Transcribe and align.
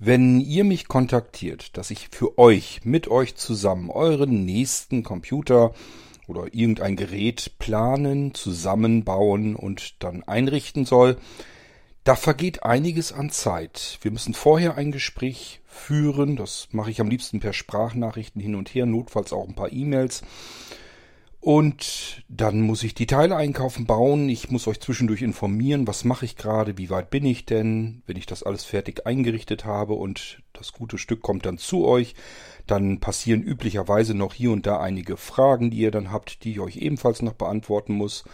Wenn 0.00 0.40
ihr 0.40 0.62
mich 0.62 0.86
kontaktiert, 0.86 1.76
dass 1.76 1.90
ich 1.90 2.08
für 2.12 2.38
euch, 2.38 2.82
mit 2.84 3.08
euch 3.08 3.34
zusammen, 3.34 3.90
euren 3.90 4.44
nächsten 4.44 5.02
Computer 5.02 5.74
oder 6.28 6.54
irgendein 6.54 6.94
Gerät 6.94 7.58
planen, 7.58 8.32
zusammenbauen 8.32 9.56
und 9.56 10.00
dann 10.04 10.22
einrichten 10.22 10.84
soll, 10.84 11.16
da 12.04 12.14
vergeht 12.14 12.62
einiges 12.62 13.12
an 13.12 13.30
Zeit. 13.30 13.98
Wir 14.00 14.12
müssen 14.12 14.34
vorher 14.34 14.76
ein 14.76 14.92
Gespräch 14.92 15.60
führen, 15.66 16.36
das 16.36 16.68
mache 16.70 16.92
ich 16.92 17.00
am 17.00 17.10
liebsten 17.10 17.40
per 17.40 17.52
Sprachnachrichten 17.52 18.40
hin 18.40 18.54
und 18.54 18.72
her, 18.72 18.86
notfalls 18.86 19.32
auch 19.32 19.48
ein 19.48 19.56
paar 19.56 19.72
E-Mails. 19.72 20.22
Und 21.40 22.24
dann 22.28 22.60
muss 22.62 22.82
ich 22.82 22.94
die 22.94 23.06
Teile 23.06 23.36
einkaufen, 23.36 23.86
bauen. 23.86 24.28
Ich 24.28 24.50
muss 24.50 24.66
euch 24.66 24.80
zwischendurch 24.80 25.22
informieren, 25.22 25.86
was 25.86 26.04
mache 26.04 26.24
ich 26.24 26.36
gerade, 26.36 26.76
wie 26.78 26.90
weit 26.90 27.10
bin 27.10 27.24
ich 27.24 27.46
denn. 27.46 28.02
Wenn 28.06 28.16
ich 28.16 28.26
das 28.26 28.42
alles 28.42 28.64
fertig 28.64 29.06
eingerichtet 29.06 29.64
habe 29.64 29.94
und 29.94 30.42
das 30.52 30.72
gute 30.72 30.98
Stück 30.98 31.22
kommt 31.22 31.46
dann 31.46 31.56
zu 31.56 31.86
euch, 31.86 32.14
dann 32.66 32.98
passieren 32.98 33.42
üblicherweise 33.42 34.14
noch 34.14 34.34
hier 34.34 34.50
und 34.50 34.66
da 34.66 34.80
einige 34.80 35.16
Fragen, 35.16 35.70
die 35.70 35.78
ihr 35.78 35.92
dann 35.92 36.10
habt, 36.10 36.42
die 36.42 36.52
ich 36.52 36.60
euch 36.60 36.76
ebenfalls 36.76 37.22
noch 37.22 37.34
beantworten 37.34 37.94
muss. 37.94 38.24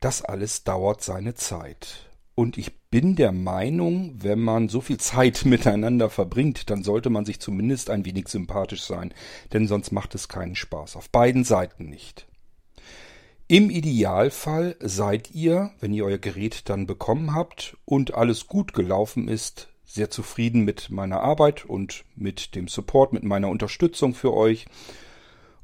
Das 0.00 0.22
alles 0.22 0.64
dauert 0.64 1.02
seine 1.02 1.34
Zeit. 1.34 2.10
Und 2.34 2.56
ich 2.56 2.74
bin 2.90 3.14
der 3.16 3.32
Meinung, 3.32 4.14
wenn 4.22 4.40
man 4.40 4.68
so 4.68 4.80
viel 4.80 4.98
Zeit 4.98 5.44
miteinander 5.46 6.10
verbringt, 6.10 6.70
dann 6.70 6.82
sollte 6.82 7.10
man 7.10 7.24
sich 7.24 7.40
zumindest 7.40 7.90
ein 7.90 8.04
wenig 8.04 8.28
sympathisch 8.28 8.82
sein, 8.82 9.12
denn 9.52 9.66
sonst 9.66 9.92
macht 9.92 10.14
es 10.14 10.28
keinen 10.28 10.56
Spaß. 10.56 10.96
Auf 10.96 11.10
beiden 11.10 11.44
Seiten 11.44 11.88
nicht. 11.88 12.26
Im 13.48 13.68
Idealfall 13.68 14.76
seid 14.80 15.30
ihr, 15.32 15.72
wenn 15.80 15.92
ihr 15.92 16.06
euer 16.06 16.18
Gerät 16.18 16.70
dann 16.70 16.86
bekommen 16.86 17.34
habt 17.34 17.76
und 17.84 18.14
alles 18.14 18.46
gut 18.46 18.72
gelaufen 18.72 19.28
ist, 19.28 19.68
sehr 19.84 20.08
zufrieden 20.08 20.62
mit 20.64 20.88
meiner 20.88 21.20
Arbeit 21.20 21.66
und 21.66 22.04
mit 22.16 22.54
dem 22.54 22.66
Support, 22.66 23.12
mit 23.12 23.24
meiner 23.24 23.48
Unterstützung 23.48 24.14
für 24.14 24.32
euch 24.32 24.64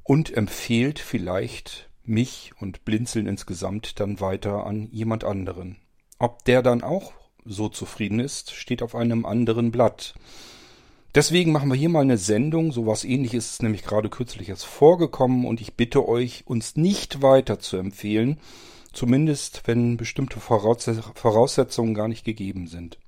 und 0.02 0.36
empfehlt 0.36 0.98
vielleicht 0.98 1.88
mich 2.04 2.52
und 2.60 2.84
Blinzeln 2.84 3.26
insgesamt 3.26 4.00
dann 4.00 4.20
weiter 4.20 4.66
an 4.66 4.88
jemand 4.90 5.24
anderen. 5.24 5.78
Ob 6.18 6.44
der 6.44 6.62
dann 6.62 6.82
auch 6.82 7.12
so 7.44 7.68
zufrieden 7.68 8.18
ist, 8.20 8.50
steht 8.50 8.82
auf 8.82 8.94
einem 8.94 9.24
anderen 9.24 9.70
Blatt. 9.70 10.14
Deswegen 11.14 11.52
machen 11.52 11.70
wir 11.70 11.76
hier 11.76 11.88
mal 11.88 12.02
eine 12.02 12.18
Sendung. 12.18 12.72
So 12.72 12.86
was 12.86 13.04
ähnliches 13.04 13.52
ist 13.52 13.62
nämlich 13.62 13.84
gerade 13.84 14.08
kürzlich 14.08 14.48
erst 14.48 14.66
vorgekommen 14.66 15.46
und 15.46 15.60
ich 15.60 15.74
bitte 15.74 16.06
euch, 16.06 16.44
uns 16.46 16.76
nicht 16.76 17.22
weiter 17.22 17.58
zu 17.58 17.76
empfehlen. 17.76 18.38
Zumindest, 18.92 19.62
wenn 19.66 19.96
bestimmte 19.96 20.40
Voraussetzungen 20.40 21.94
gar 21.94 22.08
nicht 22.08 22.24
gegeben 22.24 22.66
sind. 22.66 22.98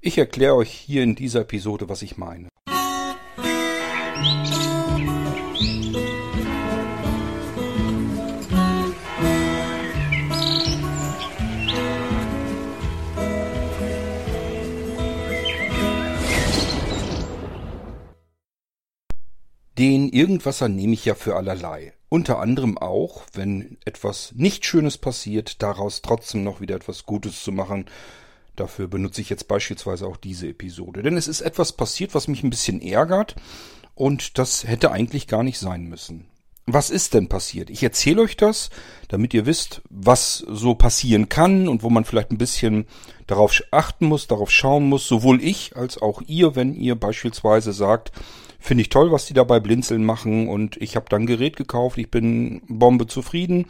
Ich 0.00 0.18
erkläre 0.18 0.56
euch 0.56 0.70
hier 0.70 1.02
in 1.02 1.14
dieser 1.14 1.40
Episode, 1.40 1.88
was 1.88 2.02
ich 2.02 2.16
meine. 2.16 2.48
Den 19.78 20.08
Irgendwasser 20.08 20.68
nehme 20.68 20.94
ich 20.94 21.04
ja 21.04 21.14
für 21.14 21.36
allerlei. 21.36 21.92
Unter 22.08 22.38
anderem 22.38 22.78
auch, 22.78 23.24
wenn 23.34 23.76
etwas 23.84 24.32
nicht 24.34 24.64
Schönes 24.64 24.96
passiert, 24.96 25.62
daraus 25.62 26.00
trotzdem 26.00 26.44
noch 26.44 26.62
wieder 26.62 26.76
etwas 26.76 27.04
Gutes 27.04 27.42
zu 27.42 27.52
machen. 27.52 27.84
Dafür 28.54 28.88
benutze 28.88 29.20
ich 29.20 29.28
jetzt 29.28 29.48
beispielsweise 29.48 30.06
auch 30.06 30.16
diese 30.16 30.48
Episode. 30.48 31.02
Denn 31.02 31.18
es 31.18 31.28
ist 31.28 31.42
etwas 31.42 31.72
passiert, 31.72 32.14
was 32.14 32.26
mich 32.26 32.42
ein 32.42 32.48
bisschen 32.48 32.80
ärgert 32.80 33.36
und 33.94 34.38
das 34.38 34.66
hätte 34.66 34.92
eigentlich 34.92 35.26
gar 35.26 35.42
nicht 35.42 35.58
sein 35.58 35.84
müssen. 35.84 36.26
Was 36.64 36.90
ist 36.90 37.14
denn 37.14 37.28
passiert? 37.28 37.70
Ich 37.70 37.82
erzähle 37.82 38.22
euch 38.22 38.36
das, 38.36 38.70
damit 39.08 39.34
ihr 39.34 39.46
wisst, 39.46 39.82
was 39.88 40.38
so 40.38 40.74
passieren 40.74 41.28
kann 41.28 41.68
und 41.68 41.82
wo 41.82 41.90
man 41.90 42.04
vielleicht 42.04 42.32
ein 42.32 42.38
bisschen 42.38 42.86
darauf 43.26 43.62
achten 43.70 44.06
muss, 44.06 44.26
darauf 44.26 44.50
schauen 44.50 44.88
muss, 44.88 45.06
sowohl 45.06 45.42
ich 45.44 45.76
als 45.76 46.00
auch 46.00 46.22
ihr, 46.26 46.56
wenn 46.56 46.74
ihr 46.74 46.96
beispielsweise 46.96 47.72
sagt, 47.72 48.10
Finde 48.58 48.82
ich 48.82 48.88
toll, 48.88 49.12
was 49.12 49.26
die 49.26 49.34
dabei 49.34 49.60
Blinzeln 49.60 50.04
machen 50.04 50.48
und 50.48 50.76
ich 50.78 50.96
habe 50.96 51.06
dann 51.08 51.26
Gerät 51.26 51.56
gekauft, 51.56 51.98
ich 51.98 52.10
bin 52.10 52.62
Bombe 52.68 53.06
zufrieden. 53.06 53.66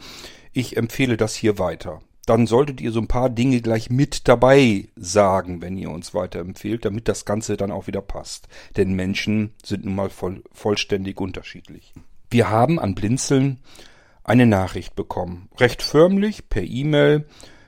Ich 0.53 0.75
empfehle 0.75 1.17
das 1.17 1.35
hier 1.35 1.59
weiter. 1.59 2.01
Dann 2.25 2.45
solltet 2.45 2.81
ihr 2.81 2.91
so 2.91 2.99
ein 2.99 3.07
paar 3.07 3.29
Dinge 3.29 3.61
gleich 3.61 3.89
mit 3.89 4.27
dabei 4.27 4.89
sagen, 4.97 5.61
wenn 5.61 5.77
ihr 5.77 5.89
uns 5.89 6.13
weiterempfehlt, 6.13 6.83
damit 6.83 7.07
das 7.07 7.23
Ganze 7.23 7.55
dann 7.55 7.71
auch 7.71 7.87
wieder 7.87 8.01
passt. 8.01 8.49
Denn 8.75 8.93
Menschen 8.93 9.53
sind 9.63 9.85
nun 9.85 9.95
mal 9.95 10.09
voll, 10.09 10.43
vollständig 10.51 11.21
unterschiedlich. 11.21 11.93
Wir 12.29 12.49
haben 12.49 12.79
an 12.79 12.95
Blinzeln 12.95 13.59
eine 14.25 14.45
Nachricht 14.45 14.93
bekommen. 14.95 15.47
Recht 15.57 15.81
förmlich 15.81 16.49
per 16.49 16.63
E-Mail. 16.63 17.25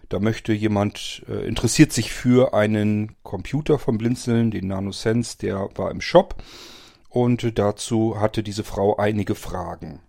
Da 0.09 0.19
möchte 0.19 0.51
jemand, 0.51 1.24
äh, 1.30 1.47
interessiert 1.47 1.94
sich 1.94 2.12
für 2.12 2.53
einen 2.53 3.16
Computer 3.24 3.80
von 3.80 3.97
Blinzeln, 3.97 4.51
den 4.51 4.68
NanoSense, 4.68 5.38
der 5.38 5.69
war 5.75 5.90
im 5.90 6.01
Shop 6.01 6.44
und 7.09 7.57
dazu 7.57 8.19
hatte 8.19 8.43
diese 8.43 8.63
Frau 8.63 8.97
einige 8.97 9.35
Fragen. 9.35 10.01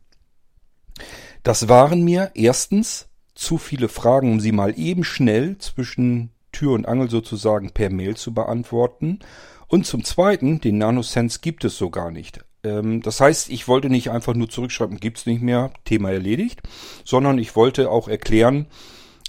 Das 1.42 1.68
waren 1.68 2.02
mir 2.02 2.30
erstens 2.34 3.08
zu 3.34 3.56
viele 3.56 3.88
Fragen, 3.88 4.32
um 4.32 4.40
sie 4.40 4.52
mal 4.52 4.78
eben 4.78 5.04
schnell 5.04 5.56
zwischen 5.58 6.30
Tür 6.52 6.72
und 6.72 6.86
Angel 6.86 7.08
sozusagen 7.08 7.70
per 7.70 7.90
Mail 7.90 8.16
zu 8.16 8.34
beantworten. 8.34 9.20
Und 9.66 9.86
zum 9.86 10.04
Zweiten, 10.04 10.60
den 10.60 10.78
NanoSense 10.78 11.38
gibt 11.40 11.64
es 11.64 11.78
so 11.78 11.90
gar 11.90 12.10
nicht. 12.10 12.44
Ähm, 12.64 13.02
das 13.02 13.20
heißt, 13.20 13.48
ich 13.50 13.68
wollte 13.68 13.88
nicht 13.88 14.10
einfach 14.10 14.34
nur 14.34 14.48
zurückschreiben, 14.48 14.98
gibt's 14.98 15.26
nicht 15.26 15.42
mehr, 15.42 15.70
Thema 15.84 16.10
erledigt, 16.10 16.60
sondern 17.04 17.38
ich 17.38 17.56
wollte 17.56 17.90
auch 17.90 18.08
erklären, 18.08 18.66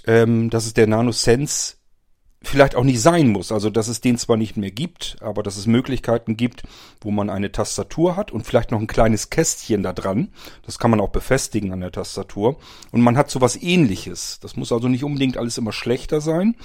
ähm, 0.06 0.50
dass 0.50 0.66
es 0.66 0.74
der 0.74 0.88
NanoSense 0.88 1.76
vielleicht 2.42 2.74
auch 2.74 2.84
nicht 2.84 3.00
sein 3.00 3.28
muss. 3.28 3.52
Also, 3.52 3.70
dass 3.70 3.88
es 3.88 4.00
den 4.00 4.18
zwar 4.18 4.36
nicht 4.36 4.56
mehr 4.56 4.70
gibt, 4.70 5.16
aber 5.20 5.42
dass 5.42 5.56
es 5.56 5.66
Möglichkeiten 5.66 6.36
gibt, 6.36 6.62
wo 7.00 7.10
man 7.10 7.30
eine 7.30 7.52
Tastatur 7.52 8.16
hat 8.16 8.30
und 8.30 8.46
vielleicht 8.46 8.70
noch 8.70 8.80
ein 8.80 8.86
kleines 8.86 9.30
Kästchen 9.30 9.82
da 9.82 9.92
dran. 9.92 10.28
Das 10.64 10.78
kann 10.78 10.90
man 10.90 11.00
auch 11.00 11.10
befestigen 11.10 11.72
an 11.72 11.80
der 11.80 11.92
Tastatur. 11.92 12.56
Und 12.90 13.00
man 13.00 13.16
hat 13.16 13.30
sowas 13.30 13.60
ähnliches. 13.60 14.38
Das 14.40 14.56
muss 14.56 14.72
also 14.72 14.88
nicht 14.88 15.04
unbedingt 15.04 15.36
alles 15.36 15.58
immer 15.58 15.72
schlechter 15.72 16.20
sein, 16.20 16.56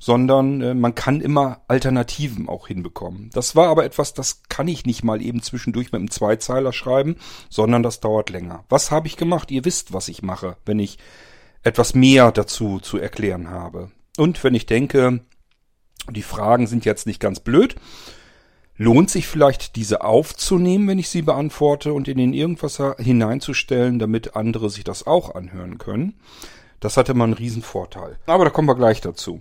sondern 0.00 0.60
äh, 0.62 0.74
man 0.74 0.94
kann 0.94 1.20
immer 1.20 1.60
Alternativen 1.68 2.48
auch 2.48 2.66
hinbekommen. 2.66 3.30
Das 3.32 3.54
war 3.54 3.68
aber 3.68 3.84
etwas, 3.84 4.14
das 4.14 4.42
kann 4.48 4.66
ich 4.66 4.86
nicht 4.86 5.04
mal 5.04 5.22
eben 5.22 5.42
zwischendurch 5.42 5.92
mit 5.92 6.00
einem 6.00 6.10
Zweizeiler 6.10 6.72
schreiben, 6.72 7.16
sondern 7.48 7.82
das 7.82 8.00
dauert 8.00 8.30
länger. 8.30 8.64
Was 8.68 8.90
habe 8.90 9.06
ich 9.06 9.16
gemacht? 9.16 9.50
Ihr 9.50 9.64
wisst, 9.64 9.92
was 9.92 10.08
ich 10.08 10.22
mache, 10.22 10.56
wenn 10.64 10.78
ich 10.78 10.98
etwas 11.62 11.94
mehr 11.94 12.32
dazu 12.32 12.80
zu 12.80 12.96
erklären 12.96 13.50
habe. 13.50 13.90
Und 14.20 14.44
wenn 14.44 14.52
ich 14.52 14.66
denke, 14.66 15.20
die 16.10 16.20
Fragen 16.20 16.66
sind 16.66 16.84
jetzt 16.84 17.06
nicht 17.06 17.20
ganz 17.20 17.40
blöd, 17.40 17.76
lohnt 18.76 19.08
sich 19.08 19.26
vielleicht 19.26 19.76
diese 19.76 20.02
aufzunehmen, 20.02 20.86
wenn 20.88 20.98
ich 20.98 21.08
sie 21.08 21.22
beantworte 21.22 21.94
und 21.94 22.06
in 22.06 22.18
den 22.18 22.34
Irgendwasser 22.34 22.96
hineinzustellen, 22.98 23.98
damit 23.98 24.36
andere 24.36 24.68
sich 24.68 24.84
das 24.84 25.06
auch 25.06 25.34
anhören 25.34 25.78
können. 25.78 26.20
Das 26.80 26.98
hatte 26.98 27.14
man 27.14 27.30
einen 27.30 27.38
riesen 27.38 27.62
Vorteil. 27.62 28.18
Aber 28.26 28.44
da 28.44 28.50
kommen 28.50 28.68
wir 28.68 28.74
gleich 28.74 29.00
dazu. 29.00 29.40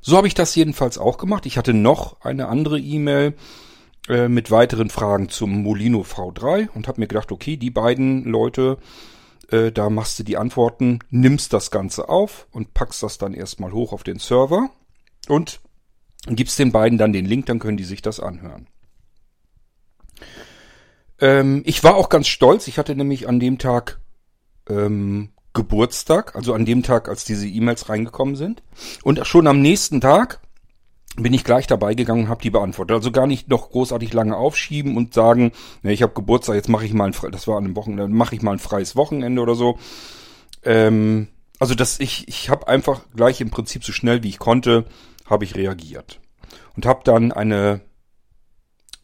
So 0.00 0.16
habe 0.16 0.26
ich 0.26 0.34
das 0.34 0.54
jedenfalls 0.54 0.96
auch 0.96 1.18
gemacht. 1.18 1.44
Ich 1.44 1.58
hatte 1.58 1.74
noch 1.74 2.22
eine 2.22 2.48
andere 2.48 2.80
E-Mail 2.80 3.34
äh, 4.08 4.28
mit 4.28 4.52
weiteren 4.52 4.88
Fragen 4.88 5.28
zum 5.28 5.62
Molino 5.62 6.00
V3 6.00 6.70
und 6.70 6.88
habe 6.88 6.98
mir 6.98 7.08
gedacht, 7.08 7.30
okay, 7.30 7.58
die 7.58 7.70
beiden 7.70 8.24
Leute 8.24 8.78
äh, 9.52 9.72
da 9.72 9.90
machst 9.90 10.18
du 10.18 10.22
die 10.22 10.36
Antworten, 10.36 11.00
nimmst 11.10 11.52
das 11.52 11.70
Ganze 11.70 12.08
auf 12.08 12.46
und 12.50 12.74
packst 12.74 13.02
das 13.02 13.18
dann 13.18 13.34
erstmal 13.34 13.72
hoch 13.72 13.92
auf 13.92 14.02
den 14.02 14.18
Server 14.18 14.70
und 15.28 15.60
gibst 16.26 16.58
den 16.58 16.72
beiden 16.72 16.98
dann 16.98 17.12
den 17.12 17.26
Link, 17.26 17.46
dann 17.46 17.58
können 17.58 17.76
die 17.76 17.84
sich 17.84 18.02
das 18.02 18.20
anhören. 18.20 18.66
Ähm, 21.20 21.62
ich 21.64 21.84
war 21.84 21.96
auch 21.96 22.08
ganz 22.08 22.28
stolz, 22.28 22.68
ich 22.68 22.78
hatte 22.78 22.94
nämlich 22.96 23.28
an 23.28 23.40
dem 23.40 23.58
Tag 23.58 24.00
ähm, 24.68 25.30
Geburtstag, 25.52 26.34
also 26.34 26.52
an 26.52 26.64
dem 26.64 26.82
Tag, 26.82 27.08
als 27.08 27.24
diese 27.24 27.46
E-Mails 27.46 27.88
reingekommen 27.88 28.36
sind. 28.36 28.62
Und 29.02 29.26
schon 29.26 29.46
am 29.46 29.60
nächsten 29.60 30.00
Tag 30.00 30.40
bin 31.16 31.32
ich 31.32 31.44
gleich 31.44 31.66
dabei 31.66 31.94
gegangen 31.94 32.24
und 32.24 32.28
habe 32.28 32.42
die 32.42 32.50
beantwortet. 32.50 32.96
Also 32.96 33.12
gar 33.12 33.26
nicht 33.26 33.48
noch 33.48 33.70
großartig 33.70 34.12
lange 34.12 34.36
aufschieben 34.36 34.96
und 34.96 35.14
sagen, 35.14 35.52
ne, 35.82 35.92
ich 35.92 36.02
habe 36.02 36.12
Geburtstag, 36.12 36.56
jetzt 36.56 36.68
mache 36.68 36.86
ich 36.86 36.92
mal 36.92 37.06
ein, 37.06 37.14
das 37.30 37.46
war 37.46 37.56
an 37.56 37.64
einem 37.64 37.76
Wochenende, 37.76 38.08
mache 38.08 38.34
ich 38.34 38.42
mal 38.42 38.52
ein 38.52 38.58
freies 38.58 38.96
Wochenende 38.96 39.40
oder 39.40 39.54
so. 39.54 39.78
Ähm, 40.64 41.28
also 41.60 41.74
dass 41.74 42.00
ich, 42.00 42.26
ich 42.28 42.50
habe 42.50 42.68
einfach 42.68 43.02
gleich 43.14 43.40
im 43.40 43.50
Prinzip 43.50 43.84
so 43.84 43.92
schnell 43.92 44.22
wie 44.22 44.28
ich 44.28 44.38
konnte, 44.38 44.86
habe 45.26 45.44
ich 45.44 45.54
reagiert 45.54 46.20
und 46.76 46.86
habe 46.86 47.02
dann 47.04 47.32
eine, 47.32 47.80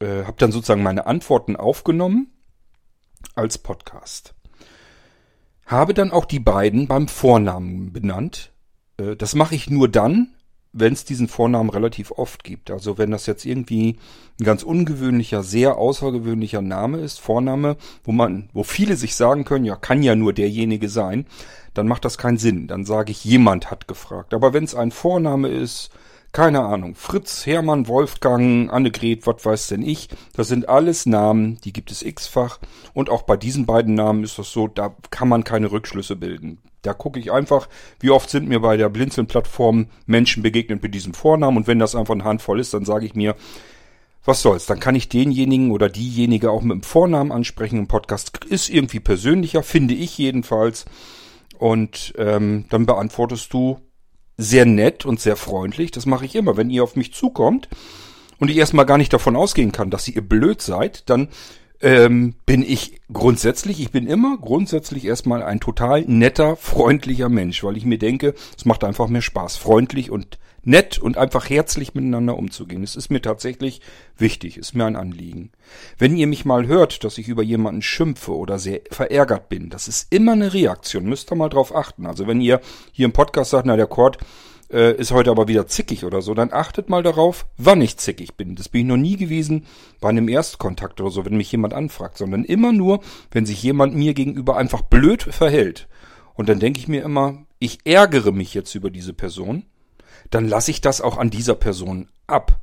äh, 0.01 0.25
habe 0.25 0.37
dann 0.39 0.53
sozusagen 0.53 0.83
meine 0.83 1.07
Antworten 1.07 1.57
aufgenommen 1.57 2.33
als 3.35 3.59
Podcast. 3.59 4.35
Habe 5.65 5.95
dann 5.95 6.11
auch 6.11 6.25
die 6.25 6.41
beiden 6.41 6.89
beim 6.89 7.07
Vornamen 7.07 7.93
benannt. 7.93 8.53
Äh, 8.97 9.15
das 9.15 9.37
mache 9.37 9.55
ich 9.55 9.71
nur 9.71 9.89
dann, 9.89 10.35
wenn 10.73 10.93
es 10.93 11.05
diesen 11.05 11.29
Vornamen 11.29 11.71
relativ 11.71 12.13
oft 12.13 12.45
gibt. 12.45 12.71
Also 12.71 12.97
wenn 12.97 13.11
das 13.11 13.27
jetzt 13.27 13.45
irgendwie 13.45 13.99
ein 14.39 14.45
ganz 14.45 14.63
ungewöhnlicher, 14.63 15.43
sehr 15.43 15.77
außergewöhnlicher 15.77 16.63
Name 16.63 16.99
ist, 16.99 17.21
Vorname, 17.21 17.77
wo 18.05 18.13
man, 18.13 18.49
wo 18.53 18.63
viele 18.63 18.97
sich 18.97 19.17
sagen 19.17 19.45
können, 19.45 19.65
ja, 19.65 19.77
kann 19.77 20.03
ja 20.03 20.15
nur 20.15 20.33
derjenige 20.33 20.89
sein, 20.89 21.27
dann 21.75 21.89
macht 21.89 22.05
das 22.05 22.19
keinen 22.19 22.39
Sinn. 22.39 22.69
Dann 22.69 22.85
sage 22.85 23.11
ich, 23.11 23.25
jemand 23.25 23.71
hat 23.71 23.89
gefragt. 23.89 24.33
Aber 24.33 24.53
wenn 24.53 24.65
es 24.65 24.75
ein 24.75 24.93
Vorname 24.93 25.49
ist, 25.49 25.91
keine 26.33 26.61
Ahnung, 26.61 26.95
Fritz, 26.95 27.45
Hermann, 27.45 27.89
Wolfgang, 27.89 28.73
Annegret, 28.73 29.27
was 29.27 29.45
weiß 29.45 29.67
denn 29.69 29.83
ich, 29.83 30.09
das 30.35 30.49
sind 30.49 30.69
alles 30.69 31.07
Namen, 31.07 31.61
die 31.65 31.73
gibt 31.73 31.91
es 31.91 32.03
x-fach. 32.03 32.59
Und 32.95 33.11
auch 33.11 33.23
bei 33.23 33.37
diesen 33.37 33.67
beiden 33.67 33.95
Namen 33.95 34.23
ist 34.23 34.39
das 34.39 34.53
so, 34.53 34.69
da 34.69 34.95
kann 35.11 35.29
man 35.29 35.43
keine 35.43 35.73
Rückschlüsse 35.73 36.15
bilden. 36.15 36.59
Da 36.83 36.95
gucke 36.95 37.19
ich 37.19 37.33
einfach, 37.33 37.69
wie 37.99 38.11
oft 38.11 38.31
sind 38.31 38.49
mir 38.49 38.61
bei 38.61 38.77
der 38.77 38.89
Blinzeln-Plattform 38.89 39.87
Menschen 40.07 40.43
begegnet 40.43 40.83
mit 40.83 40.95
diesem 40.95 41.15
Vornamen. 41.15 41.59
Und 41.59 41.67
wenn 41.67 41.79
das 41.79 41.95
einfach 41.95 42.15
eine 42.15 42.25
Handvoll 42.25 42.61
ist, 42.61 42.73
dann 42.73 42.85
sage 42.85 43.07
ich 43.07 43.15
mir, 43.15 43.35
was 44.25 44.43
soll's, 44.43 44.67
dann 44.67 44.81
kann 44.81 44.95
ich 44.95 45.09
denjenigen 45.09 45.73
oder 45.73 45.89
diejenige 45.89 46.51
auch 46.51 46.63
mit 46.63 46.73
dem 46.73 46.83
Vornamen 46.83 47.33
ansprechen. 47.33 47.79
Ein 47.79 47.89
Podcast 47.89 48.45
ist 48.45 48.69
irgendwie 48.69 49.01
persönlicher, 49.01 49.63
finde 49.63 49.95
ich 49.95 50.17
jedenfalls. 50.17 50.85
Und 51.59 52.15
ähm, 52.17 52.67
dann 52.71 52.87
beantwortest 52.87 53.53
du 53.53 53.81
sehr 54.41 54.65
nett 54.65 55.05
und 55.05 55.21
sehr 55.21 55.37
freundlich. 55.37 55.91
Das 55.91 56.07
mache 56.07 56.25
ich 56.25 56.35
immer. 56.35 56.57
Wenn 56.57 56.71
ihr 56.71 56.83
auf 56.83 56.97
mich 56.97 57.13
zukommt 57.13 57.69
und 58.39 58.51
ich 58.51 58.57
erstmal 58.57 58.87
gar 58.87 58.99
nicht 58.99 59.13
davon 59.13 59.37
ausgehen 59.37 59.73
kann, 59.73 59.91
dass 59.91 60.09
ihr 60.09 60.23
blöd 60.23 60.63
seid, 60.63 61.09
dann 61.11 61.29
ähm, 61.81 62.35
bin 62.47 62.63
ich 62.63 63.01
grundsätzlich, 63.13 63.81
ich 63.81 63.91
bin 63.91 64.07
immer 64.07 64.37
grundsätzlich 64.39 65.05
erstmal 65.05 65.43
ein 65.43 65.61
total 65.61 66.03
netter, 66.03 66.57
freundlicher 66.57 67.29
Mensch, 67.29 67.65
weil 67.65 67.77
ich 67.77 67.85
mir 67.85 67.99
denke, 67.99 68.35
es 68.57 68.65
macht 68.65 68.85
einfach 68.85 69.09
mehr 69.09 69.23
Spaß, 69.23 69.57
freundlich 69.57 70.11
und 70.11 70.39
nett 70.63 70.99
und 70.99 71.17
einfach 71.17 71.49
herzlich 71.49 71.95
miteinander 71.95 72.37
umzugehen. 72.37 72.83
Es 72.83 72.97
ist 72.97 73.11
mir 73.11 73.23
tatsächlich 73.23 73.81
wichtig, 74.19 74.59
ist 74.59 74.75
mir 74.75 74.85
ein 74.85 74.97
Anliegen. 74.97 75.53
Wenn 75.97 76.17
ihr 76.17 76.27
mich 76.27 76.45
mal 76.45 76.67
hört, 76.67 77.03
dass 77.05 77.17
ich 77.17 77.29
über 77.29 77.43
jemanden 77.43 77.81
schimpfe 77.81 78.37
oder 78.37 78.59
sehr 78.59 78.81
verärgert 78.91 79.49
bin, 79.49 79.71
das 79.71 79.89
ist 79.89 80.13
immer 80.13 80.33
eine 80.33 80.53
Reaktion, 80.53 81.05
müsst 81.05 81.33
ihr 81.33 81.37
mal 81.37 81.49
drauf 81.49 81.75
achten. 81.75 82.05
Also 82.05 82.27
wenn 82.27 82.43
ihr 82.43 82.61
hier 82.93 83.07
im 83.07 83.13
Podcast 83.13 83.53
sagt, 83.53 83.67
na 83.67 83.77
der 83.77 83.87
Kord, 83.87 84.19
äh, 84.73 84.97
ist 84.97 85.13
heute 85.13 85.31
aber 85.31 85.49
wieder 85.49 85.67
zickig 85.67 86.05
oder 86.05 86.23
so, 86.23 86.35
dann 86.35 86.53
achtet 86.53 86.89
mal 86.89 87.03
darauf, 87.03 87.47
wann 87.57 87.81
ich 87.81 87.97
zickig 87.97 88.35
bin. 88.35 88.55
Das 88.55 88.69
bin 88.69 88.83
ich 88.83 88.87
noch 88.87 88.97
nie 88.97 89.17
gewesen 89.17 89.67
bei 90.01 90.09
einem 90.09 90.29
Erstkontakt 90.29 91.01
oder 91.01 91.11
so, 91.11 91.25
wenn 91.25 91.37
mich 91.37 91.53
jemand 91.53 91.75
anfragt, 91.75 92.19
sondern 92.19 92.45
immer 92.45 92.73
nur, 92.73 93.01
wenn 93.31 93.47
sich 93.47 93.63
jemand 93.63 93.95
mir 93.95 94.15
gegenüber 94.15 94.57
einfach 94.57 94.83
blöd 94.83 95.23
verhält. 95.23 95.89
Und 96.35 96.49
dann 96.49 96.61
denke 96.61 96.79
ich 96.79 96.89
mir 96.89 97.03
immer, 97.03 97.45
ich 97.59 97.81
ärgere 97.85 98.33
mich 98.33 98.55
jetzt 98.55 98.75
über 98.75 98.91
diese 98.91 99.13
Person, 99.13 99.65
dann 100.31 100.49
lasse 100.49 100.71
ich 100.71 100.81
das 100.81 101.01
auch 101.01 101.19
an 101.19 101.31
dieser 101.31 101.55
Person 101.55 102.09
ab. 102.27 102.61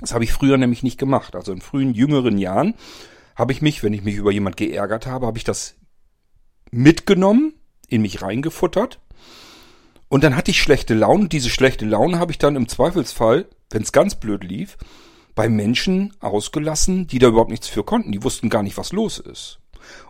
Das 0.00 0.14
habe 0.14 0.24
ich 0.24 0.32
früher 0.32 0.56
nämlich 0.56 0.82
nicht 0.82 0.98
gemacht. 0.98 1.34
Also 1.36 1.52
in 1.52 1.60
frühen, 1.60 1.94
jüngeren 1.94 2.38
Jahren 2.38 2.74
habe 3.36 3.52
ich 3.52 3.62
mich, 3.62 3.82
wenn 3.82 3.92
ich 3.92 4.02
mich 4.02 4.16
über 4.16 4.32
jemand 4.32 4.56
geärgert 4.56 5.06
habe, 5.06 5.26
habe 5.26 5.38
ich 5.38 5.44
das 5.44 5.74
mitgenommen, 6.70 7.54
in 7.88 8.02
mich 8.02 8.22
reingefuttert 8.22 9.00
und 10.12 10.22
dann 10.24 10.36
hatte 10.36 10.50
ich 10.50 10.60
schlechte 10.60 10.92
Laune. 10.92 11.28
Diese 11.28 11.48
schlechte 11.48 11.86
Laune 11.86 12.18
habe 12.18 12.32
ich 12.32 12.36
dann 12.36 12.54
im 12.54 12.68
Zweifelsfall, 12.68 13.46
wenn 13.70 13.80
es 13.80 13.92
ganz 13.92 14.14
blöd 14.14 14.44
lief, 14.44 14.76
bei 15.34 15.48
Menschen 15.48 16.12
ausgelassen, 16.20 17.06
die 17.06 17.18
da 17.18 17.28
überhaupt 17.28 17.50
nichts 17.50 17.66
für 17.66 17.82
konnten. 17.82 18.12
Die 18.12 18.22
wussten 18.22 18.50
gar 18.50 18.62
nicht, 18.62 18.76
was 18.76 18.92
los 18.92 19.18
ist. 19.18 19.58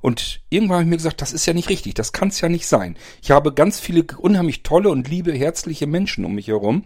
Und 0.01 0.41
irgendwann 0.49 0.79
habe 0.79 0.83
ich 0.83 0.91
mir 0.91 0.97
gesagt, 0.97 1.23
das 1.23 1.33
ist 1.33 1.47
ja 1.47 1.53
nicht 1.53 1.69
richtig, 1.69 1.95
das 1.95 2.11
kann 2.11 2.31
es 2.31 2.41
ja 2.41 2.49
nicht 2.49 2.67
sein. 2.67 2.97
Ich 3.23 3.31
habe 3.31 3.55
ganz 3.55 3.79
viele 3.79 4.05
unheimlich 4.19 4.65
tolle 4.65 4.89
und 4.89 5.09
liebe, 5.09 5.33
herzliche 5.33 5.87
Menschen 5.87 6.25
um 6.25 6.35
mich 6.35 6.49
herum 6.49 6.83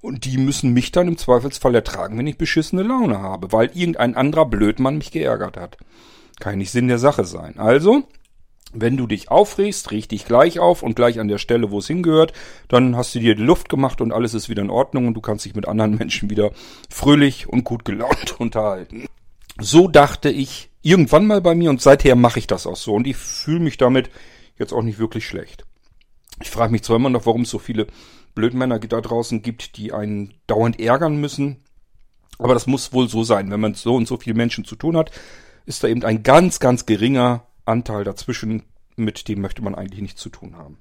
und 0.00 0.24
die 0.24 0.38
müssen 0.38 0.72
mich 0.72 0.92
dann 0.92 1.08
im 1.08 1.18
Zweifelsfall 1.18 1.74
ertragen, 1.74 2.16
wenn 2.18 2.28
ich 2.28 2.38
beschissene 2.38 2.84
Laune 2.84 3.18
habe, 3.18 3.50
weil 3.50 3.72
irgendein 3.74 4.14
anderer 4.14 4.46
Blödmann 4.46 4.98
mich 4.98 5.10
geärgert 5.10 5.56
hat. 5.56 5.76
Kann 6.38 6.58
nicht 6.58 6.70
Sinn 6.70 6.86
der 6.86 7.00
Sache 7.00 7.24
sein. 7.24 7.58
Also 7.58 8.04
wenn 8.72 8.96
du 8.96 9.06
dich 9.06 9.30
aufregst, 9.30 9.90
riech 9.90 10.08
dich 10.08 10.24
gleich 10.24 10.58
auf 10.58 10.82
und 10.82 10.94
gleich 10.94 11.18
an 11.18 11.28
der 11.28 11.38
Stelle, 11.38 11.70
wo 11.70 11.78
es 11.78 11.86
hingehört, 11.86 12.32
dann 12.68 12.96
hast 12.96 13.14
du 13.14 13.18
dir 13.18 13.34
die 13.34 13.42
Luft 13.42 13.68
gemacht 13.68 14.00
und 14.00 14.12
alles 14.12 14.34
ist 14.34 14.48
wieder 14.48 14.62
in 14.62 14.70
Ordnung 14.70 15.08
und 15.08 15.14
du 15.14 15.20
kannst 15.20 15.44
dich 15.44 15.54
mit 15.54 15.66
anderen 15.66 15.94
Menschen 15.98 16.30
wieder 16.30 16.52
fröhlich 16.88 17.48
und 17.48 17.64
gut 17.64 17.84
gelaunt 17.84 18.36
unterhalten. 18.40 19.06
So 19.58 19.88
dachte 19.88 20.30
ich 20.30 20.70
irgendwann 20.82 21.26
mal 21.26 21.40
bei 21.40 21.54
mir 21.54 21.70
und 21.70 21.82
seither 21.82 22.16
mache 22.16 22.38
ich 22.38 22.46
das 22.46 22.66
auch 22.66 22.76
so 22.76 22.94
und 22.94 23.06
ich 23.06 23.16
fühle 23.16 23.60
mich 23.60 23.76
damit 23.76 24.10
jetzt 24.58 24.72
auch 24.72 24.82
nicht 24.82 24.98
wirklich 24.98 25.26
schlecht. 25.26 25.64
Ich 26.40 26.50
frage 26.50 26.72
mich 26.72 26.82
zwar 26.82 26.96
immer 26.96 27.10
noch, 27.10 27.26
warum 27.26 27.42
es 27.42 27.50
so 27.50 27.58
viele 27.58 27.86
Blödmänner 28.34 28.78
da 28.78 29.00
draußen 29.00 29.42
gibt, 29.42 29.76
die 29.76 29.92
einen 29.92 30.34
dauernd 30.46 30.80
ärgern 30.80 31.16
müssen, 31.16 31.58
aber 32.38 32.54
das 32.54 32.66
muss 32.66 32.92
wohl 32.92 33.08
so 33.08 33.24
sein. 33.24 33.50
Wenn 33.50 33.60
man 33.60 33.74
so 33.74 33.96
und 33.96 34.08
so 34.08 34.16
viele 34.16 34.36
Menschen 34.36 34.64
zu 34.64 34.76
tun 34.76 34.96
hat, 34.96 35.10
ist 35.66 35.84
da 35.84 35.88
eben 35.88 36.04
ein 36.04 36.22
ganz, 36.22 36.60
ganz 36.60 36.86
geringer 36.86 37.42
Anteil 37.70 38.04
dazwischen, 38.04 38.64
mit 38.96 39.28
dem 39.28 39.40
möchte 39.40 39.62
man 39.62 39.74
eigentlich 39.74 40.02
nichts 40.02 40.20
zu 40.20 40.28
tun 40.28 40.56
haben. 40.56 40.78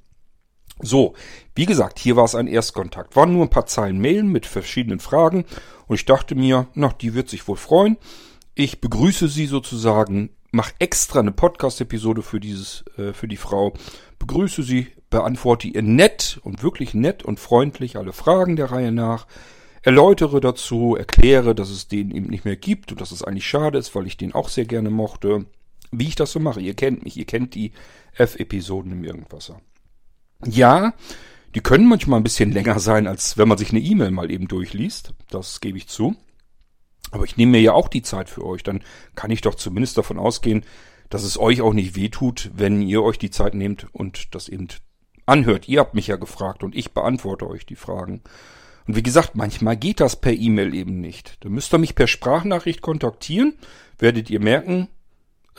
So, 0.81 1.13
wie 1.55 1.65
gesagt, 1.65 1.99
hier 1.99 2.15
war 2.15 2.23
es 2.23 2.35
ein 2.35 2.47
Erstkontakt. 2.47 3.15
Waren 3.15 3.33
nur 3.33 3.45
ein 3.45 3.49
paar 3.49 3.65
Zeilen 3.65 3.99
Mailen 3.99 4.31
mit 4.31 4.45
verschiedenen 4.45 4.99
Fragen 4.99 5.45
und 5.87 5.95
ich 5.95 6.05
dachte 6.05 6.35
mir, 6.35 6.67
na, 6.73 6.93
die 7.01 7.13
wird 7.13 7.29
sich 7.29 7.47
wohl 7.47 7.57
freuen. 7.57 7.97
Ich 8.55 8.79
begrüße 8.79 9.27
sie 9.27 9.45
sozusagen, 9.45 10.29
mache 10.51 10.73
extra 10.79 11.19
eine 11.19 11.31
Podcast-Episode 11.31 12.21
für 12.21 12.39
dieses, 12.39 12.85
äh, 12.97 13.13
für 13.13 13.27
die 13.27 13.37
Frau, 13.37 13.73
begrüße 14.19 14.63
sie, 14.63 14.87
beantworte 15.09 15.67
ihr 15.67 15.81
nett 15.81 16.39
und 16.43 16.63
wirklich 16.63 16.93
nett 16.93 17.23
und 17.23 17.39
freundlich 17.39 17.97
alle 17.97 18.13
Fragen 18.13 18.55
der 18.55 18.71
Reihe 18.71 18.91
nach, 18.91 19.27
erläutere 19.81 20.39
dazu, 20.39 20.95
erkläre, 20.95 21.55
dass 21.55 21.69
es 21.69 21.87
den 21.87 22.11
eben 22.11 22.27
nicht 22.27 22.45
mehr 22.45 22.57
gibt 22.57 22.91
und 22.91 23.01
dass 23.01 23.11
es 23.11 23.23
eigentlich 23.23 23.47
schade 23.47 23.77
ist, 23.77 23.95
weil 23.95 24.07
ich 24.07 24.17
den 24.17 24.33
auch 24.33 24.49
sehr 24.49 24.65
gerne 24.65 24.89
mochte 24.89 25.45
wie 25.91 26.07
ich 26.07 26.15
das 26.15 26.31
so 26.31 26.39
mache. 26.39 26.61
Ihr 26.61 26.73
kennt 26.73 27.03
mich, 27.03 27.17
ihr 27.17 27.25
kennt 27.25 27.55
die 27.55 27.71
F-Episoden 28.13 28.91
im 28.91 29.03
Irgendwasser. 29.03 29.61
Ja, 30.45 30.93
die 31.55 31.61
können 31.61 31.87
manchmal 31.87 32.19
ein 32.19 32.23
bisschen 32.23 32.51
länger 32.53 32.79
sein, 32.79 33.07
als 33.07 33.37
wenn 33.37 33.47
man 33.47 33.57
sich 33.57 33.71
eine 33.71 33.79
E-Mail 33.79 34.11
mal 34.11 34.31
eben 34.31 34.47
durchliest. 34.47 35.13
Das 35.29 35.61
gebe 35.61 35.77
ich 35.77 35.87
zu. 35.87 36.15
Aber 37.11 37.23
ich 37.23 37.37
nehme 37.37 37.53
mir 37.53 37.61
ja 37.61 37.73
auch 37.73 37.87
die 37.87 38.03
Zeit 38.03 38.29
für 38.29 38.45
euch. 38.45 38.63
Dann 38.63 38.83
kann 39.15 39.31
ich 39.31 39.41
doch 39.41 39.55
zumindest 39.55 39.97
davon 39.97 40.19
ausgehen, 40.19 40.63
dass 41.09 41.23
es 41.23 41.39
euch 41.39 41.61
auch 41.61 41.73
nicht 41.73 41.95
wehtut, 41.95 42.51
wenn 42.53 42.81
ihr 42.81 43.01
euch 43.01 43.17
die 43.17 43.31
Zeit 43.31 43.55
nehmt 43.55 43.87
und 43.93 44.35
das 44.35 44.47
eben 44.47 44.67
anhört. 45.25 45.67
Ihr 45.67 45.79
habt 45.79 45.95
mich 45.95 46.07
ja 46.07 46.17
gefragt 46.17 46.63
und 46.63 46.75
ich 46.75 46.93
beantworte 46.93 47.47
euch 47.47 47.65
die 47.65 47.75
Fragen. 47.75 48.21
Und 48.87 48.95
wie 48.95 49.03
gesagt, 49.03 49.35
manchmal 49.35 49.77
geht 49.77 49.99
das 49.99 50.15
per 50.15 50.33
E-Mail 50.33 50.73
eben 50.73 50.99
nicht. 50.99 51.37
Da 51.43 51.49
müsst 51.49 51.73
ihr 51.73 51.77
mich 51.77 51.95
per 51.95 52.07
Sprachnachricht 52.07 52.81
kontaktieren. 52.81 53.53
Werdet 53.97 54.29
ihr 54.29 54.39
merken, 54.39 54.87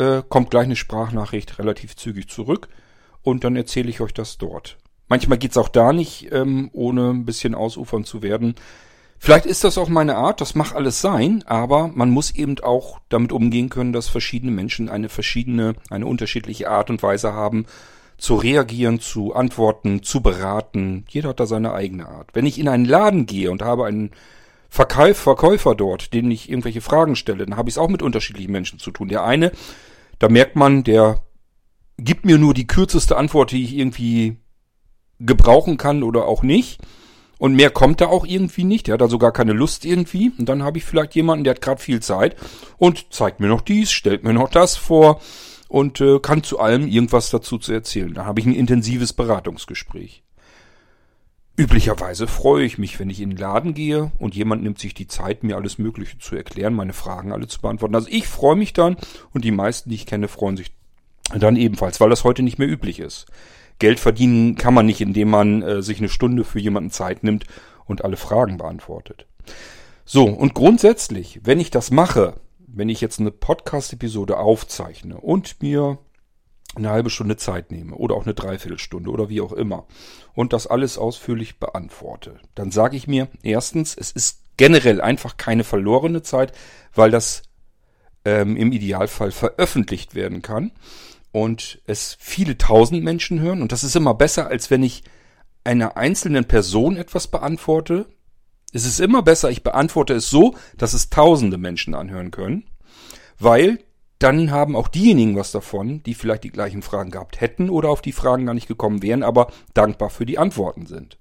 äh, 0.00 0.23
kommt 0.28 0.50
gleich 0.50 0.64
eine 0.64 0.76
Sprachnachricht 0.76 1.59
relativ 1.59 1.95
zügig 1.95 2.28
zurück 2.28 2.69
und 3.23 3.45
dann 3.45 3.54
erzähle 3.54 3.90
ich 3.90 4.00
euch 4.00 4.14
das 4.14 4.38
dort. 4.38 4.78
Manchmal 5.09 5.38
geht's 5.38 5.57
auch 5.57 5.69
da 5.69 5.92
nicht, 5.92 6.28
ähm, 6.33 6.71
ohne 6.73 7.11
ein 7.11 7.25
bisschen 7.25 7.54
ausufern 7.54 8.04
zu 8.04 8.23
werden. 8.23 8.54
Vielleicht 9.19 9.45
ist 9.45 9.64
das 9.64 9.76
auch 9.76 9.88
meine 9.88 10.16
Art, 10.16 10.40
das 10.40 10.54
mag 10.54 10.75
alles 10.75 11.02
sein, 11.02 11.45
aber 11.47 11.88
man 11.88 12.11
muss 12.11 12.35
eben 12.35 12.59
auch 12.61 13.00
damit 13.11 13.33
umgehen 13.33 13.69
können, 13.69 13.92
dass 13.92 14.09
verschiedene 14.09 14.52
Menschen 14.52 14.88
eine 14.88 15.11
verschiedene, 15.11 15.75
eine 15.90 16.07
unterschiedliche 16.07 16.71
Art 16.71 16.88
und 16.88 17.02
Weise 17.02 17.35
haben, 17.35 17.66
zu 18.16 18.37
reagieren, 18.37 19.00
zu 19.00 19.35
antworten, 19.35 20.02
zu 20.02 20.23
beraten. 20.23 21.04
Jeder 21.09 21.30
hat 21.30 21.40
da 21.40 21.47
seine 21.47 21.75
eigene 21.75 22.09
Art. 22.09 22.28
Wenn 22.33 22.47
ich 22.47 22.59
in 22.59 22.69
einen 22.69 22.85
Laden 22.87 23.26
gehe 23.26 23.50
und 23.50 23.62
habe 23.62 23.85
einen 23.85 24.12
Verkäufer 24.71 25.75
dort, 25.75 26.14
denen 26.14 26.30
ich 26.30 26.49
irgendwelche 26.49 26.80
Fragen 26.80 27.16
stelle, 27.16 27.45
dann 27.45 27.57
habe 27.57 27.69
ich 27.69 27.75
es 27.75 27.78
auch 27.78 27.88
mit 27.88 28.02
unterschiedlichen 28.02 28.52
Menschen 28.52 28.78
zu 28.78 28.90
tun. 28.90 29.09
Der 29.09 29.25
eine 29.25 29.52
da 30.21 30.29
merkt 30.29 30.55
man, 30.55 30.85
der 30.85 31.25
gibt 31.99 32.25
mir 32.25 32.39
nur 32.39 32.55
die 32.55 32.67
kürzeste 32.67 33.17
Antwort, 33.17 33.50
die 33.50 33.65
ich 33.65 33.77
irgendwie 33.77 34.37
gebrauchen 35.19 35.77
kann 35.77 36.03
oder 36.03 36.27
auch 36.27 36.43
nicht. 36.43 36.81
Und 37.39 37.55
mehr 37.55 37.71
kommt 37.71 38.03
da 38.03 38.07
auch 38.07 38.27
irgendwie 38.27 38.65
nicht. 38.65 38.87
Der 38.87 38.95
hat 38.95 39.00
da 39.00 39.09
sogar 39.09 39.33
keine 39.33 39.55
Lust 39.55 39.87
irgendwie. 39.87 40.31
Und 40.39 40.49
dann 40.49 40.62
habe 40.62 40.77
ich 40.77 40.85
vielleicht 40.85 41.15
jemanden, 41.15 41.45
der 41.45 41.55
hat 41.55 41.62
gerade 41.62 41.81
viel 41.81 42.00
Zeit 42.00 42.37
und 42.77 43.12
zeigt 43.12 43.41
mir 43.41 43.49
noch 43.49 43.62
dies, 43.62 43.91
stellt 43.91 44.23
mir 44.25 44.35
noch 44.35 44.50
das 44.50 44.77
vor 44.77 45.21
und 45.69 46.03
äh, 46.03 46.19
kann 46.21 46.43
zu 46.43 46.59
allem 46.59 46.87
irgendwas 46.87 47.31
dazu 47.31 47.57
zu 47.57 47.73
erzählen. 47.73 48.12
Da 48.12 48.27
habe 48.27 48.41
ich 48.41 48.47
ein 48.47 48.55
intensives 48.55 49.15
Beratungsgespräch. 49.15 50.23
Üblicherweise 51.61 52.26
freue 52.26 52.64
ich 52.64 52.79
mich, 52.79 52.99
wenn 52.99 53.11
ich 53.11 53.21
in 53.21 53.29
den 53.29 53.38
Laden 53.38 53.75
gehe 53.75 54.12
und 54.19 54.35
jemand 54.35 54.62
nimmt 54.62 54.79
sich 54.79 54.95
die 54.95 55.07
Zeit, 55.07 55.43
mir 55.43 55.57
alles 55.57 55.76
Mögliche 55.76 56.19
zu 56.19 56.35
erklären, 56.35 56.73
meine 56.73 56.95
Fragen 56.95 57.33
alle 57.33 57.49
zu 57.49 57.61
beantworten. 57.61 57.95
Also 57.95 58.09
ich 58.11 58.26
freue 58.26 58.57
mich 58.57 58.73
dann 58.73 58.97
und 59.35 59.45
die 59.45 59.50
meisten, 59.50 59.90
die 59.90 59.97
ich 59.97 60.07
kenne, 60.07 60.29
freuen 60.29 60.57
sich 60.57 60.73
dann 61.37 61.57
ebenfalls, 61.57 62.00
weil 62.00 62.09
das 62.09 62.25
heute 62.25 62.43
nicht 62.43 62.59
mehr 62.59 62.67
üblich 62.67 62.99
ist. 62.99 63.26
Geld 63.79 64.00
verdienen 64.00 64.55
kann 64.55 64.73
man 64.73 64.87
nicht, 64.87 65.02
indem 65.02 65.29
man 65.29 65.61
äh, 65.61 65.83
sich 65.83 65.99
eine 65.99 66.09
Stunde 66.09 66.45
für 66.45 66.61
jemanden 66.61 66.90
Zeit 66.90 67.25
nimmt 67.25 67.45
und 67.85 68.07
alle 68.07 68.17
Fragen 68.17 68.57
beantwortet. 68.57 69.26
So, 70.07 70.25
und 70.25 70.55
grundsätzlich, 70.55 71.40
wenn 71.45 71.61
ich 71.61 71.71
das 71.71 71.90
mache, 71.90 72.40
wenn 72.69 72.88
ich 72.88 73.02
jetzt 73.02 73.21
eine 73.21 73.33
Podcast-Episode 73.33 74.38
aufzeichne 74.38 75.19
und 75.19 75.61
mir 75.61 75.99
eine 76.77 76.91
halbe 76.91 77.11
Stunde 77.11 77.37
Zeit 77.37 77.71
nehme 77.71 77.95
oder 77.95 78.15
auch 78.15 78.25
eine 78.25 78.35
Dreiviertelstunde 78.35 79.11
oder 79.11 79.29
wie 79.29 79.41
auch 79.41 79.53
immer 79.53 79.87
und 80.35 80.53
das 80.53 80.67
alles 80.67 80.99
ausführlich 80.99 81.59
beantworte, 81.59 82.39
dann 82.55 82.71
sage 82.71 82.97
ich 82.97 83.07
mir 83.07 83.29
erstens, 83.43 83.97
es 83.97 84.12
ist 84.12 84.43
generell 84.57 85.00
einfach 85.00 85.37
keine 85.37 85.65
verlorene 85.65 86.23
Zeit, 86.23 86.53
weil 86.95 87.11
das 87.11 87.43
ähm, 88.25 88.57
im 88.57 88.73
Idealfall 88.73 89.33
veröffentlicht 89.33 90.15
werden 90.15 90.43
kann 90.43 90.71
und 91.33 91.81
es 91.87 92.17
viele 92.21 92.57
tausend 92.57 93.03
Menschen 93.03 93.41
hören 93.41 93.62
und 93.62 93.73
das 93.73 93.85
ist 93.85 93.97
immer 93.97 94.15
besser, 94.15 94.47
als 94.47 94.71
wenn 94.71 94.83
ich 94.83 95.03
einer 95.65 95.97
einzelnen 95.97 96.47
Person 96.47 96.97
etwas 96.97 97.29
beantworte. 97.29 98.07
Es 98.73 98.87
ist 98.87 99.00
immer 99.00 99.23
besser, 99.23 99.50
ich 99.50 99.62
beantworte 99.62 100.15
es 100.15 100.31
so, 100.31 100.55
dass 100.77 100.95
es 100.95 101.11
tausende 101.11 101.59
Menschen 101.59 101.95
anhören 101.95 102.31
können, 102.31 102.65
weil 103.39 103.81
dann 104.21 104.50
haben 104.50 104.77
auch 104.77 104.89
diejenigen 104.89 105.35
was 105.35 105.50
davon, 105.50 106.03
die 106.05 106.15
vielleicht 106.15 106.45
die 106.45 106.50
gleichen 106.50 106.83
Fragen 106.83 107.11
gehabt 107.11 107.41
hätten 107.41 107.71
oder 107.71 107.89
auf 107.89 108.03
die 108.03 108.12
Fragen 108.12 108.47
gar 108.47 108.55
nicht 108.55 108.69
gekommen 108.69 109.03
wären, 109.03 109.23
aber 109.23 109.50
dankbar 109.75 110.11
für 110.11 110.27
die 110.27 110.39
Antworten 110.39 110.87
sind. 110.87 111.19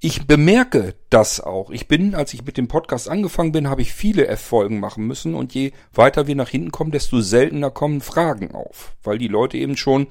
Ich 0.00 0.28
bemerke 0.28 0.94
das 1.10 1.40
auch. 1.40 1.70
Ich 1.70 1.88
bin, 1.88 2.14
als 2.14 2.32
ich 2.32 2.44
mit 2.44 2.56
dem 2.56 2.68
Podcast 2.68 3.08
angefangen 3.08 3.50
bin, 3.50 3.68
habe 3.68 3.82
ich 3.82 3.92
viele 3.92 4.28
F-Folgen 4.28 4.78
machen 4.78 5.08
müssen 5.08 5.34
und 5.34 5.54
je 5.54 5.72
weiter 5.92 6.28
wir 6.28 6.36
nach 6.36 6.48
hinten 6.48 6.70
kommen, 6.70 6.92
desto 6.92 7.20
seltener 7.20 7.72
kommen 7.72 8.00
Fragen 8.00 8.54
auf, 8.54 8.94
weil 9.02 9.18
die 9.18 9.26
Leute 9.26 9.58
eben 9.58 9.76
schon 9.76 10.06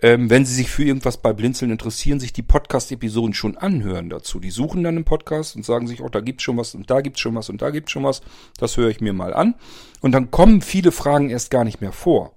ähm, 0.00 0.30
wenn 0.30 0.46
Sie 0.46 0.54
sich 0.54 0.70
für 0.70 0.84
irgendwas 0.84 1.16
bei 1.16 1.32
Blinzeln 1.32 1.70
interessieren, 1.70 2.20
sich 2.20 2.32
die 2.32 2.42
Podcast-Episoden 2.42 3.34
schon 3.34 3.56
anhören 3.56 4.08
dazu. 4.10 4.38
Die 4.38 4.50
suchen 4.50 4.84
dann 4.84 4.96
einen 4.96 5.04
Podcast 5.04 5.56
und 5.56 5.64
sagen 5.64 5.86
sich, 5.86 6.02
oh, 6.02 6.08
da 6.08 6.20
gibt's 6.20 6.44
schon 6.44 6.56
was 6.56 6.74
und 6.74 6.90
da 6.90 7.00
gibt's 7.00 7.20
schon 7.20 7.34
was 7.34 7.48
und 7.48 7.62
da 7.62 7.70
gibt's 7.70 7.90
schon 7.90 8.04
was. 8.04 8.22
Das 8.58 8.76
höre 8.76 8.90
ich 8.90 9.00
mir 9.00 9.12
mal 9.12 9.34
an. 9.34 9.54
Und 10.00 10.12
dann 10.12 10.30
kommen 10.30 10.62
viele 10.62 10.92
Fragen 10.92 11.30
erst 11.30 11.50
gar 11.50 11.64
nicht 11.64 11.80
mehr 11.80 11.92
vor. 11.92 12.32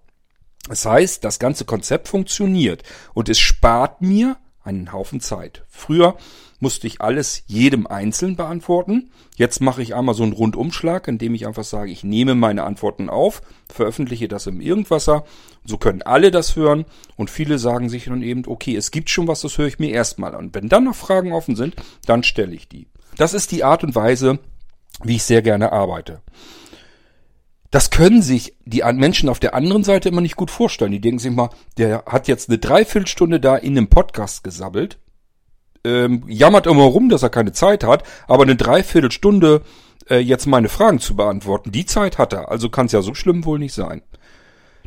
Das 0.67 0.85
heißt, 0.85 1.23
das 1.23 1.39
ganze 1.39 1.65
Konzept 1.65 2.07
funktioniert 2.07 2.83
und 3.13 3.29
es 3.29 3.39
spart 3.39 4.01
mir 4.01 4.37
einen 4.63 4.91
Haufen 4.91 5.19
Zeit. 5.19 5.63
Früher 5.69 6.17
musste 6.61 6.87
ich 6.87 7.01
alles 7.01 7.43
jedem 7.47 7.87
einzeln 7.87 8.35
beantworten. 8.35 9.11
Jetzt 9.35 9.59
mache 9.61 9.81
ich 9.81 9.95
einmal 9.95 10.15
so 10.15 10.23
einen 10.23 10.31
Rundumschlag, 10.31 11.07
indem 11.07 11.33
ich 11.35 11.47
einfach 11.47 11.63
sage, 11.63 11.91
ich 11.91 12.03
nehme 12.03 12.35
meine 12.35 12.63
Antworten 12.63 13.09
auf, 13.09 13.41
veröffentliche 13.67 14.27
das 14.27 14.47
im 14.47 14.61
Irgendwasser. 14.61 15.25
So 15.65 15.77
können 15.77 16.03
alle 16.03 16.31
das 16.31 16.55
hören 16.55 16.85
und 17.17 17.29
viele 17.29 17.59
sagen 17.59 17.89
sich 17.89 18.05
dann 18.05 18.21
eben, 18.21 18.43
okay, 18.47 18.75
es 18.75 18.91
gibt 18.91 19.09
schon 19.09 19.27
was, 19.27 19.41
das 19.41 19.57
höre 19.57 19.67
ich 19.67 19.79
mir 19.79 19.91
erstmal 19.91 20.35
an. 20.35 20.51
Wenn 20.53 20.69
dann 20.69 20.85
noch 20.85 20.95
Fragen 20.95 21.33
offen 21.33 21.55
sind, 21.55 21.75
dann 22.05 22.23
stelle 22.23 22.55
ich 22.55 22.69
die. 22.69 22.87
Das 23.17 23.33
ist 23.33 23.51
die 23.51 23.63
Art 23.63 23.83
und 23.83 23.95
Weise, 23.95 24.39
wie 25.03 25.15
ich 25.15 25.23
sehr 25.23 25.41
gerne 25.41 25.71
arbeite. 25.71 26.21
Das 27.71 27.89
können 27.89 28.21
sich 28.21 28.55
die 28.65 28.83
Menschen 28.93 29.29
auf 29.29 29.39
der 29.39 29.55
anderen 29.55 29.83
Seite 29.83 30.09
immer 30.09 30.21
nicht 30.21 30.35
gut 30.35 30.51
vorstellen. 30.51 30.91
Die 30.91 30.99
denken 30.99 31.19
sich 31.19 31.31
mal, 31.31 31.49
der 31.77 32.03
hat 32.05 32.27
jetzt 32.27 32.49
eine 32.49 32.57
Dreiviertelstunde 32.59 33.39
da 33.39 33.55
in 33.55 33.77
einem 33.77 33.87
Podcast 33.87 34.43
gesabbelt 34.43 34.99
ähm, 35.83 36.23
jammert 36.27 36.67
immer 36.67 36.83
rum, 36.83 37.09
dass 37.09 37.23
er 37.23 37.29
keine 37.29 37.51
Zeit 37.51 37.83
hat, 37.83 38.03
aber 38.27 38.43
eine 38.43 38.55
Dreiviertelstunde 38.55 39.61
äh, 40.09 40.17
jetzt 40.17 40.45
meine 40.45 40.69
Fragen 40.69 40.99
zu 40.99 41.15
beantworten, 41.15 41.71
die 41.71 41.85
Zeit 41.85 42.17
hat 42.17 42.33
er. 42.33 42.49
Also 42.49 42.69
kann 42.69 42.87
es 42.87 42.91
ja 42.91 43.01
so 43.01 43.13
schlimm 43.13 43.45
wohl 43.45 43.59
nicht 43.59 43.73
sein. 43.73 44.01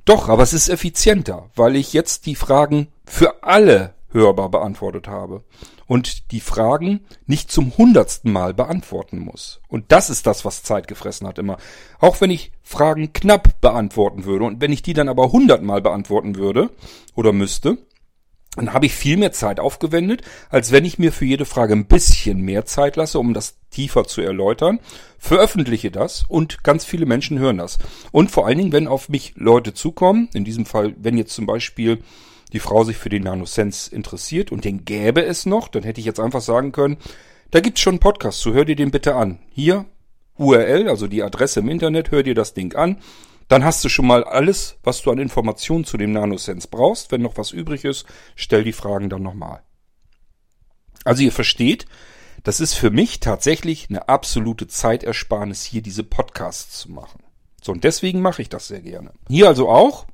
Doch, 0.04 0.28
aber 0.28 0.42
es 0.42 0.52
ist 0.52 0.68
effizienter, 0.68 1.48
weil 1.56 1.76
ich 1.76 1.92
jetzt 1.92 2.26
die 2.26 2.34
Fragen 2.34 2.88
für 3.06 3.42
alle 3.42 3.94
hörbar 4.10 4.50
beantwortet 4.50 5.08
habe 5.08 5.42
und 5.86 6.30
die 6.30 6.40
Fragen 6.40 7.00
nicht 7.26 7.50
zum 7.50 7.76
hundertsten 7.76 8.32
Mal 8.32 8.54
beantworten 8.54 9.18
muss. 9.18 9.60
Und 9.68 9.90
das 9.92 10.10
ist 10.10 10.26
das, 10.26 10.44
was 10.44 10.62
Zeit 10.62 10.88
gefressen 10.88 11.26
hat 11.26 11.38
immer. 11.38 11.56
Auch 11.98 12.20
wenn 12.20 12.30
ich 12.30 12.52
Fragen 12.62 13.12
knapp 13.12 13.60
beantworten 13.60 14.24
würde 14.24 14.44
und 14.44 14.60
wenn 14.60 14.72
ich 14.72 14.82
die 14.82 14.94
dann 14.94 15.08
aber 15.08 15.32
hundertmal 15.32 15.82
beantworten 15.82 16.36
würde 16.36 16.70
oder 17.14 17.32
müsste, 17.32 17.78
dann 18.56 18.72
habe 18.72 18.86
ich 18.86 18.94
viel 18.94 19.16
mehr 19.16 19.32
Zeit 19.32 19.60
aufgewendet, 19.60 20.22
als 20.48 20.72
wenn 20.72 20.84
ich 20.84 20.98
mir 20.98 21.12
für 21.12 21.24
jede 21.24 21.44
Frage 21.44 21.74
ein 21.74 21.86
bisschen 21.86 22.40
mehr 22.40 22.64
Zeit 22.64 22.96
lasse, 22.96 23.18
um 23.18 23.34
das 23.34 23.56
tiefer 23.70 24.04
zu 24.04 24.20
erläutern, 24.20 24.80
veröffentliche 25.18 25.90
das 25.90 26.24
und 26.28 26.62
ganz 26.62 26.84
viele 26.84 27.06
Menschen 27.06 27.38
hören 27.38 27.58
das. 27.58 27.78
Und 28.12 28.30
vor 28.30 28.46
allen 28.46 28.58
Dingen, 28.58 28.72
wenn 28.72 28.88
auf 28.88 29.08
mich 29.08 29.34
Leute 29.36 29.74
zukommen, 29.74 30.28
in 30.34 30.44
diesem 30.44 30.66
Fall, 30.66 30.94
wenn 30.98 31.18
jetzt 31.18 31.34
zum 31.34 31.46
Beispiel 31.46 31.98
die 32.52 32.60
Frau 32.60 32.84
sich 32.84 32.96
für 32.96 33.08
den 33.08 33.24
NanoSense 33.24 33.94
interessiert 33.94 34.52
und 34.52 34.64
den 34.64 34.84
gäbe 34.84 35.24
es 35.24 35.44
noch, 35.44 35.68
dann 35.68 35.82
hätte 35.82 36.00
ich 36.00 36.06
jetzt 36.06 36.20
einfach 36.20 36.40
sagen 36.40 36.72
können, 36.72 36.98
da 37.50 37.60
gibt's 37.60 37.80
schon 37.80 37.94
einen 37.94 38.00
Podcast 38.00 38.40
zu, 38.40 38.54
hör 38.54 38.64
dir 38.64 38.76
den 38.76 38.90
bitte 38.90 39.16
an. 39.16 39.38
Hier, 39.50 39.86
URL, 40.36 40.88
also 40.88 41.06
die 41.06 41.22
Adresse 41.22 41.60
im 41.60 41.68
Internet, 41.68 42.10
hör 42.10 42.22
dir 42.22 42.34
das 42.34 42.54
Ding 42.54 42.74
an 42.74 42.98
dann 43.48 43.64
hast 43.64 43.84
du 43.84 43.88
schon 43.88 44.06
mal 44.06 44.24
alles, 44.24 44.76
was 44.82 45.02
du 45.02 45.10
an 45.10 45.18
Informationen 45.18 45.84
zu 45.84 45.96
dem 45.96 46.12
NanoSense 46.12 46.68
brauchst. 46.68 47.12
Wenn 47.12 47.22
noch 47.22 47.36
was 47.36 47.50
übrig 47.50 47.84
ist, 47.84 48.06
stell 48.36 48.64
die 48.64 48.72
Fragen 48.72 49.10
dann 49.10 49.22
nochmal. 49.22 49.62
Also 51.04 51.22
ihr 51.22 51.32
versteht, 51.32 51.86
das 52.42 52.60
ist 52.60 52.74
für 52.74 52.90
mich 52.90 53.20
tatsächlich 53.20 53.88
eine 53.88 54.08
absolute 54.08 54.66
Zeitersparnis, 54.66 55.64
hier 55.64 55.82
diese 55.82 56.04
Podcasts 56.04 56.78
zu 56.80 56.90
machen. 56.90 57.22
So, 57.62 57.72
und 57.72 57.84
deswegen 57.84 58.20
mache 58.20 58.42
ich 58.42 58.48
das 58.48 58.68
sehr 58.68 58.80
gerne. 58.80 59.12
Hier 59.28 59.48
also 59.48 59.70
auch 59.70 60.06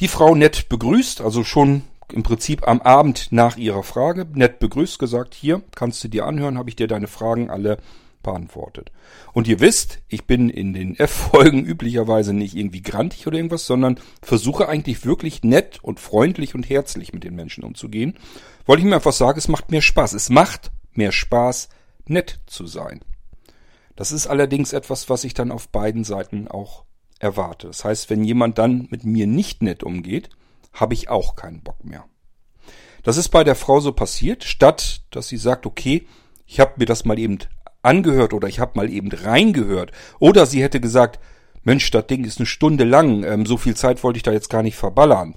die 0.00 0.08
Frau 0.08 0.34
nett 0.34 0.68
begrüßt, 0.68 1.20
also 1.20 1.44
schon 1.44 1.82
im 2.12 2.22
Prinzip 2.22 2.66
am 2.66 2.80
Abend 2.80 3.32
nach 3.32 3.56
ihrer 3.56 3.82
Frage 3.82 4.26
nett 4.32 4.60
begrüßt, 4.60 4.98
gesagt, 4.98 5.34
hier 5.34 5.62
kannst 5.74 6.02
du 6.04 6.08
dir 6.08 6.24
anhören, 6.24 6.56
habe 6.56 6.70
ich 6.70 6.76
dir 6.76 6.86
deine 6.86 7.06
Fragen 7.06 7.50
alle 7.50 7.78
beantwortet. 8.22 8.92
Und 9.32 9.48
ihr 9.48 9.60
wisst, 9.60 10.00
ich 10.08 10.26
bin 10.26 10.50
in 10.50 10.72
den 10.72 10.98
F-Folgen 10.98 11.64
üblicherweise 11.66 12.32
nicht 12.32 12.54
irgendwie 12.54 12.82
grantig 12.82 13.26
oder 13.26 13.36
irgendwas, 13.36 13.66
sondern 13.66 14.00
versuche 14.22 14.68
eigentlich 14.68 15.04
wirklich 15.04 15.42
nett 15.42 15.78
und 15.82 16.00
freundlich 16.00 16.54
und 16.54 16.68
herzlich 16.68 17.12
mit 17.12 17.24
den 17.24 17.34
Menschen 17.34 17.64
umzugehen, 17.64 18.16
weil 18.66 18.78
ich 18.78 18.84
mir 18.84 18.96
einfach 18.96 19.12
sage, 19.12 19.38
es 19.38 19.48
macht 19.48 19.70
mehr 19.70 19.82
Spaß. 19.82 20.12
Es 20.12 20.30
macht 20.30 20.70
mehr 20.92 21.12
Spaß, 21.12 21.68
nett 22.06 22.40
zu 22.46 22.66
sein. 22.66 23.00
Das 23.96 24.12
ist 24.12 24.26
allerdings 24.26 24.72
etwas, 24.72 25.08
was 25.08 25.24
ich 25.24 25.34
dann 25.34 25.50
auf 25.50 25.68
beiden 25.68 26.04
Seiten 26.04 26.48
auch 26.48 26.84
erwarte. 27.18 27.66
Das 27.68 27.84
heißt, 27.84 28.10
wenn 28.10 28.24
jemand 28.24 28.58
dann 28.58 28.86
mit 28.90 29.04
mir 29.04 29.26
nicht 29.26 29.62
nett 29.62 29.82
umgeht, 29.82 30.30
habe 30.72 30.94
ich 30.94 31.08
auch 31.08 31.34
keinen 31.34 31.62
Bock 31.62 31.84
mehr. 31.84 32.04
Das 33.02 33.16
ist 33.16 33.30
bei 33.30 33.44
der 33.44 33.54
Frau 33.54 33.80
so 33.80 33.92
passiert, 33.92 34.44
statt 34.44 35.02
dass 35.10 35.28
sie 35.28 35.36
sagt, 35.36 35.66
okay, 35.66 36.06
ich 36.46 36.60
habe 36.60 36.74
mir 36.76 36.86
das 36.86 37.04
mal 37.04 37.18
eben 37.18 37.38
angehört 37.82 38.34
oder 38.34 38.48
ich 38.48 38.60
habe 38.60 38.72
mal 38.74 38.90
eben 38.90 39.10
reingehört. 39.10 39.92
Oder 40.18 40.46
sie 40.46 40.62
hätte 40.62 40.80
gesagt, 40.80 41.18
Mensch, 41.64 41.90
das 41.90 42.06
Ding 42.06 42.24
ist 42.24 42.38
eine 42.38 42.46
Stunde 42.46 42.84
lang, 42.84 43.24
ähm, 43.24 43.46
so 43.46 43.56
viel 43.56 43.76
Zeit 43.76 44.02
wollte 44.02 44.16
ich 44.16 44.22
da 44.22 44.32
jetzt 44.32 44.50
gar 44.50 44.62
nicht 44.62 44.76
verballern. 44.76 45.34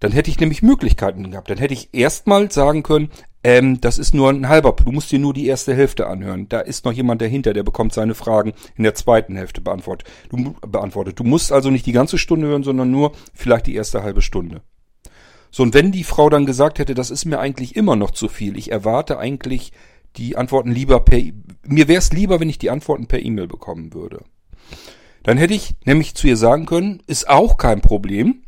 Dann 0.00 0.12
hätte 0.12 0.30
ich 0.30 0.38
nämlich 0.38 0.62
Möglichkeiten 0.62 1.30
gehabt. 1.30 1.50
Dann 1.50 1.58
hätte 1.58 1.74
ich 1.74 1.88
erstmal 1.92 2.50
sagen 2.50 2.82
können, 2.82 3.10
ähm, 3.42 3.80
das 3.80 3.98
ist 3.98 4.14
nur 4.14 4.28
ein 4.30 4.48
halber, 4.48 4.72
du 4.72 4.90
musst 4.90 5.12
dir 5.12 5.18
nur 5.18 5.32
die 5.32 5.46
erste 5.46 5.74
Hälfte 5.74 6.06
anhören. 6.06 6.48
Da 6.48 6.60
ist 6.60 6.84
noch 6.84 6.92
jemand 6.92 7.22
dahinter, 7.22 7.54
der 7.54 7.62
bekommt 7.62 7.92
seine 7.92 8.14
Fragen 8.14 8.52
in 8.76 8.84
der 8.84 8.94
zweiten 8.94 9.36
Hälfte 9.36 9.60
beantwortet. 9.60 10.08
Du, 10.30 10.54
beantwortet. 10.66 11.18
du 11.18 11.24
musst 11.24 11.52
also 11.52 11.70
nicht 11.70 11.86
die 11.86 11.92
ganze 11.92 12.18
Stunde 12.18 12.48
hören, 12.48 12.64
sondern 12.64 12.90
nur 12.90 13.12
vielleicht 13.34 13.66
die 13.68 13.74
erste 13.74 14.02
halbe 14.02 14.20
Stunde. 14.20 14.62
So, 15.50 15.62
und 15.62 15.74
wenn 15.74 15.92
die 15.92 16.04
Frau 16.04 16.28
dann 16.28 16.44
gesagt 16.44 16.78
hätte, 16.78 16.94
das 16.94 17.10
ist 17.10 17.24
mir 17.24 17.38
eigentlich 17.38 17.76
immer 17.76 17.96
noch 17.96 18.10
zu 18.10 18.28
viel, 18.28 18.58
ich 18.58 18.72
erwarte 18.72 19.18
eigentlich 19.18 19.72
die 20.16 20.36
Antworten 20.36 20.70
lieber 20.70 21.00
per, 21.00 21.20
mir 21.64 21.88
wäre 21.88 21.98
es 21.98 22.12
lieber, 22.12 22.40
wenn 22.40 22.48
ich 22.48 22.58
die 22.58 22.70
Antworten 22.70 23.06
per 23.06 23.22
E-Mail 23.22 23.46
bekommen 23.46 23.92
würde. 23.94 24.24
Dann 25.22 25.38
hätte 25.38 25.54
ich 25.54 25.74
nämlich 25.84 26.14
zu 26.14 26.28
ihr 26.28 26.36
sagen 26.36 26.66
können, 26.66 27.02
ist 27.06 27.28
auch 27.28 27.56
kein 27.56 27.80
Problem. 27.80 28.42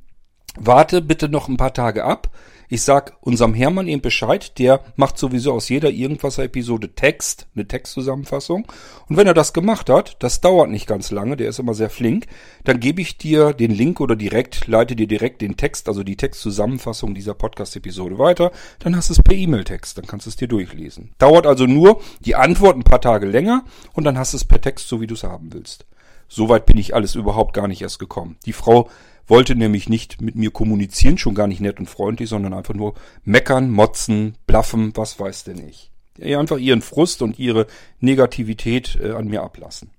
Warte 0.56 1.02
bitte 1.02 1.28
noch 1.28 1.48
ein 1.48 1.56
paar 1.56 1.74
Tage 1.74 2.04
ab. 2.04 2.30
Ich 2.70 2.82
sag 2.82 3.16
unserem 3.22 3.54
Hermann 3.54 3.88
eben 3.88 4.02
Bescheid, 4.02 4.58
der 4.58 4.80
macht 4.94 5.16
sowieso 5.16 5.54
aus 5.54 5.70
jeder 5.70 5.90
Irgendwas-Episode 5.90 6.94
Text, 6.94 7.46
eine 7.54 7.66
Textzusammenfassung. 7.66 8.66
Und 9.08 9.16
wenn 9.16 9.26
er 9.26 9.32
das 9.32 9.54
gemacht 9.54 9.88
hat, 9.88 10.16
das 10.18 10.42
dauert 10.42 10.68
nicht 10.68 10.86
ganz 10.86 11.10
lange, 11.10 11.38
der 11.38 11.48
ist 11.48 11.58
immer 11.58 11.72
sehr 11.72 11.88
flink, 11.88 12.26
dann 12.64 12.78
gebe 12.78 13.00
ich 13.00 13.16
dir 13.16 13.54
den 13.54 13.70
Link 13.70 14.00
oder 14.00 14.16
direkt, 14.16 14.66
leite 14.66 14.96
dir 14.96 15.06
direkt 15.06 15.40
den 15.40 15.56
Text, 15.56 15.88
also 15.88 16.02
die 16.02 16.16
Textzusammenfassung 16.16 17.14
dieser 17.14 17.32
Podcast-Episode 17.32 18.18
weiter, 18.18 18.52
dann 18.80 18.94
hast 18.94 19.08
du 19.08 19.14
es 19.14 19.22
per 19.22 19.34
E-Mail-Text, 19.34 19.96
dann 19.96 20.06
kannst 20.06 20.26
du 20.26 20.30
es 20.30 20.36
dir 20.36 20.48
durchlesen. 20.48 21.14
Dauert 21.16 21.46
also 21.46 21.64
nur 21.64 22.02
die 22.20 22.34
Antwort 22.34 22.76
ein 22.76 22.84
paar 22.84 23.00
Tage 23.00 23.26
länger 23.26 23.64
und 23.94 24.04
dann 24.04 24.18
hast 24.18 24.34
du 24.34 24.36
es 24.36 24.44
per 24.44 24.60
Text, 24.60 24.88
so 24.88 25.00
wie 25.00 25.06
du 25.06 25.14
es 25.14 25.24
haben 25.24 25.54
willst. 25.54 25.86
Soweit 26.28 26.66
bin 26.66 26.76
ich 26.76 26.94
alles 26.94 27.14
überhaupt 27.14 27.54
gar 27.54 27.66
nicht 27.66 27.80
erst 27.80 27.98
gekommen. 27.98 28.36
Die 28.44 28.52
Frau 28.52 28.90
wollte 29.28 29.54
nämlich 29.54 29.88
nicht 29.88 30.20
mit 30.20 30.34
mir 30.34 30.50
kommunizieren, 30.50 31.18
schon 31.18 31.34
gar 31.34 31.46
nicht 31.46 31.60
nett 31.60 31.78
und 31.78 31.88
freundlich, 31.88 32.28
sondern 32.28 32.54
einfach 32.54 32.74
nur 32.74 32.94
meckern, 33.24 33.70
motzen, 33.70 34.36
blaffen, 34.46 34.92
was 34.94 35.20
weiß 35.20 35.44
denn 35.44 35.68
ich. 35.68 35.90
Einfach 36.20 36.58
ihren 36.58 36.82
Frust 36.82 37.22
und 37.22 37.38
ihre 37.38 37.66
Negativität 38.00 38.98
äh, 39.00 39.12
an 39.12 39.28
mir 39.28 39.42
ablassen. 39.42 39.90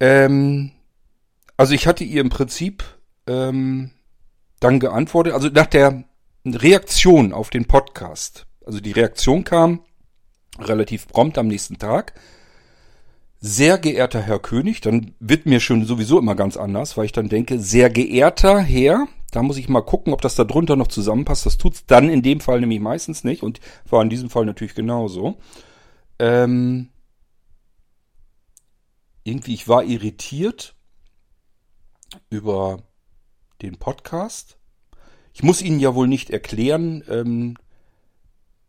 Ähm, 0.00 0.72
also 1.56 1.74
ich 1.74 1.86
hatte 1.86 2.02
ihr 2.02 2.20
im 2.20 2.30
Prinzip 2.30 2.84
ähm, 3.26 3.90
dann 4.58 4.80
geantwortet, 4.80 5.34
also 5.34 5.48
nach 5.48 5.66
der 5.66 6.04
Reaktion 6.44 7.32
auf 7.32 7.50
den 7.50 7.66
Podcast. 7.66 8.46
Also 8.66 8.80
die 8.80 8.92
Reaktion 8.92 9.44
kam 9.44 9.80
relativ 10.58 11.06
prompt 11.08 11.38
am 11.38 11.46
nächsten 11.46 11.78
Tag 11.78 12.14
sehr 13.46 13.76
geehrter 13.76 14.22
Herr 14.22 14.38
König, 14.38 14.80
dann 14.80 15.14
wird 15.20 15.44
mir 15.44 15.60
schon 15.60 15.84
sowieso 15.84 16.18
immer 16.18 16.34
ganz 16.34 16.56
anders, 16.56 16.96
weil 16.96 17.04
ich 17.04 17.12
dann 17.12 17.28
denke, 17.28 17.58
sehr 17.58 17.90
geehrter 17.90 18.58
Herr, 18.58 19.06
da 19.32 19.42
muss 19.42 19.58
ich 19.58 19.68
mal 19.68 19.82
gucken, 19.82 20.14
ob 20.14 20.22
das 20.22 20.34
da 20.34 20.44
drunter 20.44 20.76
noch 20.76 20.86
zusammenpasst. 20.86 21.44
Das 21.44 21.58
tut's 21.58 21.84
dann 21.84 22.08
in 22.08 22.22
dem 22.22 22.40
Fall 22.40 22.60
nämlich 22.60 22.80
meistens 22.80 23.22
nicht 23.22 23.42
und 23.42 23.60
war 23.90 24.00
in 24.00 24.08
diesem 24.08 24.30
Fall 24.30 24.46
natürlich 24.46 24.74
genauso. 24.74 25.36
Ähm, 26.18 26.88
irgendwie, 29.24 29.52
ich 29.52 29.68
war 29.68 29.84
irritiert 29.84 30.74
über 32.30 32.78
den 33.60 33.76
Podcast. 33.76 34.56
Ich 35.34 35.42
muss 35.42 35.60
Ihnen 35.60 35.80
ja 35.80 35.94
wohl 35.94 36.08
nicht 36.08 36.30
erklären, 36.30 37.04
ähm, 37.10 37.58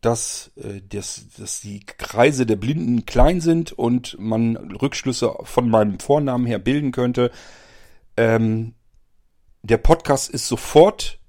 dass, 0.05 0.51
äh, 0.57 0.81
dass, 0.87 1.29
dass 1.35 1.61
die 1.61 1.79
Kreise 1.79 2.45
der 2.45 2.57
Blinden 2.57 3.05
klein 3.05 3.41
sind 3.41 3.71
und 3.71 4.17
man 4.19 4.55
Rückschlüsse 4.55 5.35
von 5.43 5.69
meinem 5.69 5.99
Vornamen 5.99 6.45
her 6.45 6.59
bilden 6.59 6.91
könnte. 6.91 7.31
Ähm, 8.15 8.75
der 9.63 9.77
Podcast 9.77 10.29
ist 10.29 10.47
sofort 10.47 11.19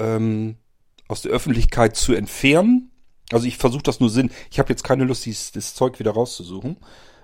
ähm, 0.00 0.56
aus 1.06 1.22
der 1.22 1.30
Öffentlichkeit 1.30 1.94
zu 1.94 2.12
entfernen. 2.12 2.90
Also 3.30 3.46
ich 3.46 3.56
versuche 3.56 3.84
das 3.84 4.00
nur 4.00 4.10
Sinn. 4.10 4.30
Ich 4.50 4.58
habe 4.58 4.70
jetzt 4.70 4.82
keine 4.82 5.04
Lust, 5.04 5.24
dieses, 5.26 5.52
das 5.52 5.74
Zeug 5.74 6.00
wieder 6.00 6.10
rauszusuchen. 6.10 6.78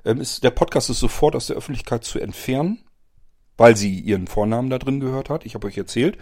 Ähm, 0.04 0.20
ist, 0.20 0.44
der 0.44 0.50
Podcast 0.50 0.90
ist 0.90 1.00
sofort 1.00 1.34
aus 1.34 1.48
der 1.48 1.56
Öffentlichkeit 1.56 2.04
zu 2.04 2.20
entfernen, 2.20 2.84
weil 3.56 3.76
sie 3.76 3.98
ihren 3.98 4.28
Vornamen 4.28 4.70
da 4.70 4.78
drin 4.78 5.00
gehört 5.00 5.28
hat. 5.28 5.44
Ich 5.44 5.54
habe 5.54 5.66
euch 5.66 5.76
erzählt. 5.76 6.18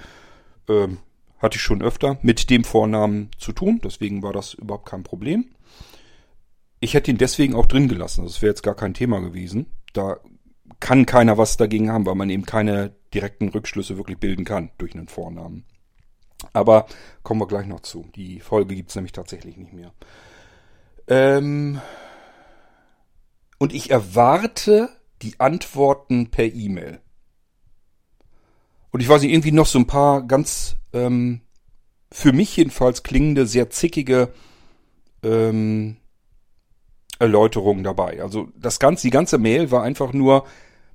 Ähm, 0.67 0.99
hatte 1.39 1.57
ich 1.57 1.63
schon 1.63 1.83
öfter 1.83 2.19
mit 2.23 2.51
dem 2.51 2.65
Vornamen 2.65 3.31
zu 3.39 3.53
tun. 3.53 3.81
Deswegen 3.83 4.23
war 4.23 4.33
das 4.33 4.55
überhaupt 4.55 4.89
kein 4.89 5.03
Problem. 5.03 5.47
Ich 6.81 6.95
hätte 6.95 7.11
ihn 7.11 7.19
deswegen 7.19 7.55
auch 7.55 7.67
drin 7.67 7.89
gelassen. 7.89 8.25
Das 8.25 8.43
wäre 8.43 8.51
jetzt 8.51 8.63
gar 8.63 8.75
kein 8.75 8.95
Thema 8.95 9.21
gewesen. 9.21 9.67
Da 9.93 10.19
kann 10.81 11.07
keiner 11.07 11.39
was 11.39 11.57
dagegen 11.57 11.91
haben, 11.91 12.07
weil 12.07 12.15
man 12.15 12.31
eben 12.31 12.45
keine 12.45 12.95
direkten 13.15 13.49
Rückschlüsse 13.49 13.97
wirklich 13.97 14.19
bilden 14.19 14.45
kann 14.45 14.71
durch 14.79 14.95
einen 14.95 15.09
Vornamen. 15.09 15.65
Aber 16.53 16.87
kommen 17.23 17.41
wir 17.41 17.49
gleich 17.49 17.67
noch 17.67 17.81
zu. 17.81 18.07
Die 18.15 18.41
Folge 18.41 18.75
gibt's 18.75 18.95
nämlich 18.95 19.13
tatsächlich 19.13 19.57
nicht 19.57 19.73
mehr. 19.73 19.93
Ähm 21.09 21.81
und 23.59 23.73
ich 23.73 23.91
erwarte 23.91 24.89
die 25.23 25.41
Antworten 25.41 26.31
per 26.31 26.45
E-Mail. 26.45 27.01
Und 28.91 29.01
ich 29.01 29.09
weiß 29.09 29.23
nicht, 29.23 29.33
irgendwie 29.33 29.53
noch 29.53 29.67
so 29.67 29.79
ein 29.79 29.87
paar 29.87 30.23
ganz 30.23 30.77
ähm, 30.93 31.41
für 32.11 32.33
mich 32.33 32.57
jedenfalls 32.57 33.03
klingende, 33.03 33.47
sehr 33.47 33.71
zickige 33.71 34.33
ähm, 35.23 35.97
Erläuterungen 37.19 37.85
dabei. 37.85 38.23
Also 38.23 38.49
das 38.57 38.79
ganze, 38.79 39.03
die 39.03 39.11
ganze 39.11 39.39
Mail 39.39 39.71
war 39.71 39.83
einfach 39.83 40.13
nur 40.13 40.45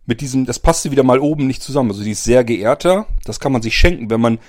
mit 0.05 0.21
diesem, 0.21 0.45
das 0.45 0.59
passte 0.59 0.91
wieder 0.91 1.03
mal 1.03 1.19
oben 1.19 1.47
nicht 1.47 1.61
zusammen. 1.61 1.91
Also 1.91 2.03
die 2.03 2.11
ist 2.11 2.23
sehr 2.23 2.43
geehrter, 2.43 3.07
das 3.25 3.39
kann 3.39 3.51
man 3.51 3.61
sich 3.61 3.77
schenken, 3.77 4.09
wenn 4.09 4.21
man 4.21 4.39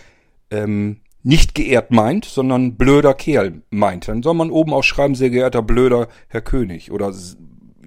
ähm, 0.51 1.01
nicht 1.23 1.55
geehrt 1.55 1.91
meint, 1.91 2.25
sondern 2.25 2.77
blöder 2.77 3.15
Kerl 3.15 3.63
meint. 3.71 4.09
Dann 4.09 4.23
soll 4.23 4.35
man 4.35 4.51
oben 4.51 4.73
auch 4.73 4.85
schreiben, 4.85 5.15
sehr 5.15 5.31
geehrter 5.31 5.63
blöder 5.63 6.09
Herr 6.29 6.43
König 6.43 6.91
oder 6.93 7.13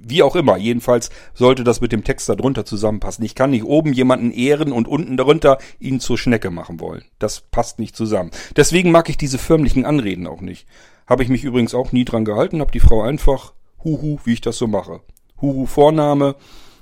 wie 0.10 0.24
auch 0.24 0.36
immer. 0.36 0.58
Jedenfalls 0.58 1.10
sollte 1.34 1.64
das 1.64 1.82
mit 1.82 1.92
dem 1.92 2.04
Text 2.04 2.30
darunter 2.30 2.66
zusammenpassen. 2.66 3.26
Ich 3.26 3.36
kann 3.36 3.52
nicht 3.52 3.64
oben 3.64 3.94
jemanden 3.94 4.32
ehren 4.32 4.72
und 4.72 4.88
unten 4.88 5.18
darunter 5.18 5.58
ihn 5.80 6.00
zur 6.00 6.18
Schnecke 6.18 6.52
machen 6.52 6.80
wollen. 6.80 7.04
Das 7.20 7.42
passt 7.42 7.80
nicht 7.80 7.96
zusammen. 7.96 8.32
Deswegen 8.56 8.92
mag 8.92 9.10
ich 9.10 9.18
diese 9.18 9.38
förmlichen 9.38 9.86
Anreden 9.86 10.28
auch 10.28 10.42
nicht. 10.42 10.68
Habe 11.08 11.24
ich 11.24 11.30
mich 11.30 11.44
übrigens 11.44 11.74
auch 11.74 11.92
nie 11.92 12.06
dran 12.06 12.26
gehalten, 12.26 12.60
habe 12.60 12.72
die 12.72 12.80
Frau 12.80 13.02
einfach 13.02 13.54
Huhu, 13.84 14.20
wie 14.26 14.34
ich 14.34 14.42
das 14.42 14.58
so 14.58 14.68
mache. 14.68 15.02
Huhu 15.42 15.66
Vorname 15.66 16.36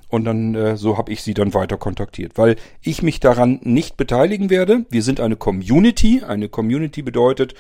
und 0.10 0.26
dann 0.26 0.56
äh, 0.56 0.78
so 0.78 0.98
habe 0.98 1.12
ich 1.12 1.22
sie 1.22 1.34
dann 1.34 1.54
weiter 1.54 1.78
kontaktiert, 1.78 2.38
weil 2.38 2.56
ich 2.82 3.02
mich 3.02 3.20
daran 3.20 3.60
nicht 3.64 3.98
beteiligen 3.98 4.50
werde. 4.50 4.86
Wir 4.90 5.04
sind 5.04 5.20
eine 5.20 5.36
Community. 5.36 6.24
Eine 6.26 6.50
Community 6.50 7.02
bedeutet, 7.02 7.54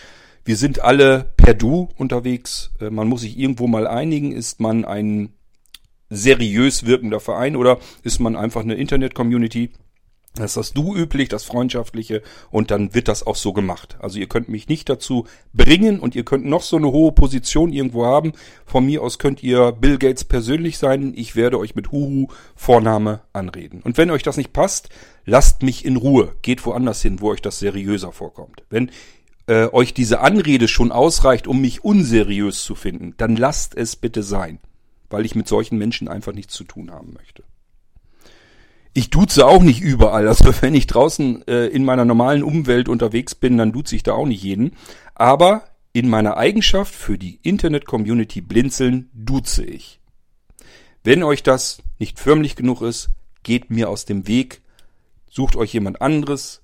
wir 0.44 0.56
sind 0.56 0.80
alle 0.80 1.34
per 1.38 1.54
Du 1.54 1.90
unterwegs. 1.98 2.72
Äh, 2.80 2.92
man 2.92 3.08
muss 3.08 3.22
sich 3.22 3.38
irgendwo 3.38 3.68
mal 3.68 3.88
einigen. 3.88 4.32
Ist 4.32 4.60
man 4.60 4.86
ein 4.86 5.34
seriös 6.16 6.86
wirkender 6.86 7.20
Verein 7.20 7.56
oder 7.56 7.80
ist 8.04 8.20
man 8.20 8.36
einfach 8.36 8.62
eine 8.62 8.76
Internet-Community? 8.76 9.72
Das 10.36 10.52
ist 10.52 10.58
das 10.58 10.74
Du 10.74 10.94
üblich, 10.94 11.30
das 11.30 11.46
Freundschaftliche 11.46 12.22
und 12.52 12.70
dann 12.70 12.94
wird 12.94 13.08
das 13.08 13.26
auch 13.26 13.38
so 13.38 13.54
gemacht. 13.54 13.96
Also 14.00 14.20
ihr 14.20 14.28
könnt 14.28 14.50
mich 14.50 14.68
nicht 14.68 14.90
dazu 14.90 15.26
bringen 15.54 16.00
und 16.00 16.14
ihr 16.14 16.26
könnt 16.26 16.46
noch 16.46 16.62
so 16.62 16.76
eine 16.76 16.92
hohe 16.92 17.14
Position 17.14 17.72
irgendwo 17.72 18.06
haben. 18.06 18.34
Von 18.66 18.86
mir 18.86 19.02
aus 19.02 19.18
könnt 19.18 19.44
ihr 19.44 19.72
Bill 19.72 19.98
Gates 19.98 20.26
persönlich 20.26 20.78
sein. 20.78 21.14
Ich 21.16 21.38
werde 21.38 21.58
euch 21.58 21.76
mit 21.76 21.92
Huhu 21.92 22.28
Vorname 22.56 23.22
anreden. 23.32 23.82
Und 23.82 23.98
wenn 23.98 24.12
euch 24.12 24.24
das 24.24 24.36
nicht 24.36 24.52
passt, 24.52 24.90
lasst 25.26 25.64
mich 25.64 25.86
in 25.86 25.96
Ruhe. 25.96 26.36
Geht 26.42 26.66
woanders 26.66 27.02
hin, 27.02 27.22
wo 27.22 27.30
euch 27.30 27.42
das 27.42 27.60
seriöser 27.60 28.12
vorkommt. 28.12 28.64
Wenn 28.70 28.92
äh, 29.48 29.68
euch 29.72 29.94
diese 29.94 30.20
Anrede 30.20 30.68
schon 30.68 30.92
ausreicht, 30.92 31.48
um 31.48 31.62
mich 31.62 31.86
unseriös 31.86 32.62
zu 32.66 32.76
finden, 32.76 33.14
dann 33.16 33.38
lasst 33.38 33.78
es 33.78 33.96
bitte 33.96 34.22
sein 34.22 34.60
weil 35.10 35.26
ich 35.26 35.36
mit 35.36 35.48
solchen 35.48 35.78
Menschen 35.78 36.08
einfach 36.08 36.34
nichts 36.34 36.54
zu 36.54 36.64
tun 36.64 36.92
haben 36.92 37.14
möchte. 37.14 37.44
Ich 38.94 39.10
duze 39.10 39.46
auch 39.46 39.62
nicht 39.62 39.82
überall. 39.82 40.28
Also 40.28 40.46
wenn 40.62 40.74
ich 40.74 40.88
draußen 40.88 41.48
äh, 41.48 41.68
in 41.68 41.84
meiner 41.84 42.06
normalen 42.06 42.44
Umwelt 42.44 42.90
unterwegs 42.90 43.36
bin, 43.36 43.58
dann 43.58 43.74
duze 43.74 43.96
ich 43.96 44.04
da 44.04 44.14
auch 44.14 44.26
nicht 44.26 44.42
jeden. 44.44 44.72
Aber 45.14 45.66
in 45.92 46.10
meiner 46.10 46.38
Eigenschaft 46.38 46.94
für 46.94 47.18
die 47.18 47.40
Internet-Community 47.44 48.42
Blinzeln 48.42 49.10
duze 49.14 49.64
ich. 49.64 50.00
Wenn 51.04 51.24
euch 51.24 51.44
das 51.44 51.82
nicht 52.00 52.20
förmlich 52.20 52.56
genug 52.56 52.82
ist, 52.82 53.10
geht 53.44 53.70
mir 53.70 53.90
aus 53.90 54.06
dem 54.06 54.28
Weg, 54.28 54.62
sucht 55.30 55.56
euch 55.56 55.74
jemand 55.74 56.02
anderes, 56.02 56.62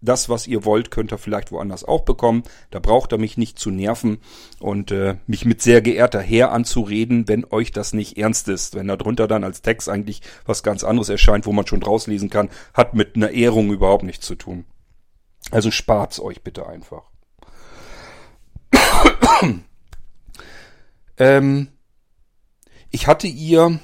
das, 0.00 0.28
was 0.28 0.46
ihr 0.46 0.64
wollt, 0.64 0.90
könnt 0.90 1.12
ihr 1.12 1.18
vielleicht 1.18 1.52
woanders 1.52 1.84
auch 1.84 2.02
bekommen. 2.02 2.42
Da 2.70 2.78
braucht 2.78 3.12
ihr 3.12 3.18
mich 3.18 3.36
nicht 3.36 3.58
zu 3.58 3.70
nerven 3.70 4.18
und 4.58 4.90
äh, 4.90 5.16
mich 5.26 5.44
mit 5.44 5.60
sehr 5.60 5.82
geehrter 5.82 6.20
Herr 6.20 6.52
anzureden, 6.52 7.28
wenn 7.28 7.44
euch 7.50 7.70
das 7.72 7.92
nicht 7.92 8.16
ernst 8.16 8.48
ist. 8.48 8.74
Wenn 8.74 8.88
da 8.88 8.96
drunter 8.96 9.28
dann 9.28 9.44
als 9.44 9.62
Text 9.62 9.88
eigentlich 9.88 10.22
was 10.46 10.62
ganz 10.62 10.84
anderes 10.84 11.08
erscheint, 11.08 11.46
wo 11.46 11.52
man 11.52 11.66
schon 11.66 11.80
draus 11.80 12.06
lesen 12.06 12.30
kann, 12.30 12.48
hat 12.72 12.94
mit 12.94 13.16
einer 13.16 13.30
Ehrung 13.30 13.72
überhaupt 13.72 14.04
nichts 14.04 14.26
zu 14.26 14.34
tun. 14.34 14.64
Also 15.50 15.70
spart's 15.70 16.20
euch 16.20 16.42
bitte 16.42 16.66
einfach. 16.66 17.02
ähm, 21.18 21.68
ich 22.90 23.06
hatte 23.06 23.26
ihr 23.26 23.80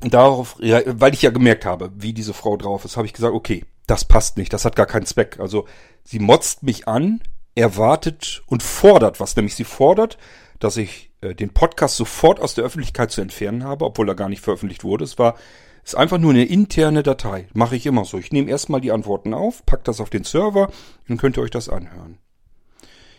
darauf, 0.00 0.56
weil 0.58 1.14
ich 1.14 1.22
ja 1.22 1.30
gemerkt 1.30 1.64
habe, 1.64 1.92
wie 1.96 2.12
diese 2.12 2.34
Frau 2.34 2.56
drauf 2.56 2.84
ist, 2.84 2.96
habe 2.96 3.06
ich 3.06 3.12
gesagt, 3.12 3.34
okay, 3.34 3.64
das 3.92 4.06
passt 4.06 4.38
nicht, 4.38 4.54
das 4.54 4.64
hat 4.64 4.74
gar 4.74 4.86
keinen 4.86 5.04
Zweck. 5.04 5.38
Also 5.38 5.66
sie 6.02 6.18
motzt 6.18 6.62
mich 6.62 6.88
an, 6.88 7.20
erwartet 7.54 8.42
und 8.46 8.62
fordert 8.62 9.20
was, 9.20 9.36
nämlich 9.36 9.54
sie 9.54 9.64
fordert, 9.64 10.16
dass 10.58 10.78
ich 10.78 11.12
äh, 11.20 11.34
den 11.34 11.50
Podcast 11.50 11.96
sofort 11.96 12.40
aus 12.40 12.54
der 12.54 12.64
Öffentlichkeit 12.64 13.10
zu 13.10 13.20
entfernen 13.20 13.64
habe, 13.64 13.84
obwohl 13.84 14.08
er 14.08 14.14
gar 14.14 14.30
nicht 14.30 14.40
veröffentlicht 14.40 14.82
wurde. 14.82 15.04
Es 15.04 15.18
war 15.18 15.36
ist 15.84 15.96
einfach 15.96 16.18
nur 16.18 16.30
eine 16.30 16.44
interne 16.44 17.02
Datei. 17.02 17.48
Mache 17.52 17.76
ich 17.76 17.86
immer 17.86 18.04
so. 18.04 18.16
Ich 18.16 18.32
nehme 18.32 18.48
erstmal 18.48 18.80
die 18.80 18.92
Antworten 18.92 19.34
auf, 19.34 19.66
pack 19.66 19.84
das 19.84 20.00
auf 20.00 20.10
den 20.10 20.24
Server, 20.24 20.70
dann 21.08 21.18
könnt 21.18 21.36
ihr 21.36 21.42
euch 21.42 21.50
das 21.50 21.68
anhören. 21.68 22.18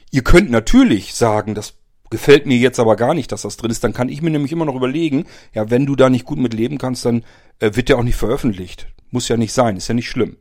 Ihr 0.09 0.23
könnt 0.23 0.49
natürlich 0.49 1.13
sagen, 1.13 1.55
das 1.55 1.75
gefällt 2.09 2.45
mir 2.45 2.57
jetzt 2.57 2.79
aber 2.79 2.95
gar 2.95 3.13
nicht, 3.13 3.31
dass 3.31 3.41
das 3.41 3.57
drin 3.57 3.69
ist. 3.69 3.83
Dann 3.83 3.93
kann 3.93 4.07
ich 4.07 4.21
mir 4.21 4.29
nämlich 4.29 4.53
immer 4.53 4.65
noch 4.65 4.75
überlegen, 4.75 5.25
ja, 5.53 5.69
wenn 5.69 5.86
du 5.86 5.95
da 5.95 6.09
nicht 6.09 6.25
gut 6.25 6.39
mit 6.39 6.53
leben 6.53 6.77
kannst, 6.77 7.05
dann 7.05 7.25
äh, 7.59 7.71
wird 7.75 7.89
der 7.89 7.97
auch 7.97 8.03
nicht 8.03 8.15
veröffentlicht. 8.15 8.88
Muss 9.13 9.28
ja 9.28 9.38
nicht 9.38 9.54
sein, 9.54 9.78
ist 9.78 9.88
ja 9.88 9.93
nicht 9.93 10.10
schlimm. 10.10 10.38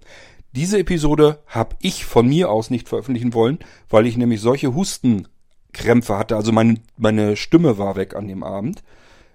Diese 0.53 0.79
Episode 0.79 1.43
habe 1.47 1.77
ich 1.83 2.07
von 2.07 2.27
mir 2.27 2.51
aus 2.51 2.71
nicht 2.71 2.89
veröffentlichen 2.89 3.35
wollen, 3.35 3.59
weil 3.91 4.07
ich 4.07 4.17
nämlich 4.17 4.41
solche 4.41 4.75
Hustenkrämpfe 4.75 6.17
hatte. 6.17 6.37
Also 6.37 6.53
meine, 6.53 6.81
meine 6.97 7.37
Stimme 7.37 7.77
war 7.77 7.97
weg 7.97 8.17
an 8.17 8.29
dem 8.29 8.43
Abend, 8.43 8.83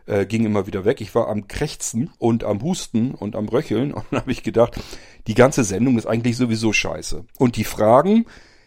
äh, 0.08 0.26
ging 0.26 0.43
immer 0.43 0.65
wieder 0.65 0.86
weg. 0.86 1.02
Ich 1.02 1.13
war 1.13 1.28
am 1.28 1.47
Krächzen 1.47 2.10
und 2.17 2.43
am 2.43 2.63
Husten 2.63 3.12
und 3.12 3.36
am 3.36 3.47
Röcheln 3.47 3.93
und 3.93 4.06
dann 4.10 4.21
habe 4.21 4.32
ich 4.32 4.41
gedacht, 4.41 4.82
die 5.28 5.36
ganze 5.36 5.63
Sendung 5.63 6.00
ist 6.00 6.08
eigentlich 6.08 6.36
sowieso 6.36 6.73
scheiße. 6.73 7.23
Und 7.38 7.58
die 7.58 7.63
Fragen, 7.63 8.26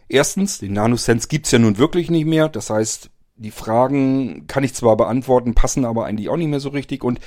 erstens, 0.08 0.58
den 0.58 0.74
Nanosense 0.74 1.26
gibt's 1.26 1.50
ja 1.50 1.58
nun 1.58 1.78
wirklich 1.78 2.12
nicht 2.12 2.26
mehr. 2.26 2.48
Das 2.48 2.70
heißt, 2.70 3.10
die 3.34 3.50
Fragen 3.50 4.46
kann 4.46 4.62
ich 4.62 4.74
zwar 4.74 4.96
beantworten, 4.96 5.54
passen 5.54 5.84
aber 5.84 6.06
eigentlich 6.06 6.28
auch 6.28 6.36
nicht 6.36 6.46
mehr 6.46 6.60
so 6.60 6.68
richtig 6.68 7.02
und 7.02 7.18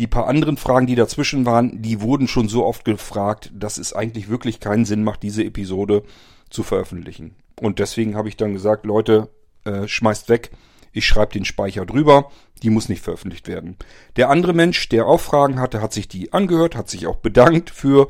die 0.00 0.06
paar 0.06 0.28
anderen 0.28 0.56
Fragen, 0.56 0.86
die 0.86 0.94
dazwischen 0.94 1.44
waren, 1.44 1.82
die 1.82 2.00
wurden 2.00 2.26
schon 2.26 2.48
so 2.48 2.64
oft 2.64 2.86
gefragt, 2.86 3.52
dass 3.54 3.76
es 3.76 3.92
eigentlich 3.92 4.30
wirklich 4.30 4.58
keinen 4.58 4.86
Sinn 4.86 5.04
macht, 5.04 5.22
diese 5.22 5.44
Episode 5.44 6.04
zu 6.48 6.62
veröffentlichen. 6.62 7.36
Und 7.60 7.78
deswegen 7.78 8.16
habe 8.16 8.30
ich 8.30 8.38
dann 8.38 8.54
gesagt, 8.54 8.86
Leute, 8.86 9.28
äh, 9.64 9.86
schmeißt 9.86 10.30
weg, 10.30 10.52
ich 10.92 11.04
schreibe 11.04 11.34
den 11.34 11.44
Speicher 11.44 11.84
drüber, 11.84 12.30
die 12.62 12.70
muss 12.70 12.88
nicht 12.88 13.02
veröffentlicht 13.02 13.46
werden. 13.46 13.76
Der 14.16 14.30
andere 14.30 14.54
Mensch, 14.54 14.88
der 14.88 15.04
auch 15.04 15.20
Fragen 15.20 15.60
hatte, 15.60 15.82
hat 15.82 15.92
sich 15.92 16.08
die 16.08 16.32
angehört, 16.32 16.76
hat 16.76 16.88
sich 16.88 17.06
auch 17.06 17.16
bedankt 17.16 17.68
für 17.68 18.08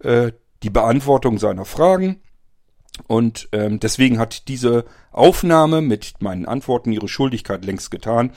äh, 0.00 0.32
die 0.64 0.70
Beantwortung 0.70 1.38
seiner 1.38 1.64
Fragen. 1.64 2.20
Und 3.06 3.48
ähm, 3.52 3.78
deswegen 3.78 4.18
hat 4.18 4.48
diese 4.48 4.86
Aufnahme 5.12 5.82
mit 5.82 6.20
meinen 6.20 6.46
Antworten 6.46 6.90
ihre 6.90 7.06
Schuldigkeit 7.06 7.64
längst 7.64 7.92
getan. 7.92 8.32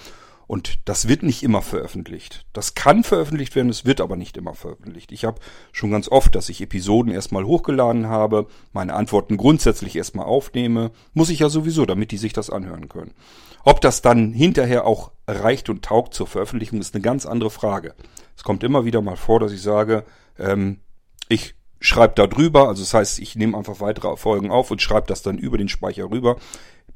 Und 0.52 0.80
das 0.84 1.08
wird 1.08 1.24
nicht 1.24 1.44
immer 1.44 1.62
veröffentlicht. 1.62 2.46
Das 2.52 2.76
kann 2.76 3.06
veröffentlicht 3.06 3.56
werden, 3.56 3.70
es 3.70 3.86
wird 3.86 4.02
aber 4.02 4.18
nicht 4.18 4.36
immer 4.36 4.54
veröffentlicht. 4.54 5.14
Ich 5.14 5.24
habe 5.24 5.40
schon 5.72 5.92
ganz 5.92 6.10
oft, 6.10 6.36
dass 6.36 6.50
ich 6.50 6.60
Episoden 6.60 7.14
erstmal 7.14 7.46
hochgeladen 7.46 8.08
habe, 8.08 8.48
meine 8.74 8.94
Antworten 8.94 9.38
grundsätzlich 9.38 9.96
erstmal 9.96 10.26
aufnehme. 10.26 10.92
Muss 11.14 11.30
ich 11.30 11.40
ja 11.40 11.48
sowieso, 11.48 11.86
damit 11.86 12.12
die 12.12 12.18
sich 12.18 12.34
das 12.34 12.50
anhören 12.50 12.90
können. 12.90 13.14
Ob 13.64 13.80
das 13.80 14.02
dann 14.02 14.34
hinterher 14.34 14.86
auch 14.86 15.12
reicht 15.26 15.70
und 15.70 15.86
taugt 15.86 16.14
zur 16.14 16.28
Veröffentlichung, 16.28 16.82
ist 16.82 16.96
eine 16.96 17.02
ganz 17.02 17.26
andere 17.26 17.50
Frage. 17.50 17.96
Es 18.36 18.44
kommt 18.44 18.66
immer 18.66 18.84
wieder 18.84 19.02
mal 19.02 19.16
vor, 19.16 19.40
dass 19.40 19.54
ich 19.54 19.62
sage, 19.62 20.04
ähm, 20.38 20.82
ich 21.30 21.56
schreibe 21.80 22.16
da 22.16 22.28
drüber, 22.28 22.68
also 22.68 22.84
das 22.84 22.94
heißt, 22.94 23.20
ich 23.20 23.38
nehme 23.38 23.58
einfach 23.58 23.80
weitere 23.80 24.18
Folgen 24.18 24.52
auf 24.52 24.70
und 24.70 24.82
schreibe 24.82 25.08
das 25.08 25.22
dann 25.22 25.38
über 25.38 25.58
den 25.58 25.70
Speicher 25.70 26.12
rüber. 26.12 26.36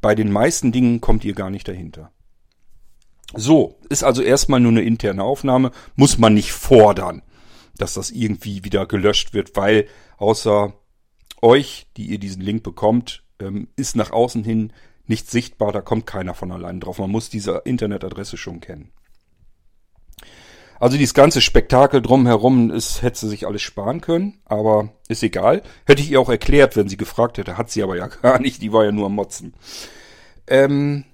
Bei 0.02 0.13
den 0.13 0.30
meisten 0.30 0.74
Dingen 0.74 1.00
kommt 1.00 1.24
ihr 1.24 1.36
gar 1.36 1.50
nicht 1.50 1.70
dahinter. 1.70 2.12
So, 3.36 3.80
ist 3.89 4.04
also 4.04 4.21
erstmal 4.21 4.60
nur 4.60 4.71
eine 4.71 4.84
interne 4.84 5.24
Aufnahme, 5.24 5.71
muss 5.95 6.17
man 6.17 6.34
nicht 6.34 6.52
fordern, 6.54 7.21
dass 7.78 7.93
das 7.93 8.12
irgendwie 8.12 8.63
wieder 8.63 8.86
gelöscht 8.86 9.34
wird, 9.34 9.56
weil 9.56 9.88
außer 10.17 10.74
euch, 11.41 11.88
die 11.98 12.08
ihr 12.08 12.19
diesen 12.19 12.41
Link 12.41 12.63
bekommt, 12.63 13.24
ähm, 13.39 13.67
ist 13.76 13.95
nach 13.95 14.12
außen 14.12 14.43
hin 14.43 14.71
nicht 15.08 15.30
sichtbar, 15.30 15.71
da 15.71 15.82
kommt 15.82 16.08
keiner 16.08 16.34
von 16.34 16.52
allein 16.52 16.80
drauf. 16.80 16.98
Man 16.98 17.12
muss 17.12 17.30
diese 17.30 17.62
Internetadresse 17.65 18.38
schon 18.38 18.60
kennen. 18.60 18.91
Also 20.80 20.98
dieses 20.98 21.13
ganze 21.13 21.41
Spektakel 21.41 22.02
drumherum 22.02 22.69
ist, 22.71 23.02
hätte 23.02 23.19
sie 23.19 23.30
sich 23.30 23.48
alles 23.48 23.62
sparen 23.62 24.02
können, 24.02 24.39
aber 24.45 24.89
ist 25.08 25.24
egal. 25.24 25.62
Hätte 25.86 26.02
ich 26.02 26.12
ihr 26.12 26.19
auch 26.19 26.30
erklärt, 26.30 26.76
wenn 26.76 26.89
sie 26.89 26.98
gefragt 26.98 27.38
hätte, 27.38 27.58
hat 27.58 27.69
sie 27.69 27.84
aber 27.84 27.95
ja 27.95 28.08
gar 28.21 28.39
nicht, 28.39 28.62
die 28.62 28.74
war 28.74 28.84
ja 28.84 28.91
nur 28.91 29.06
am 29.06 29.15
Motzen. 29.15 29.54
Ähm, 30.48 31.06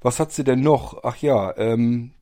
was 0.00 0.18
hat 0.18 0.32
sie 0.32 0.44
denn 0.44 0.60
noch? 0.60 1.04
Ach 1.04 1.16
ja, 1.16 1.56
ähm, 1.56 2.12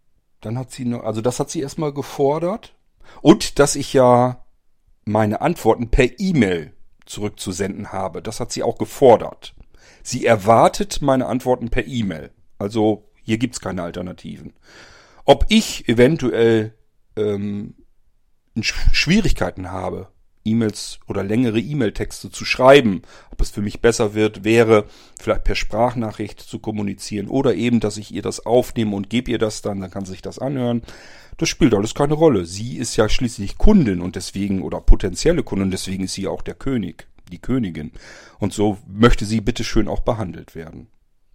dann 0.40 0.58
hat 0.58 0.70
sie 0.70 0.84
noch, 0.84 1.04
also 1.04 1.20
das 1.20 1.40
hat 1.40 1.50
sie 1.50 1.60
erstmal 1.60 1.92
gefordert. 1.92 2.74
Und 3.22 3.58
dass 3.58 3.76
ich 3.76 3.92
ja 3.92 4.44
meine 5.04 5.40
Antworten 5.40 5.88
per 5.88 6.20
E-Mail 6.20 6.72
zurückzusenden 7.06 7.92
habe. 7.92 8.22
Das 8.22 8.40
hat 8.40 8.52
sie 8.52 8.62
auch 8.62 8.78
gefordert. 8.78 9.54
Sie 10.02 10.26
erwartet 10.26 11.00
meine 11.00 11.26
Antworten 11.26 11.70
per 11.70 11.86
E-Mail. 11.86 12.30
Also 12.58 13.10
hier 13.22 13.38
gibt's 13.38 13.60
keine 13.60 13.82
Alternativen. 13.82 14.52
Ob 15.24 15.46
ich 15.48 15.88
eventuell 15.88 16.74
ähm, 17.16 17.74
Schwierigkeiten 18.60 19.70
habe, 19.70 20.08
E-Mails 20.48 20.98
oder 21.06 21.22
längere 21.22 21.60
E-Mail-Texte 21.60 22.30
zu 22.30 22.44
schreiben. 22.44 23.02
Ob 23.30 23.40
es 23.40 23.50
für 23.50 23.62
mich 23.62 23.80
besser 23.80 24.14
wird, 24.14 24.44
wäre 24.44 24.86
vielleicht 25.20 25.44
per 25.44 25.54
Sprachnachricht 25.54 26.40
zu 26.40 26.58
kommunizieren 26.58 27.28
oder 27.28 27.54
eben, 27.54 27.80
dass 27.80 27.96
ich 27.96 28.12
ihr 28.12 28.22
das 28.22 28.44
aufnehme 28.46 28.96
und 28.96 29.10
gebe 29.10 29.30
ihr 29.30 29.38
das 29.38 29.62
dann, 29.62 29.80
dann 29.80 29.90
kann 29.90 30.04
sie 30.04 30.12
sich 30.12 30.22
das 30.22 30.38
anhören. 30.38 30.82
Das 31.36 31.48
spielt 31.48 31.74
alles 31.74 31.94
keine 31.94 32.14
Rolle. 32.14 32.46
Sie 32.46 32.76
ist 32.76 32.96
ja 32.96 33.08
schließlich 33.08 33.58
Kundin 33.58 34.00
und 34.00 34.16
deswegen 34.16 34.62
oder 34.62 34.80
potenzielle 34.80 35.42
Kundin, 35.42 35.70
deswegen 35.70 36.04
ist 36.04 36.14
sie 36.14 36.26
auch 36.26 36.42
der 36.42 36.54
König, 36.54 37.06
die 37.30 37.38
Königin. 37.38 37.92
Und 38.38 38.52
so 38.52 38.78
möchte 38.86 39.24
sie 39.24 39.40
bitteschön 39.40 39.88
auch 39.88 40.00
behandelt 40.00 40.54
werden. 40.54 40.88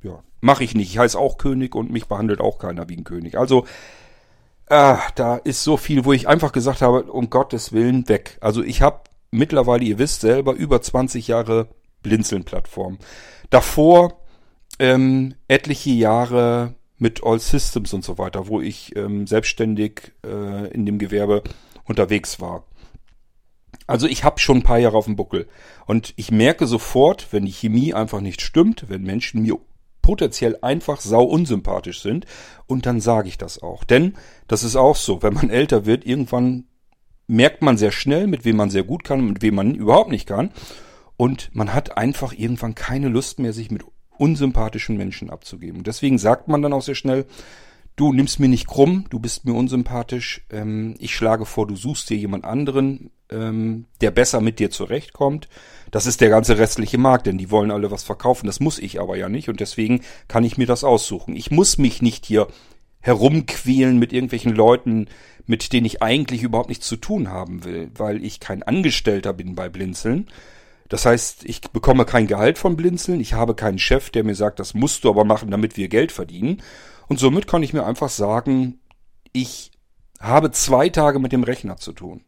Ja, 0.04 0.22
mache 0.42 0.66
ich 0.66 0.76
nicht. 0.76 0.90
Ich 0.90 0.98
heiße 0.98 1.18
auch 1.18 1.38
König 1.38 1.74
und 1.74 1.90
mich 1.90 2.08
behandelt 2.08 2.42
auch 2.42 2.60
keiner 2.60 2.90
wie 2.90 2.98
ein 2.98 3.06
König. 3.06 3.38
Also 3.38 3.66
Ah, 4.68 5.02
da 5.16 5.36
ist 5.38 5.64
so 5.64 5.78
viel, 5.78 6.06
wo 6.06 6.14
ich 6.14 6.28
einfach 6.28 6.52
gesagt 6.52 6.82
habe, 6.82 7.04
um 7.04 7.30
Gottes 7.30 7.74
Willen 7.74 8.08
weg. 8.08 8.38
Also 8.42 8.64
ich 8.64 8.82
habe 8.82 9.02
mittlerweile, 9.32 9.84
ihr 9.84 10.00
wisst 10.00 10.22
selber, 10.22 10.54
über 10.54 10.82
20 10.82 11.28
Jahre 11.28 11.68
Blinzeln-Plattform. 12.02 12.98
Davor 13.50 14.22
ähm, 14.80 15.36
etliche 15.48 15.92
Jahre 15.92 16.76
mit 16.98 17.24
All 17.24 17.40
Systems 17.40 17.94
und 17.94 18.04
so 18.04 18.18
weiter, 18.18 18.48
wo 18.48 18.62
ich 18.62 18.96
ähm, 18.96 19.28
selbstständig 19.28 20.14
äh, 20.26 20.72
in 20.72 20.86
dem 20.86 21.00
Gewerbe 21.00 21.44
unterwegs 21.86 22.40
war. 22.40 22.66
Also 23.88 24.08
ich 24.08 24.24
habe 24.24 24.40
schon 24.40 24.58
ein 24.58 24.64
paar 24.64 24.80
Jahre 24.80 24.98
auf 24.98 25.06
dem 25.06 25.18
Buckel. 25.18 25.48
Und 25.86 26.14
ich 26.16 26.32
merke 26.32 26.68
sofort, 26.68 27.28
wenn 27.32 27.46
die 27.46 27.52
Chemie 27.52 27.94
einfach 27.94 28.22
nicht 28.22 28.42
stimmt, 28.42 28.86
wenn 28.88 29.04
Menschen 29.04 29.42
mir 29.42 29.60
potenziell 30.04 30.60
einfach 30.62 31.02
sau 31.02 31.24
unsympathisch 31.24 32.04
sind. 32.04 32.28
Und 32.68 32.86
dann 32.86 33.02
sage 33.02 33.28
ich 33.28 33.40
das 33.40 33.64
auch. 33.64 33.84
Denn 33.84 34.14
das 34.48 34.64
ist 34.64 34.76
auch 34.76 34.96
so, 34.96 35.24
wenn 35.24 35.34
man 35.34 35.50
älter 35.50 35.88
wird, 35.88 36.06
irgendwann 36.06 36.66
merkt 37.26 37.64
man 37.64 37.78
sehr 37.78 37.92
schnell, 37.92 38.28
mit 38.28 38.46
wem 38.46 38.58
man 38.58 38.70
sehr 38.70 38.84
gut 38.84 39.04
kann 39.04 39.22
und 39.22 39.30
mit 39.30 39.42
wem 39.42 39.56
man 39.56 39.74
überhaupt 39.74 40.12
nicht 40.12 40.28
kann. 40.28 40.52
Und 41.18 41.50
man 41.54 41.74
hat 41.74 41.98
einfach 41.98 42.34
irgendwann 42.34 42.76
keine 42.76 43.08
Lust 43.08 43.40
mehr, 43.40 43.54
sich 43.54 43.72
mit 43.72 43.84
unsympathischen 44.18 44.98
Menschen 44.98 45.32
abzugeben. 45.32 45.84
Deswegen 45.84 46.20
sagt 46.20 46.48
man 46.48 46.62
dann 46.62 46.74
auch 46.74 46.82
sehr 46.82 46.96
schnell, 46.96 47.26
du 47.96 48.14
nimmst 48.14 48.40
mir 48.40 48.50
nicht 48.50 48.68
krumm, 48.68 49.06
du 49.10 49.20
bist 49.20 49.46
mir 49.46 49.54
unsympathisch, 49.54 50.46
ähm, 50.50 50.96
ich 51.00 51.16
schlage 51.16 51.46
vor, 51.46 51.68
du 51.68 51.76
suchst 51.76 52.10
dir 52.10 52.18
jemand 52.18 52.46
anderen, 52.46 53.12
ähm, 53.30 53.86
der 54.02 54.12
besser 54.12 54.42
mit 54.42 54.60
dir 54.60 54.70
zurechtkommt. 54.70 55.48
Das 55.94 56.08
ist 56.08 56.22
der 56.22 56.30
ganze 56.30 56.58
restliche 56.58 56.98
Markt, 56.98 57.28
denn 57.28 57.38
die 57.38 57.52
wollen 57.52 57.70
alle 57.70 57.92
was 57.92 58.02
verkaufen. 58.02 58.48
Das 58.48 58.60
muss 58.60 58.80
ich 58.80 59.00
aber 59.00 59.16
ja 59.16 59.30
nicht 59.30 59.48
und 59.48 59.60
deswegen 59.60 60.02
kann 60.28 60.44
ich 60.44 60.58
mir 60.58 60.66
das 60.66 60.84
aussuchen. 60.84 61.36
Ich 61.36 61.52
muss 61.52 61.78
mich 61.78 62.02
nicht 62.02 62.26
hier 62.26 62.48
herumquälen 63.02 64.00
mit 64.00 64.12
irgendwelchen 64.12 64.56
Leuten, 64.56 65.08
mit 65.46 65.72
denen 65.72 65.86
ich 65.86 66.02
eigentlich 66.02 66.42
überhaupt 66.42 66.70
nichts 66.70 66.88
zu 66.88 66.96
tun 66.96 67.30
haben 67.30 67.64
will, 67.64 67.92
weil 67.96 68.26
ich 68.26 68.40
kein 68.40 68.64
Angestellter 68.64 69.34
bin 69.34 69.54
bei 69.54 69.70
Blinzeln. 69.70 70.30
Das 70.90 71.06
heißt, 71.06 71.46
ich 71.46 71.62
bekomme 71.62 72.06
kein 72.06 72.26
Gehalt 72.26 72.58
von 72.58 72.76
Blinzeln, 72.76 73.20
ich 73.20 73.34
habe 73.34 73.54
keinen 73.54 73.78
Chef, 73.78 74.10
der 74.10 74.24
mir 74.24 74.34
sagt, 74.34 74.60
das 74.60 74.74
musst 74.74 75.04
du 75.04 75.12
aber 75.12 75.26
machen, 75.26 75.52
damit 75.52 75.78
wir 75.78 75.90
Geld 75.90 76.12
verdienen. 76.12 76.64
Und 77.08 77.20
somit 77.20 77.46
kann 77.46 77.62
ich 77.62 77.72
mir 77.72 77.86
einfach 77.86 78.10
sagen, 78.10 78.80
ich 79.32 79.70
habe 80.20 80.50
zwei 80.50 80.90
Tage 80.90 81.20
mit 81.20 81.34
dem 81.34 81.44
Rechner 81.44 81.78
zu 81.78 81.92
tun 81.92 82.24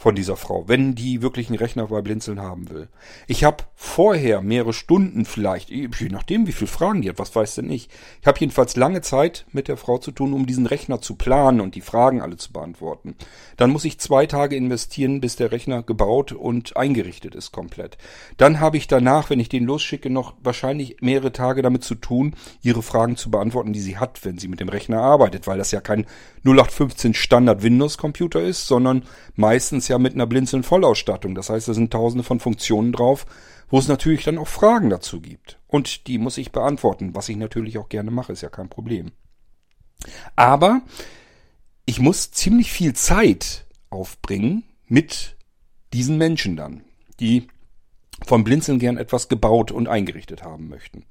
von 0.00 0.14
dieser 0.14 0.36
Frau, 0.36 0.66
wenn 0.66 0.94
die 0.94 1.20
wirklich 1.20 1.50
einen 1.50 1.58
Rechner 1.58 1.88
bei 1.88 2.00
Blinzeln 2.00 2.40
haben 2.40 2.70
will. 2.70 2.88
Ich 3.26 3.44
habe 3.44 3.64
vorher 3.74 4.40
mehrere 4.40 4.72
Stunden 4.72 5.26
vielleicht, 5.26 5.68
je 5.68 5.90
nachdem 6.08 6.46
wie 6.46 6.52
viele 6.52 6.70
Fragen 6.70 7.02
die 7.02 7.10
hat, 7.10 7.18
was 7.18 7.36
weiß 7.36 7.56
denn 7.56 7.70
ich. 7.70 7.90
Ich 8.22 8.26
habe 8.26 8.40
jedenfalls 8.40 8.76
lange 8.76 9.02
Zeit 9.02 9.44
mit 9.52 9.68
der 9.68 9.76
Frau 9.76 9.98
zu 9.98 10.10
tun, 10.10 10.32
um 10.32 10.46
diesen 10.46 10.64
Rechner 10.64 11.02
zu 11.02 11.16
planen 11.16 11.60
und 11.60 11.74
die 11.74 11.82
Fragen 11.82 12.22
alle 12.22 12.38
zu 12.38 12.50
beantworten. 12.50 13.14
Dann 13.58 13.68
muss 13.68 13.84
ich 13.84 14.00
zwei 14.00 14.24
Tage 14.24 14.56
investieren, 14.56 15.20
bis 15.20 15.36
der 15.36 15.52
Rechner 15.52 15.82
gebaut 15.82 16.32
und 16.32 16.78
eingerichtet 16.78 17.34
ist 17.34 17.52
komplett. 17.52 17.98
Dann 18.38 18.58
habe 18.58 18.78
ich 18.78 18.88
danach, 18.88 19.28
wenn 19.28 19.38
ich 19.38 19.50
den 19.50 19.66
losschicke, 19.66 20.08
noch 20.08 20.32
wahrscheinlich 20.42 20.96
mehrere 21.02 21.32
Tage 21.32 21.60
damit 21.60 21.84
zu 21.84 21.94
tun, 21.94 22.36
ihre 22.62 22.82
Fragen 22.82 23.16
zu 23.16 23.30
beantworten, 23.30 23.74
die 23.74 23.80
sie 23.80 23.98
hat, 23.98 24.24
wenn 24.24 24.38
sie 24.38 24.48
mit 24.48 24.60
dem 24.60 24.70
Rechner 24.70 25.02
arbeitet, 25.02 25.46
weil 25.46 25.58
das 25.58 25.72
ja 25.72 25.82
kein 25.82 26.06
0815 26.44 27.12
Standard 27.12 27.62
Windows 27.62 27.98
Computer 27.98 28.40
ist, 28.40 28.66
sondern 28.66 29.02
meistens 29.36 29.89
ja 29.90 29.98
mit 29.98 30.14
einer 30.14 30.26
blinzeln 30.26 30.62
Vollausstattung. 30.62 31.34
Das 31.34 31.50
heißt, 31.50 31.68
da 31.68 31.74
sind 31.74 31.92
tausende 31.92 32.24
von 32.24 32.40
Funktionen 32.40 32.92
drauf, 32.92 33.26
wo 33.68 33.78
es 33.78 33.88
natürlich 33.88 34.24
dann 34.24 34.38
auch 34.38 34.48
Fragen 34.48 34.90
dazu 34.90 35.20
gibt. 35.20 35.58
Und 35.68 36.06
die 36.06 36.18
muss 36.18 36.38
ich 36.38 36.52
beantworten, 36.52 37.14
was 37.14 37.28
ich 37.28 37.36
natürlich 37.36 37.78
auch 37.78 37.88
gerne 37.88 38.10
mache, 38.10 38.32
ist 38.32 38.40
ja 38.40 38.48
kein 38.48 38.68
Problem. 38.68 39.12
Aber 40.36 40.82
ich 41.84 42.00
muss 42.00 42.30
ziemlich 42.30 42.72
viel 42.72 42.94
Zeit 42.94 43.66
aufbringen 43.90 44.64
mit 44.86 45.36
diesen 45.92 46.18
Menschen 46.18 46.56
dann, 46.56 46.82
die 47.18 47.48
vom 48.24 48.44
Blinzeln 48.44 48.78
gern 48.78 48.96
etwas 48.96 49.28
gebaut 49.28 49.72
und 49.72 49.88
eingerichtet 49.88 50.42
haben 50.42 50.68
möchten. 50.68 51.04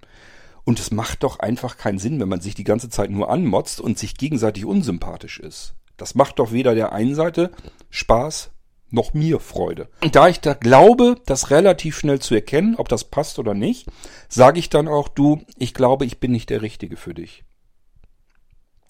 Und 0.63 0.79
es 0.79 0.91
macht 0.91 1.23
doch 1.23 1.39
einfach 1.39 1.77
keinen 1.77 1.99
Sinn, 1.99 2.19
wenn 2.19 2.29
man 2.29 2.41
sich 2.41 2.55
die 2.55 2.63
ganze 2.63 2.89
Zeit 2.89 3.09
nur 3.09 3.29
anmotzt 3.29 3.81
und 3.81 3.97
sich 3.97 4.15
gegenseitig 4.15 4.65
unsympathisch 4.65 5.39
ist. 5.39 5.73
Das 5.97 6.15
macht 6.15 6.39
doch 6.39 6.51
weder 6.51 6.75
der 6.75 6.93
einen 6.93 7.15
Seite 7.15 7.51
Spaß 7.89 8.51
noch 8.91 9.13
mir 9.13 9.39
Freude. 9.39 9.89
Und 10.03 10.15
da 10.15 10.27
ich 10.27 10.39
da 10.39 10.53
glaube, 10.53 11.15
das 11.25 11.51
relativ 11.51 11.97
schnell 11.97 12.19
zu 12.19 12.35
erkennen, 12.35 12.75
ob 12.75 12.89
das 12.89 13.03
passt 13.03 13.39
oder 13.39 13.53
nicht, 13.53 13.87
sage 14.27 14.59
ich 14.59 14.69
dann 14.69 14.87
auch, 14.87 15.07
du, 15.07 15.41
ich 15.57 15.73
glaube, 15.73 16.05
ich 16.05 16.19
bin 16.19 16.31
nicht 16.31 16.49
der 16.49 16.61
Richtige 16.61 16.97
für 16.97 17.13
dich. 17.13 17.43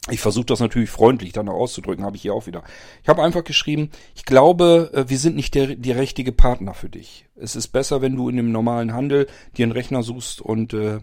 Ich 0.09 0.21
versuche 0.21 0.45
das 0.45 0.59
natürlich 0.59 0.89
freundlich 0.89 1.33
dann 1.33 1.49
auszudrücken, 1.49 2.05
habe 2.05 2.15
ich 2.15 2.21
hier 2.21 2.33
auch 2.33 2.47
wieder. 2.47 2.63
Ich 3.03 3.09
habe 3.09 3.21
einfach 3.21 3.43
geschrieben, 3.43 3.91
ich 4.15 4.25
glaube, 4.25 4.91
äh, 4.93 5.09
wir 5.09 5.17
sind 5.17 5.35
nicht 5.35 5.53
der, 5.55 5.75
der 5.75 5.97
richtige 5.97 6.31
Partner 6.31 6.73
für 6.73 6.89
dich. 6.89 7.27
Es 7.35 7.55
ist 7.55 7.67
besser, 7.67 8.01
wenn 8.01 8.15
du 8.15 8.29
in 8.29 8.37
dem 8.37 8.51
normalen 8.51 8.93
Handel 8.93 9.27
dir 9.57 9.63
einen 9.63 9.73
Rechner 9.73 10.01
suchst 10.01 10.41
und 10.41 10.73
äh, 10.73 10.99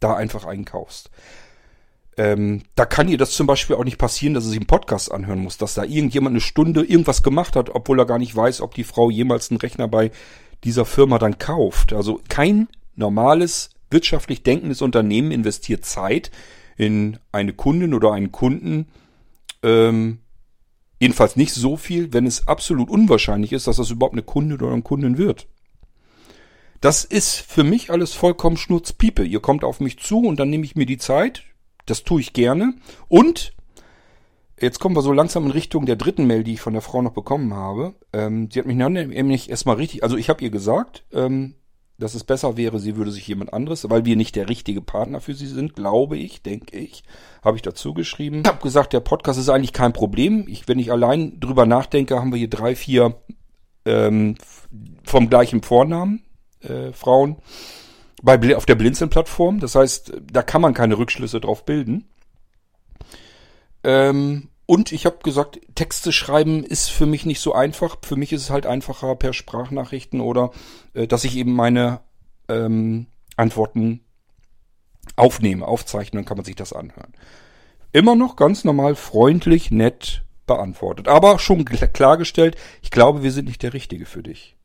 da 0.00 0.14
einfach 0.14 0.44
einkaufst. 0.44 1.10
Ähm, 2.18 2.62
da 2.74 2.86
kann 2.86 3.08
ihr 3.08 3.18
das 3.18 3.32
zum 3.32 3.46
Beispiel 3.46 3.76
auch 3.76 3.84
nicht 3.84 3.98
passieren, 3.98 4.32
dass 4.32 4.44
es 4.44 4.50
sich 4.50 4.58
einen 4.58 4.66
Podcast 4.66 5.12
anhören 5.12 5.40
muss, 5.40 5.58
dass 5.58 5.74
da 5.74 5.84
irgendjemand 5.84 6.32
eine 6.32 6.40
Stunde 6.40 6.82
irgendwas 6.82 7.22
gemacht 7.22 7.56
hat, 7.56 7.74
obwohl 7.74 8.00
er 8.00 8.06
gar 8.06 8.18
nicht 8.18 8.34
weiß, 8.34 8.62
ob 8.62 8.74
die 8.74 8.84
Frau 8.84 9.10
jemals 9.10 9.50
einen 9.50 9.60
Rechner 9.60 9.86
bei 9.86 10.10
dieser 10.64 10.86
Firma 10.86 11.18
dann 11.18 11.38
kauft. 11.38 11.92
Also 11.92 12.20
kein 12.28 12.68
normales, 12.94 13.70
wirtschaftlich 13.90 14.42
denkendes 14.42 14.80
Unternehmen 14.80 15.30
investiert 15.30 15.84
Zeit 15.84 16.30
in 16.76 17.18
eine 17.32 17.52
Kundin 17.52 17.92
oder 17.92 18.12
einen 18.12 18.32
Kunden. 18.32 18.86
Ähm, 19.62 20.20
jedenfalls 20.98 21.36
nicht 21.36 21.52
so 21.52 21.76
viel, 21.76 22.14
wenn 22.14 22.26
es 22.26 22.48
absolut 22.48 22.88
unwahrscheinlich 22.88 23.52
ist, 23.52 23.66
dass 23.66 23.76
das 23.76 23.90
überhaupt 23.90 24.14
eine 24.14 24.22
Kundin 24.22 24.56
oder 24.60 24.72
ein 24.72 24.84
Kundin 24.84 25.18
wird. 25.18 25.48
Das 26.80 27.04
ist 27.04 27.36
für 27.36 27.64
mich 27.64 27.90
alles 27.90 28.14
vollkommen 28.14 28.56
Schnurzpiepe. 28.56 29.24
Ihr 29.24 29.40
kommt 29.40 29.64
auf 29.64 29.80
mich 29.80 29.98
zu 29.98 30.20
und 30.20 30.40
dann 30.40 30.50
nehme 30.50 30.64
ich 30.64 30.76
mir 30.76 30.86
die 30.86 30.98
Zeit, 30.98 31.42
Das 31.86 32.04
tue 32.04 32.20
ich 32.20 32.32
gerne. 32.32 32.74
Und 33.08 33.52
jetzt 34.60 34.80
kommen 34.80 34.96
wir 34.96 35.02
so 35.02 35.12
langsam 35.12 35.46
in 35.46 35.50
Richtung 35.52 35.86
der 35.86 35.96
dritten 35.96 36.26
Mail, 36.26 36.44
die 36.44 36.54
ich 36.54 36.60
von 36.60 36.72
der 36.72 36.82
Frau 36.82 37.02
noch 37.02 37.12
bekommen 37.12 37.54
habe. 37.54 37.94
Ähm, 38.12 38.48
sie 38.50 38.58
hat 38.58 38.66
mich 38.66 38.76
nämlich 38.76 39.50
erstmal 39.50 39.76
richtig, 39.76 40.02
also 40.02 40.16
ich 40.16 40.28
habe 40.28 40.42
ihr 40.42 40.50
gesagt, 40.50 41.04
ähm, 41.12 41.54
dass 41.98 42.14
es 42.14 42.24
besser 42.24 42.56
wäre, 42.56 42.78
sie 42.78 42.96
würde 42.96 43.10
sich 43.10 43.26
jemand 43.26 43.54
anderes, 43.54 43.88
weil 43.88 44.04
wir 44.04 44.16
nicht 44.16 44.36
der 44.36 44.48
richtige 44.48 44.82
Partner 44.82 45.20
für 45.20 45.34
sie 45.34 45.46
sind, 45.46 45.74
glaube 45.74 46.18
ich, 46.18 46.42
denke 46.42 46.76
ich, 46.76 47.04
habe 47.42 47.56
ich 47.56 47.62
dazu 47.62 47.94
geschrieben. 47.94 48.42
Ich 48.44 48.48
habe 48.48 48.62
gesagt, 48.62 48.92
der 48.92 49.00
Podcast 49.00 49.38
ist 49.38 49.48
eigentlich 49.48 49.72
kein 49.72 49.94
Problem. 49.94 50.44
Ich, 50.46 50.68
wenn 50.68 50.78
ich 50.78 50.92
allein 50.92 51.40
drüber 51.40 51.64
nachdenke, 51.64 52.18
haben 52.18 52.32
wir 52.32 52.38
hier 52.38 52.50
drei, 52.50 52.76
vier 52.76 53.16
ähm, 53.86 54.34
vom 55.04 55.30
gleichen 55.30 55.62
Vornamen 55.62 56.22
äh, 56.60 56.92
Frauen 56.92 57.36
bei, 58.22 58.56
auf 58.56 58.66
der 58.66 58.74
Blinzeln-Plattform. 58.74 59.60
Das 59.60 59.74
heißt, 59.74 60.12
da 60.30 60.42
kann 60.42 60.62
man 60.62 60.74
keine 60.74 60.98
Rückschlüsse 60.98 61.40
drauf 61.40 61.64
bilden. 61.64 62.08
Ähm, 63.84 64.48
und 64.66 64.90
ich 64.90 65.06
habe 65.06 65.18
gesagt, 65.22 65.60
Texte 65.76 66.12
schreiben 66.12 66.64
ist 66.64 66.90
für 66.90 67.06
mich 67.06 67.24
nicht 67.24 67.40
so 67.40 67.54
einfach. 67.54 67.98
Für 68.02 68.16
mich 68.16 68.32
ist 68.32 68.42
es 68.42 68.50
halt 68.50 68.66
einfacher 68.66 69.14
per 69.14 69.32
Sprachnachrichten 69.32 70.20
oder 70.20 70.50
äh, 70.94 71.06
dass 71.06 71.24
ich 71.24 71.36
eben 71.36 71.54
meine 71.54 72.00
ähm, 72.48 73.06
Antworten 73.36 74.00
aufnehme, 75.14 75.66
aufzeichne, 75.66 76.18
dann 76.18 76.24
kann 76.24 76.36
man 76.36 76.44
sich 76.44 76.56
das 76.56 76.72
anhören. 76.72 77.12
Immer 77.92 78.16
noch 78.16 78.34
ganz 78.34 78.64
normal, 78.64 78.96
freundlich, 78.96 79.70
nett 79.70 80.24
beantwortet. 80.46 81.06
Aber 81.06 81.38
schon 81.38 81.64
klargestellt, 81.64 82.56
ich 82.82 82.90
glaube, 82.90 83.22
wir 83.22 83.30
sind 83.30 83.46
nicht 83.46 83.62
der 83.62 83.72
Richtige 83.72 84.06
für 84.06 84.22
dich. 84.22 84.55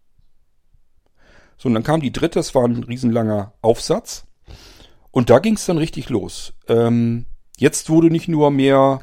So, 1.62 1.68
und 1.70 1.76
dann 1.76 1.84
kam 1.84 2.02
die 2.02 2.12
dritte, 2.12 2.40
das 2.40 2.56
war 2.56 2.66
ein 2.66 2.84
riesenlanger 2.84 3.54
Aufsatz. 3.62 4.26
Und 5.12 5.30
da 5.30 5.38
ging 5.38 5.54
es 5.54 5.68
dann 5.68 5.78
richtig 5.78 6.10
los. 6.10 6.54
Ähm, 6.68 7.26
jetzt 7.56 7.92
wurde 7.92 8.10
nicht 8.10 8.28
nur 8.28 8.50
mehr 8.50 9.02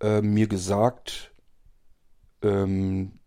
äh, 0.00 0.20
mir 0.20 0.48
gesagt, 0.48 1.30
ähm, 2.42 3.20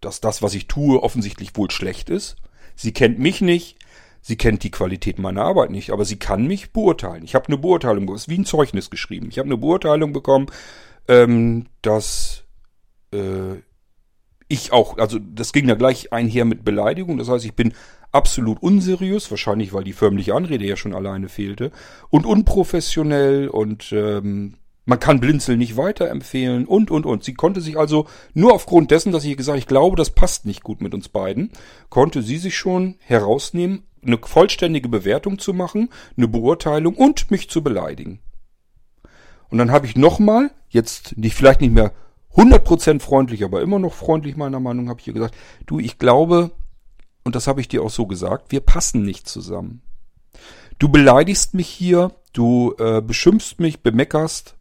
dass 0.00 0.22
das, 0.22 0.40
was 0.40 0.54
ich 0.54 0.68
tue, 0.68 1.02
offensichtlich 1.02 1.54
wohl 1.54 1.70
schlecht 1.70 2.08
ist. 2.08 2.36
Sie 2.76 2.92
kennt 2.92 3.18
mich 3.18 3.42
nicht, 3.42 3.76
sie 4.22 4.36
kennt 4.36 4.62
die 4.62 4.70
Qualität 4.70 5.18
meiner 5.18 5.42
Arbeit 5.42 5.70
nicht, 5.70 5.90
aber 5.90 6.06
sie 6.06 6.18
kann 6.18 6.46
mich 6.46 6.72
beurteilen. 6.72 7.24
Ich 7.24 7.34
habe 7.34 7.48
eine 7.48 7.58
Beurteilung, 7.58 8.06
bekommen, 8.06 8.16
ist 8.16 8.30
wie 8.30 8.38
ein 8.38 8.46
Zeugnis 8.46 8.88
geschrieben. 8.88 9.28
Ich 9.28 9.38
habe 9.38 9.48
eine 9.48 9.58
Beurteilung 9.58 10.14
bekommen, 10.14 10.46
ähm, 11.08 11.66
dass 11.82 12.44
äh, 13.12 13.56
ich 14.48 14.72
auch, 14.72 14.98
also 14.98 15.18
das 15.18 15.52
ging 15.52 15.66
da 15.66 15.74
gleich 15.74 16.12
einher 16.12 16.44
mit 16.44 16.64
Beleidigung. 16.64 17.18
Das 17.18 17.28
heißt, 17.28 17.44
ich 17.44 17.54
bin 17.54 17.74
absolut 18.12 18.62
unseriös, 18.62 19.30
wahrscheinlich 19.30 19.72
weil 19.72 19.84
die 19.84 19.92
förmliche 19.92 20.34
Anrede 20.34 20.66
ja 20.66 20.76
schon 20.76 20.94
alleine 20.94 21.28
fehlte, 21.28 21.70
und 22.10 22.26
unprofessionell 22.26 23.48
und 23.48 23.92
ähm, 23.92 24.54
man 24.86 24.98
kann 24.98 25.20
Blinzeln 25.20 25.58
nicht 25.58 25.76
weiterempfehlen 25.76 26.64
und, 26.64 26.90
und, 26.90 27.04
und. 27.04 27.22
Sie 27.22 27.34
konnte 27.34 27.60
sich 27.60 27.78
also 27.78 28.06
nur 28.32 28.54
aufgrund 28.54 28.90
dessen, 28.90 29.12
dass 29.12 29.22
ich 29.24 29.36
gesagt 29.36 29.58
ich 29.58 29.66
glaube, 29.66 29.96
das 29.96 30.08
passt 30.08 30.46
nicht 30.46 30.62
gut 30.62 30.80
mit 30.80 30.94
uns 30.94 31.10
beiden, 31.10 31.50
konnte 31.90 32.22
sie 32.22 32.38
sich 32.38 32.56
schon 32.56 32.96
herausnehmen, 33.00 33.82
eine 34.02 34.16
vollständige 34.16 34.88
Bewertung 34.88 35.38
zu 35.38 35.52
machen, 35.52 35.90
eine 36.16 36.26
Beurteilung 36.26 36.94
und 36.94 37.30
mich 37.30 37.50
zu 37.50 37.62
beleidigen. 37.62 38.20
Und 39.50 39.58
dann 39.58 39.70
habe 39.70 39.84
ich 39.84 39.94
nochmal, 39.94 40.50
jetzt 40.70 41.18
nicht, 41.18 41.34
vielleicht 41.34 41.60
nicht 41.60 41.74
mehr 41.74 41.92
100% 42.38 43.00
freundlich, 43.00 43.42
aber 43.42 43.62
immer 43.62 43.80
noch 43.80 43.94
freundlich 43.94 44.36
meiner 44.36 44.60
Meinung, 44.60 44.88
habe 44.88 45.00
ich 45.00 45.08
ihr 45.08 45.12
gesagt, 45.12 45.34
du, 45.66 45.80
ich 45.80 45.98
glaube, 45.98 46.52
und 47.24 47.34
das 47.34 47.48
habe 47.48 47.60
ich 47.60 47.68
dir 47.68 47.82
auch 47.82 47.90
so 47.90 48.06
gesagt, 48.06 48.52
wir 48.52 48.60
passen 48.60 49.02
nicht 49.02 49.28
zusammen. 49.28 49.82
Du 50.78 50.88
beleidigst 50.88 51.54
mich 51.54 51.68
hier, 51.68 52.12
du 52.32 52.74
äh, 52.78 53.02
beschimpfst 53.02 53.56
mich, 53.58 53.82
bemeckerst, 53.82 54.54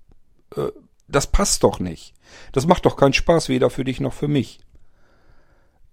äh, 0.56 0.70
das 1.08 1.28
passt 1.28 1.64
doch 1.64 1.80
nicht. 1.80 2.16
Das 2.52 2.66
macht 2.66 2.86
doch 2.86 2.98
keinen 2.98 3.14
Spaß, 3.14 3.48
weder 3.48 3.70
für 3.70 3.84
dich 3.84 4.00
noch 4.00 4.14
für 4.14 4.28
mich. 4.28 4.60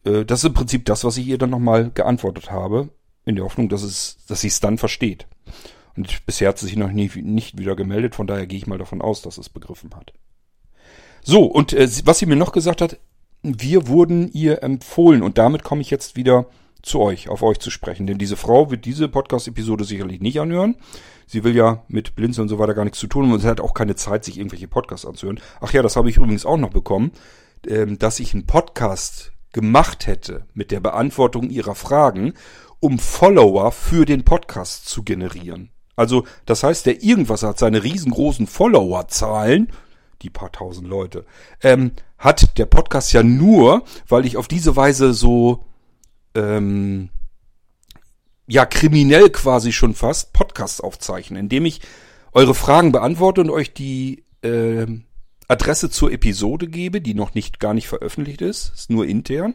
Äh, 0.05 0.25
das 0.25 0.41
ist 0.41 0.47
im 0.47 0.55
Prinzip 0.55 0.87
das, 0.87 1.05
was 1.05 1.19
ich 1.19 1.27
ihr 1.27 1.39
dann 1.39 1.51
nochmal 1.51 1.91
geantwortet 1.91 2.51
habe, 2.51 2.89
in 3.27 3.37
der 3.37 3.45
Hoffnung, 3.45 3.69
dass, 3.69 3.83
es, 3.83 4.25
dass 4.27 4.41
sie 4.41 4.49
es 4.49 4.61
dann 4.61 4.79
versteht. 4.79 5.27
Und 5.97 6.25
bisher 6.25 6.49
hat 6.49 6.59
sie 6.59 6.67
sich 6.67 6.77
noch 6.77 6.91
nie, 6.91 7.11
nicht 7.17 7.59
wieder 7.59 7.77
gemeldet, 7.77 8.15
von 8.15 8.27
daher 8.27 8.47
gehe 8.47 8.59
ich 8.59 8.67
mal 8.67 8.79
davon 8.79 9.03
aus, 9.03 9.21
dass 9.21 9.37
es 9.37 9.51
begriffen 9.51 9.95
hat. 9.95 10.15
So, 11.25 11.45
und 11.45 11.73
äh, 11.73 11.89
was 12.05 12.19
sie 12.19 12.27
mir 12.27 12.37
noch 12.37 12.53
gesagt 12.53 12.81
hat, 12.81 12.99
wir 13.43 13.89
wurden 13.89 14.31
ihr 14.33 14.63
empfohlen 14.63 15.23
und 15.23 15.39
damit 15.39 15.65
komme 15.65 15.81
ich 15.81 15.91
jetzt 15.91 16.17
wieder 16.17 16.47
zu 16.83 17.01
euch, 17.01 17.29
auf 17.31 17.43
euch 17.43 17.59
zu 17.59 17.71
sprechen. 17.71 18.07
Denn 18.07 18.19
diese 18.19 18.37
Frau 18.37 18.71
wird 18.71 18.85
diese 18.85 19.09
Podcast-Episode 19.09 19.85
sicherlich 19.85 20.21
nicht 20.21 20.39
anhören. 20.39 20.77
Sie 21.27 21.43
will 21.43 21.57
ja 21.57 21.83
mit 21.89 22.15
Blinzeln 22.15 22.43
und 22.43 22.49
so 22.51 22.59
weiter 22.59 22.75
gar 22.75 22.85
nichts 22.85 22.99
zu 22.99 23.07
tun 23.07 23.33
und 23.33 23.41
sie 23.41 23.49
hat 23.49 23.61
auch 23.61 23.73
keine 23.73 23.97
Zeit, 23.97 24.25
sich 24.25 24.39
irgendwelche 24.39 24.69
Podcasts 24.69 25.07
anzuhören. 25.07 25.41
Ach 25.61 25.73
ja, 25.73 25.83
das 25.83 25.97
habe 25.97 26.11
ich 26.11 26.19
übrigens 26.19 26.45
auch 26.45 26.59
noch 26.59 26.71
bekommen, 26.71 27.13
ähm, 27.67 27.99
dass 27.99 28.21
ich 28.21 28.35
einen 28.35 28.47
Podcast 28.47 29.33
gemacht 29.53 30.07
hätte 30.07 30.45
mit 30.53 30.71
der 30.71 30.81
Beantwortung 30.81 31.49
ihrer 31.49 31.75
Fragen, 31.75 32.35
um 32.81 32.99
Follower 32.99 33.73
für 33.73 34.05
den 34.05 34.25
Podcast 34.25 34.87
zu 34.87 35.03
generieren. 35.03 35.71
Also, 35.97 36.25
das 36.45 36.63
heißt, 36.65 36.87
der 36.87 37.03
irgendwas 37.03 37.43
hat 37.43 37.59
seine 37.59 37.83
riesengroßen 37.83 38.47
Followerzahlen, 38.47 39.71
die 40.25 40.31
paar 40.31 40.51
tausend 40.51 40.89
Leute, 40.89 41.25
ähm, 41.63 41.93
hat 42.19 42.59
der 42.59 42.67
Podcast 42.67 43.13
ja 43.13 43.23
nur, 43.23 43.85
weil 44.09 44.27
ich 44.27 44.37
auf 44.37 44.49
diese 44.49 44.75
Weise 44.75 45.13
so 45.13 45.65
ähm, 46.35 47.11
ja 48.47 48.67
kriminell 48.67 49.31
quasi 49.31 49.73
schon 49.73 49.95
fast 49.95 50.33
Podcasts 50.33 50.81
aufzeichnen, 50.81 51.39
indem 51.39 51.67
ich 51.67 51.81
eure 52.33 52.55
Fragen 52.55 52.93
beantworte 52.93 53.43
und 53.43 53.51
euch 53.51 53.73
die 53.75 54.25
äh, 54.43 54.87
Adresse 55.47 55.91
zur 55.91 56.11
Episode 56.11 56.67
gebe, 56.69 57.01
die 57.01 57.15
noch 57.15 57.35
nicht 57.35 57.61
gar 57.61 57.75
nicht 57.75 57.87
veröffentlicht 57.87 58.41
ist, 58.41 58.73
ist 58.75 58.91
nur 58.91 59.07
intern. 59.07 59.55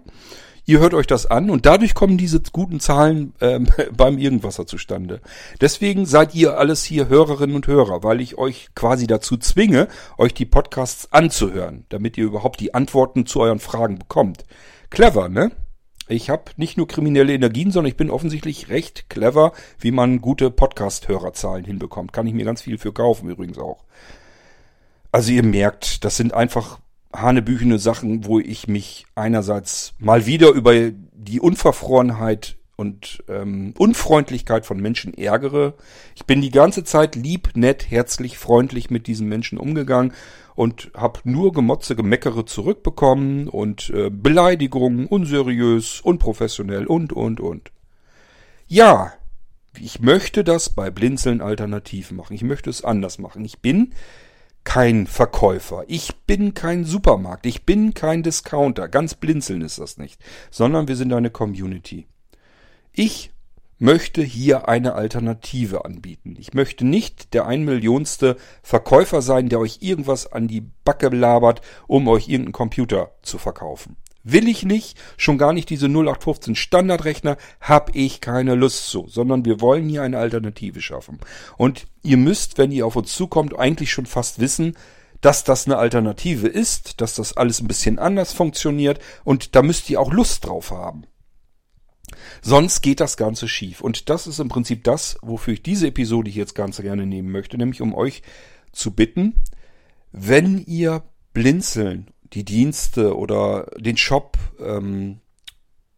Ihr 0.69 0.82
hört 0.82 0.93
euch 0.93 1.08
das 1.08 1.25
an 1.25 1.49
und 1.49 1.65
dadurch 1.65 1.95
kommen 1.95 2.19
diese 2.19 2.43
guten 2.53 2.79
Zahlen 2.79 3.34
ähm, 3.41 3.69
beim 3.97 4.19
Irgendwasser 4.19 4.67
zustande. 4.67 5.19
Deswegen 5.60 6.05
seid 6.05 6.36
ihr 6.36 6.60
alles 6.60 6.84
hier 6.84 7.10
Hörerinnen 7.10 7.55
und 7.55 7.65
Hörer, 7.65 8.03
weil 8.03 8.21
ich 8.21 8.38
euch 8.38 8.69
quasi 8.75 9.08
dazu 9.08 9.38
zwinge, 9.38 9.88
euch 10.19 10.36
die 10.36 10.45
Podcasts 10.45 11.12
anzuhören, 11.12 11.88
damit 11.89 12.19
ihr 12.19 12.25
überhaupt 12.25 12.60
die 12.60 12.75
Antworten 12.75 13.25
zu 13.25 13.39
euren 13.39 13.58
Fragen 13.58 13.97
bekommt. 13.97 14.45
Clever, 14.91 15.27
ne? 15.27 15.51
Ich 16.08 16.29
habe 16.29 16.51
nicht 16.55 16.77
nur 16.77 16.88
kriminelle 16.88 17.34
Energien, 17.34 17.71
sondern 17.71 17.89
ich 17.89 17.97
bin 17.97 18.12
offensichtlich 18.12 18.69
recht 18.69 19.10
clever, 19.10 19.53
wie 19.79 19.89
man 19.89 20.21
gute 20.21 20.51
Podcast-Hörerzahlen 20.51 21.65
hinbekommt. 21.65 22.13
Kann 22.13 22.27
ich 22.27 22.36
mir 22.36 22.45
ganz 22.45 22.62
viel 22.62 22.77
für 22.77 22.93
kaufen 22.93 23.27
übrigens 23.27 23.58
auch. 23.58 23.86
Also 25.12 25.32
ihr 25.32 25.41
merkt, 25.43 26.05
das 26.05 26.15
sind 26.15 26.36
einfach 26.36 26.77
hanebüchene 27.13 27.80
Sachen, 27.80 28.26
wo 28.26 28.39
ich 28.39 28.67
mich 28.67 29.06
einerseits 29.15 29.93
mal 30.00 30.26
wieder 30.26 30.50
über 30.50 30.74
die 30.91 31.39
Unverfrorenheit 31.39 32.58
und 32.76 33.24
ähm, 33.28 33.74
Unfreundlichkeit 33.78 34.65
von 34.65 34.80
Menschen 34.80 35.13
ärgere. 35.13 35.74
Ich 36.15 36.26
bin 36.26 36.41
die 36.41 36.52
ganze 36.52 36.86
Zeit 36.86 37.15
lieb, 37.15 37.50
nett, 37.56 37.91
herzlich, 37.91 38.38
freundlich 38.38 38.89
mit 38.89 39.08
diesen 39.08 39.28
Menschen 39.28 39.58
umgegangen 39.58 40.13
und 40.56 40.91
habe 40.95 41.19
nur 41.26 41.52
Gemotze, 41.52 41.95
Gemeckere 41.95 42.45
zurückbekommen 42.45 43.50
und 43.50 43.89
äh, 43.89 44.10
Beleidigungen, 44.10 45.08
unseriös, 45.08 46.00
unprofessionell 46.00 46.86
und, 46.86 47.12
und, 47.12 47.41
und. 47.41 47.72
Ja, 48.67 49.13
ich 49.78 50.00
möchte 50.00 50.43
das 50.43 50.69
bei 50.69 50.89
Blinzeln 50.89 51.41
alternativ 51.41 52.12
machen. 52.12 52.34
Ich 52.34 52.43
möchte 52.43 52.69
es 52.69 52.84
anders 52.84 53.19
machen. 53.19 53.43
Ich 53.43 53.60
bin 53.60 53.93
kein 54.69 55.08
Verkäufer. 55.08 55.84
Ich 55.88 56.15
bin 56.27 56.53
kein 56.53 56.86
Supermarkt. 56.86 57.47
Ich 57.47 57.65
bin 57.65 57.95
kein 57.95 58.21
Discounter. 58.21 58.88
Ganz 58.88 59.15
blinzeln 59.15 59.62
ist 59.62 59.79
das 59.79 59.97
nicht. 59.97 60.21
Sondern 60.51 60.88
wir 60.88 60.95
sind 60.95 61.12
eine 61.12 61.32
Community. 61.32 62.05
Ich 62.93 63.32
möchte 63.79 64.21
hier 64.21 64.69
eine 64.69 64.93
Alternative 64.93 65.86
anbieten. 65.86 66.36
Ich 66.38 66.53
möchte 66.53 66.86
nicht 66.86 67.34
der 67.34 67.47
ein 67.47 67.65
Millionste 67.65 68.38
Verkäufer 68.62 69.23
sein, 69.23 69.49
der 69.49 69.60
euch 69.60 69.79
irgendwas 69.82 70.32
an 70.32 70.47
die 70.47 70.62
Backe 70.62 71.10
labert, 71.10 71.62
um 71.88 72.08
euch 72.08 72.27
irgendeinen 72.27 72.51
Computer 72.53 73.15
zu 73.23 73.39
verkaufen. 73.39 73.97
Will 74.23 74.47
ich 74.47 74.63
nicht, 74.63 74.97
schon 75.17 75.38
gar 75.38 75.53
nicht 75.53 75.69
diese 75.69 75.88
0815 75.88 76.55
Standardrechner, 76.55 77.38
hab 77.62 77.95
ich 77.95 78.19
keine 78.19 78.55
Lust 78.55 78.89
zu, 78.89 79.08
sondern 79.08 79.45
wir 79.45 79.62
wollen 79.62 79.88
hier 79.88 80.03
eine 80.03 80.17
Alternative 80.17 80.82
schaffen. 80.82 81.19
Und 81.58 81.88
ihr 82.03 82.17
müsst, 82.17 82.58
wenn 82.58 82.71
ihr 82.71 82.86
auf 82.86 82.95
uns 82.95 83.15
zukommt, 83.15 83.58
eigentlich 83.58 83.91
schon 83.91 84.05
fast 84.05 84.39
wissen, 84.39 84.75
dass 85.21 85.43
das 85.43 85.65
eine 85.65 85.77
Alternative 85.77 86.47
ist, 86.47 87.01
dass 87.01 87.15
das 87.15 87.36
alles 87.36 87.62
ein 87.62 87.67
bisschen 87.67 87.99
anders 87.99 88.34
funktioniert 88.34 88.99
und 89.23 89.55
da 89.55 89.62
müsst 89.62 89.89
ihr 89.89 89.99
auch 89.99 90.12
Lust 90.12 90.45
drauf 90.45 90.71
haben. 90.71 91.03
Sonst 92.41 92.82
geht 92.82 92.99
das 92.99 93.17
Ganze 93.17 93.47
schief. 93.47 93.82
Und 93.82 94.10
das 94.10 94.27
ist 94.27 94.39
im 94.39 94.49
Prinzip 94.49 94.84
das, 94.84 95.17
wofür 95.21 95.53
ich 95.53 95.63
diese 95.63 95.88
Episode 95.88 96.29
hier 96.29 96.41
jetzt 96.41 96.55
ganz 96.55 96.77
gerne 96.77 97.05
nehmen 97.05 97.32
möchte, 97.32 97.58
nämlich 97.58 97.82
um 97.82 97.93
euch 97.93 98.23
zu 98.71 98.91
bitten, 98.91 99.36
wenn 100.12 100.58
ihr 100.65 101.03
blinzeln, 101.34 102.08
die 102.33 102.45
Dienste 102.45 103.17
oder 103.17 103.67
den 103.77 103.97
Shop, 103.97 104.37
ähm, 104.59 105.19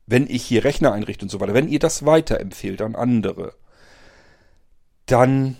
wenn 0.05 0.27
ich 0.27 0.43
hier 0.43 0.63
Rechner 0.63 0.93
einrichte 0.93 1.25
und 1.25 1.29
so 1.29 1.39
weiter, 1.39 1.53
wenn 1.53 1.67
ihr 1.69 1.79
das 1.79 2.05
weiterempfehlt 2.05 2.81
an 2.81 2.95
andere, 2.95 3.53
dann 5.05 5.57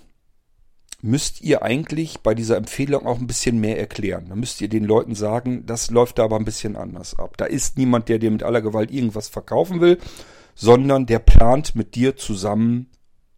müsst 1.01 1.41
ihr 1.41 1.63
eigentlich 1.63 2.19
bei 2.19 2.35
dieser 2.35 2.57
Empfehlung 2.57 3.05
auch 3.05 3.19
ein 3.19 3.27
bisschen 3.27 3.59
mehr 3.59 3.79
erklären. 3.79 4.27
Da 4.29 4.35
müsst 4.35 4.61
ihr 4.61 4.69
den 4.69 4.83
Leuten 4.83 5.15
sagen, 5.15 5.65
das 5.65 5.89
läuft 5.89 6.19
da 6.19 6.25
aber 6.25 6.37
ein 6.37 6.45
bisschen 6.45 6.75
anders 6.75 7.17
ab. 7.17 7.37
Da 7.37 7.45
ist 7.45 7.77
niemand, 7.77 8.07
der 8.07 8.19
dir 8.19 8.31
mit 8.31 8.43
aller 8.43 8.61
Gewalt 8.61 8.91
irgendwas 8.91 9.27
verkaufen 9.27 9.81
will, 9.81 9.97
sondern 10.53 11.05
der 11.05 11.19
plant 11.19 11.75
mit 11.75 11.95
dir 11.95 12.17
zusammen 12.17 12.89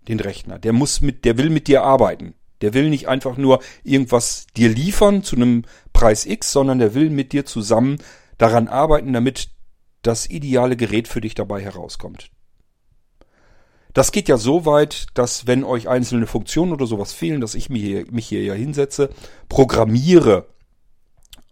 den 0.07 0.19
Rechner. 0.19 0.59
Der 0.59 0.73
muss 0.73 0.99
mit, 0.99 1.23
der 1.25 1.37
will 1.37 1.49
mit 1.49 1.67
dir 1.67 1.83
arbeiten. 1.83 2.33
Der 2.63 2.73
will 2.73 2.89
nicht 2.89 3.07
einfach 3.07 3.37
nur 3.37 3.59
irgendwas 3.83 4.47
dir 4.57 4.69
liefern 4.69 5.21
zu 5.21 5.35
einem 5.35 5.65
Preis 5.91 6.25
X, 6.25 6.51
sondern 6.51 6.79
der 6.79 6.95
will 6.95 7.09
mit 7.09 7.33
dir 7.33 7.45
zusammen 7.45 7.97
daran 8.37 8.67
arbeiten, 8.67 9.13
damit 9.13 9.49
das 10.01 10.29
ideale 10.29 10.75
Gerät 10.75 11.07
für 11.07 11.21
dich 11.21 11.35
dabei 11.35 11.61
herauskommt. 11.61 12.31
Das 13.93 14.11
geht 14.11 14.27
ja 14.27 14.37
so 14.37 14.65
weit, 14.65 15.07
dass 15.13 15.45
wenn 15.45 15.63
euch 15.63 15.87
einzelne 15.87 16.25
Funktionen 16.25 16.71
oder 16.71 16.87
sowas 16.87 17.13
fehlen, 17.13 17.41
dass 17.41 17.53
ich 17.53 17.69
mich 17.69 17.83
hier, 17.83 18.05
mich 18.09 18.27
hier 18.27 18.43
ja 18.43 18.53
hinsetze, 18.53 19.09
programmiere. 19.49 20.47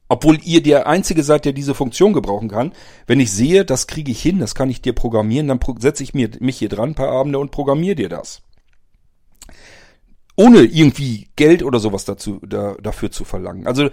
Obwohl 0.10 0.39
ihr 0.43 0.63
der 0.63 0.88
Einzige 0.88 1.24
seid, 1.24 1.45
der 1.45 1.54
diese 1.54 1.76
Funktion 1.76 2.13
gebrauchen 2.13 2.50
kann. 2.50 2.74
Wenn 3.06 3.19
ich 3.19 3.32
sehe, 3.32 3.63
das 3.63 3.88
kriege 3.88 4.12
ich 4.12 4.21
hin, 4.21 4.39
das 4.39 4.56
kann 4.56 4.69
ich 4.69 4.82
dir 4.82 4.93
programmieren, 4.93 5.47
dann 5.47 5.60
setze 5.80 6.04
ich 6.04 6.13
mir, 6.13 6.30
mich 6.39 6.58
hier 6.58 6.67
dran 6.67 6.89
ein 6.89 6.95
paar 6.95 7.12
Abende 7.12 7.39
und 7.39 7.52
programmiere 7.52 7.95
dir 7.95 8.10
das. 8.10 8.41
Ohne 10.41 10.63
irgendwie 10.63 11.27
Geld 11.36 11.62
oder 11.62 11.77
sowas 11.77 12.04
dazu, 12.04 12.39
da, 12.43 12.75
dafür 12.82 13.12
zu 13.12 13.25
verlangen. 13.25 13.67
Also 13.67 13.89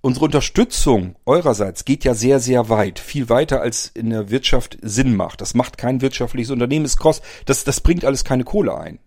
unsere 0.00 0.24
Unterstützung 0.24 1.14
eurerseits 1.24 1.84
geht 1.84 2.02
ja 2.02 2.14
sehr, 2.14 2.40
sehr 2.40 2.68
weit. 2.68 2.98
Viel 2.98 3.28
weiter 3.28 3.60
als 3.60 3.92
in 3.94 4.10
der 4.10 4.28
Wirtschaft 4.28 4.76
Sinn 4.82 5.14
macht. 5.14 5.40
Das 5.40 5.54
macht 5.54 5.78
kein 5.78 6.00
wirtschaftliches 6.00 6.50
Unternehmen. 6.50 6.84
Es 6.84 6.96
kostet, 6.96 7.24
das, 7.46 7.62
das 7.62 7.80
bringt 7.80 8.04
alles 8.04 8.24
keine 8.24 8.42
Kohle 8.42 8.76
ein. 8.76 8.98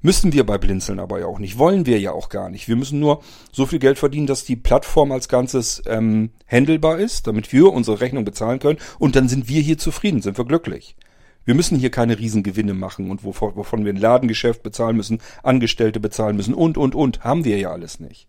Müssen 0.00 0.32
wir 0.32 0.46
bei 0.46 0.56
Blinzeln 0.56 0.98
aber 0.98 1.20
ja 1.20 1.26
auch 1.26 1.38
nicht. 1.38 1.58
Wollen 1.58 1.84
wir 1.84 2.00
ja 2.00 2.12
auch 2.12 2.30
gar 2.30 2.48
nicht. 2.48 2.68
Wir 2.68 2.76
müssen 2.76 3.00
nur 3.00 3.22
so 3.52 3.66
viel 3.66 3.78
Geld 3.78 3.98
verdienen, 3.98 4.26
dass 4.26 4.44
die 4.44 4.56
Plattform 4.56 5.12
als 5.12 5.28
Ganzes 5.28 5.82
ähm, 5.86 6.30
handelbar 6.46 6.98
ist, 6.98 7.26
damit 7.26 7.52
wir 7.52 7.70
unsere 7.70 8.00
Rechnung 8.00 8.24
bezahlen 8.24 8.60
können. 8.60 8.78
Und 8.98 9.14
dann 9.14 9.28
sind 9.28 9.48
wir 9.48 9.60
hier 9.60 9.76
zufrieden, 9.76 10.22
sind 10.22 10.38
wir 10.38 10.46
glücklich. 10.46 10.96
Wir 11.44 11.54
müssen 11.54 11.78
hier 11.78 11.90
keine 11.90 12.18
Riesengewinne 12.18 12.74
machen 12.74 13.10
und 13.10 13.24
wovon, 13.24 13.56
wovon 13.56 13.84
wir 13.84 13.92
ein 13.92 13.98
Ladengeschäft 13.98 14.62
bezahlen 14.62 14.96
müssen, 14.96 15.20
Angestellte 15.42 16.00
bezahlen 16.00 16.36
müssen 16.36 16.54
und, 16.54 16.78
und, 16.78 16.94
und. 16.94 17.22
Haben 17.22 17.44
wir 17.44 17.58
ja 17.58 17.70
alles 17.70 18.00
nicht. 18.00 18.28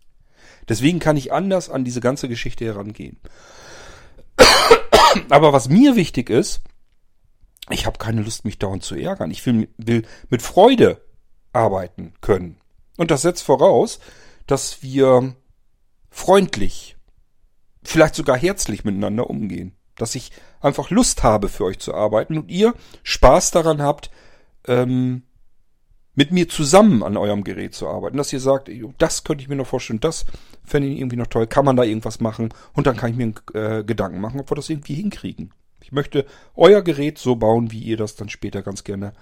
Deswegen 0.68 1.00
kann 1.00 1.18
ich 1.18 1.32
anders 1.32 1.70
an 1.70 1.86
diese 1.86 2.02
ganze 2.02 2.28
Geschichte 2.28 2.66
herangehen. 2.66 3.20
Aber 5.30 5.54
was 5.54 5.70
mir 5.70 5.96
wichtig 5.96 6.30
ist, 6.30 6.62
ich 7.70 7.86
habe 7.86 7.98
keine 7.98 8.22
Lust, 8.22 8.46
mich 8.46 8.60
dauernd 8.60 8.84
zu 8.84 8.96
ärgern. 8.96 9.32
Ich 9.32 9.46
will, 9.46 9.70
will 9.78 10.04
mit 10.30 10.42
Freude 10.42 11.02
arbeiten 11.54 12.14
können. 12.22 12.58
Und 12.98 13.12
das 13.12 13.24
setzt 13.24 13.44
voraus, 13.44 14.00
dass 14.46 14.84
wir 14.84 15.36
freundlich, 16.10 16.98
vielleicht 17.84 18.16
sogar 18.16 18.38
herzlich 18.38 18.84
miteinander 18.84 19.30
umgehen. 19.30 19.76
Dass 19.96 20.16
ich 20.16 20.32
einfach 20.66 20.90
Lust 20.90 21.24
habe, 21.24 21.48
für 21.48 21.66
euch 21.66 21.80
zu 21.80 21.94
arbeiten 21.94 22.38
und 22.38 22.50
ihr 22.50 22.74
Spaß 23.04 23.52
daran 23.52 23.82
habt, 23.82 24.10
ähm, 24.68 25.24
mit 26.16 26.32
mir 26.32 26.48
zusammen 26.48 27.04
an 27.04 27.18
eurem 27.18 27.44
Gerät 27.44 27.76
zu 27.76 27.88
arbeiten, 27.88 28.18
dass 28.18 28.34
ihr 28.34 28.40
sagt, 28.40 28.70
das 28.98 29.24
könnte 29.24 29.44
ich 29.44 29.50
mir 29.50 29.58
noch 29.58 29.68
vorstellen, 29.68 30.00
das 30.00 30.26
fände 30.64 30.88
ich 30.88 30.98
irgendwie 30.98 31.18
noch 31.18 31.28
toll, 31.28 31.46
kann 31.46 31.66
man 31.66 31.76
da 31.76 31.84
irgendwas 31.84 32.22
machen? 32.22 32.54
Und 32.74 32.88
dann 32.88 32.96
kann 32.96 33.12
ich 33.12 33.18
mir 33.18 33.34
äh, 33.54 33.84
Gedanken 33.84 34.22
machen, 34.22 34.40
ob 34.40 34.50
wir 34.50 34.56
das 34.56 34.70
irgendwie 34.70 34.96
hinkriegen. 34.96 35.54
Ich 35.82 35.92
möchte 35.92 36.26
euer 36.56 36.82
Gerät 36.82 37.18
so 37.18 37.36
bauen, 37.36 37.72
wie 37.72 37.80
ihr 37.80 37.98
das 37.98 38.16
dann 38.16 38.30
später 38.30 38.64
ganz 38.64 38.84
gerne 38.84 39.14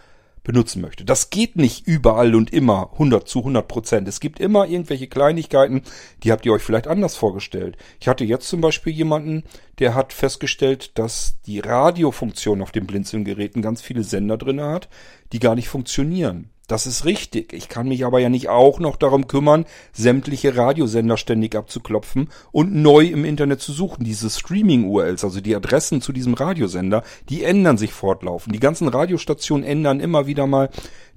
benutzen 0.44 0.82
möchte. 0.82 1.06
Das 1.06 1.30
geht 1.30 1.56
nicht 1.56 1.88
überall 1.88 2.36
und 2.36 2.52
immer 2.52 2.92
100 2.94 3.28
zu 3.28 3.40
100 3.40 3.68
Prozent. 3.68 4.08
Es 4.08 4.20
gibt 4.20 4.40
immer 4.40 4.68
irgendwelche 4.68 5.08
Kleinigkeiten, 5.08 5.84
die 6.24 6.32
habt 6.32 6.46
ihr 6.46 6.54
euch 6.54 6.62
vielleicht 6.62 6.88
anders 6.88 7.16
vorgestellt. 7.16 7.78
Ich 8.00 8.08
hatte 8.08 8.26
jetzt 8.26 8.48
zum 8.48 8.62
Beispiel 8.62 8.94
jemanden, 8.94 9.44
der 9.80 9.96
hat 9.96 10.14
festgestellt, 10.14 10.98
dass 10.98 11.40
die 11.46 11.60
Radiofunktion 11.60 12.62
auf 12.62 12.72
den 12.72 12.86
Blinzelgeräten 12.86 13.62
ganz 13.62 13.82
viele 13.82 14.04
Sender 14.04 14.38
drin 14.38 14.62
hat, 14.62 14.90
die 15.32 15.40
gar 15.40 15.56
nicht 15.56 15.70
funktionieren. 15.70 16.50
Das 16.74 16.88
ist 16.88 17.06
richtig. 17.06 17.54
Ich 17.54 17.70
kann 17.70 17.88
mich 17.88 18.04
aber 18.04 18.18
ja 18.18 18.30
nicht 18.30 18.50
auch 18.50 18.80
noch 18.80 18.96
darum 18.96 19.28
kümmern, 19.28 19.66
sämtliche 19.92 20.58
Radiosender 20.58 21.18
ständig 21.18 21.56
abzuklopfen 21.56 22.30
und 22.52 22.74
neu 22.74 23.06
im 23.06 23.26
Internet 23.26 23.62
zu 23.62 23.72
suchen. 23.72 24.04
Diese 24.04 24.28
Streaming-URLs, 24.28 25.24
also 25.24 25.40
die 25.40 25.56
Adressen 25.56 26.02
zu 26.02 26.12
diesem 26.12 26.34
Radiosender, 26.34 27.04
die 27.30 27.44
ändern 27.44 27.78
sich 27.78 27.94
fortlaufend. 27.94 28.56
Die 28.56 28.60
ganzen 28.60 28.88
Radiostationen 28.88 29.64
ändern 29.64 30.00
immer 30.00 30.26
wieder 30.26 30.48
mal 30.48 30.72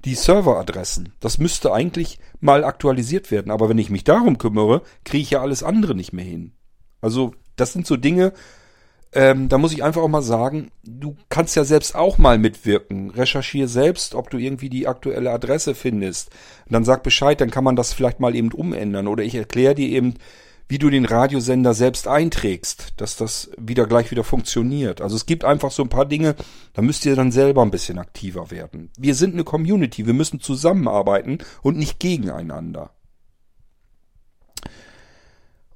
die 0.05 0.13
Serveradressen. 0.13 1.13
Das 1.21 1.39
müsste 1.39 1.73
eigentlich 1.73 2.19
mal 2.39 2.63
aktualisiert 2.63 3.31
werden. 3.31 3.51
Aber 3.51 3.67
wenn 3.67 3.79
ich 3.79 3.89
mich 3.89 4.03
darum 4.03 4.37
kümmere, 4.37 4.83
kriege 5.05 5.23
ich 5.23 5.31
ja 5.31 5.41
alles 5.41 5.63
andere 5.63 5.95
nicht 5.95 6.13
mehr 6.13 6.23
hin. 6.23 6.51
Also 7.01 7.33
das 7.55 7.73
sind 7.73 7.87
so 7.87 7.97
Dinge, 7.97 8.31
ähm, 9.13 9.49
da 9.49 9.57
muss 9.57 9.73
ich 9.73 9.83
einfach 9.83 10.01
auch 10.01 10.09
mal 10.09 10.21
sagen, 10.21 10.69
du 10.83 11.15
kannst 11.29 11.55
ja 11.55 11.63
selbst 11.63 11.95
auch 11.95 12.17
mal 12.17 12.37
mitwirken. 12.37 13.09
Recherchiere 13.09 13.67
selbst, 13.67 14.15
ob 14.15 14.29
du 14.29 14.37
irgendwie 14.37 14.69
die 14.69 14.87
aktuelle 14.87 15.31
Adresse 15.31 15.75
findest. 15.75 16.29
Und 16.65 16.73
dann 16.73 16.83
sag 16.83 17.03
Bescheid, 17.03 17.39
dann 17.39 17.51
kann 17.51 17.63
man 17.63 17.75
das 17.75 17.93
vielleicht 17.93 18.19
mal 18.19 18.35
eben 18.35 18.51
umändern. 18.51 19.07
Oder 19.07 19.23
ich 19.23 19.35
erkläre 19.35 19.75
dir 19.75 19.87
eben, 19.87 20.15
wie 20.69 20.77
du 20.77 20.89
den 20.89 21.05
Radiosender 21.05 21.73
selbst 21.73 22.07
einträgst, 22.07 22.93
dass 22.97 23.15
das 23.15 23.49
wieder 23.57 23.87
gleich 23.87 24.11
wieder 24.11 24.25
funktioniert. 24.25 25.01
Also 25.01 25.15
es 25.15 25.25
gibt 25.25 25.45
einfach 25.45 25.71
so 25.71 25.83
ein 25.83 25.89
paar 25.89 26.05
Dinge, 26.05 26.35
da 26.73 26.81
müsst 26.81 27.05
ihr 27.05 27.15
dann 27.15 27.31
selber 27.31 27.61
ein 27.61 27.71
bisschen 27.71 27.97
aktiver 27.99 28.51
werden. 28.51 28.91
Wir 28.97 29.15
sind 29.15 29.33
eine 29.33 29.45
Community, 29.45 30.05
wir 30.05 30.13
müssen 30.13 30.41
zusammenarbeiten 30.41 31.37
und 31.61 31.77
nicht 31.77 31.99
gegeneinander. 31.99 32.91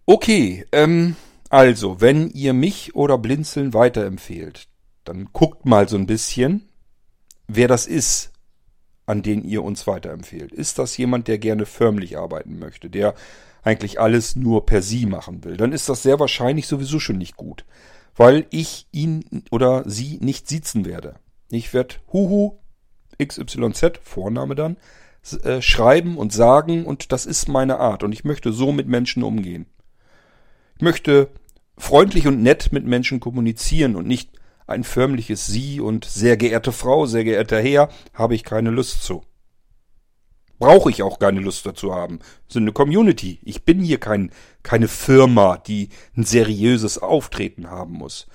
Okay, 0.05 0.65
ähm, 0.73 1.15
also, 1.51 1.99
wenn 1.99 2.29
ihr 2.29 2.53
mich 2.53 2.95
oder 2.95 3.17
Blinzeln 3.17 3.73
weiterempfehlt, 3.73 4.69
dann 5.03 5.29
guckt 5.33 5.65
mal 5.65 5.89
so 5.89 5.97
ein 5.97 6.07
bisschen, 6.07 6.69
wer 7.49 7.67
das 7.67 7.87
ist, 7.87 8.31
an 9.05 9.21
den 9.21 9.43
ihr 9.43 9.61
uns 9.61 9.85
weiterempfehlt. 9.85 10.53
Ist 10.53 10.79
das 10.79 10.95
jemand, 10.95 11.27
der 11.27 11.39
gerne 11.39 11.65
förmlich 11.65 12.17
arbeiten 12.17 12.57
möchte, 12.57 12.89
der 12.89 13.15
eigentlich 13.63 13.99
alles 13.99 14.37
nur 14.37 14.65
per 14.65 14.81
Sie 14.81 15.05
machen 15.05 15.43
will? 15.43 15.57
Dann 15.57 15.73
ist 15.73 15.89
das 15.89 16.03
sehr 16.03 16.21
wahrscheinlich 16.21 16.67
sowieso 16.67 17.01
schon 17.01 17.17
nicht 17.17 17.35
gut, 17.35 17.65
weil 18.15 18.45
ich 18.51 18.87
ihn 18.93 19.43
oder 19.51 19.83
sie 19.89 20.19
nicht 20.21 20.47
sitzen 20.47 20.85
werde. 20.85 21.15
Ich 21.49 21.73
werde 21.73 21.95
Huhu 22.13 22.59
XYZ, 23.21 23.99
Vorname 24.01 24.55
dann, 24.55 24.77
äh, 25.43 25.61
schreiben 25.61 26.17
und 26.17 26.31
sagen 26.31 26.85
und 26.85 27.11
das 27.11 27.25
ist 27.25 27.49
meine 27.49 27.77
Art 27.77 28.03
und 28.03 28.13
ich 28.13 28.23
möchte 28.23 28.53
so 28.53 28.71
mit 28.71 28.87
Menschen 28.87 29.21
umgehen. 29.21 29.65
Ich 30.77 30.83
möchte 30.83 31.29
freundlich 31.77 32.27
und 32.27 32.41
nett 32.41 32.71
mit 32.71 32.85
Menschen 32.85 33.19
kommunizieren 33.19 33.95
und 33.95 34.07
nicht 34.07 34.31
ein 34.67 34.83
förmliches 34.83 35.47
Sie 35.47 35.79
und 35.79 36.05
sehr 36.05 36.37
geehrte 36.37 36.71
Frau, 36.71 37.05
sehr 37.05 37.23
geehrter 37.23 37.61
Herr, 37.61 37.89
habe 38.13 38.35
ich 38.35 38.43
keine 38.43 38.69
Lust 38.69 39.03
zu. 39.03 39.23
Brauche 40.59 40.91
ich 40.91 41.01
auch 41.01 41.17
keine 41.17 41.39
Lust 41.39 41.65
dazu 41.65 41.93
haben. 41.93 42.19
Sind 42.47 42.63
eine 42.63 42.71
Community. 42.71 43.39
Ich 43.43 43.65
bin 43.65 43.81
hier 43.81 43.99
kein, 43.99 44.31
keine 44.61 44.87
Firma, 44.87 45.57
die 45.57 45.89
ein 46.15 46.23
seriöses 46.23 46.99
Auftreten 46.99 47.69
haben 47.69 47.93
muss. 47.93 48.27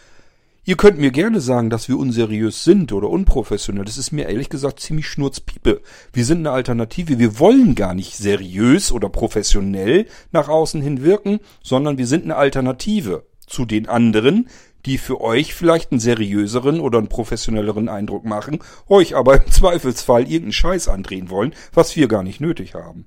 Ihr 0.69 0.77
könnt 0.77 0.99
mir 0.99 1.13
gerne 1.13 1.41
sagen, 1.41 1.71
dass 1.71 1.89
wir 1.89 1.97
unseriös 1.97 2.65
sind 2.65 2.93
oder 2.93 3.09
unprofessionell. 3.09 3.85
Das 3.85 3.99
ist 3.99 4.11
mir 4.11 4.29
ehrlich 4.29 4.49
gesagt 4.49 4.81
ziemlich 4.81 5.07
schnurzpiepe. 5.07 5.81
Wir 6.13 6.25
sind 6.25 6.39
eine 6.39 6.51
Alternative. 6.51 7.21
Wir 7.21 7.39
wollen 7.39 7.77
gar 7.77 7.95
nicht 7.95 8.17
seriös 8.17 8.91
oder 8.91 9.09
professionell 9.09 10.07
nach 10.33 10.49
außen 10.49 10.83
hin 10.83 11.05
wirken, 11.05 11.39
sondern 11.63 11.99
wir 11.99 12.09
sind 12.09 12.25
eine 12.25 12.35
Alternative 12.35 13.27
zu 13.47 13.65
den 13.65 13.89
anderen, 13.89 14.49
die 14.87 14.99
für 14.99 15.21
euch 15.21 15.55
vielleicht 15.55 15.93
einen 15.93 16.01
seriöseren 16.01 16.81
oder 16.81 16.99
einen 16.99 17.09
professionelleren 17.09 17.89
Eindruck 17.89 18.25
machen, 18.25 18.59
euch 18.89 19.15
aber 19.15 19.37
im 19.37 19.47
Zweifelsfall 19.53 20.23
irgendeinen 20.23 20.53
Scheiß 20.53 20.89
andrehen 20.89 21.31
wollen, 21.31 21.55
was 21.75 21.95
wir 21.95 22.09
gar 22.09 22.25
nicht 22.25 22.41
nötig 22.41 22.75
haben. 22.75 23.07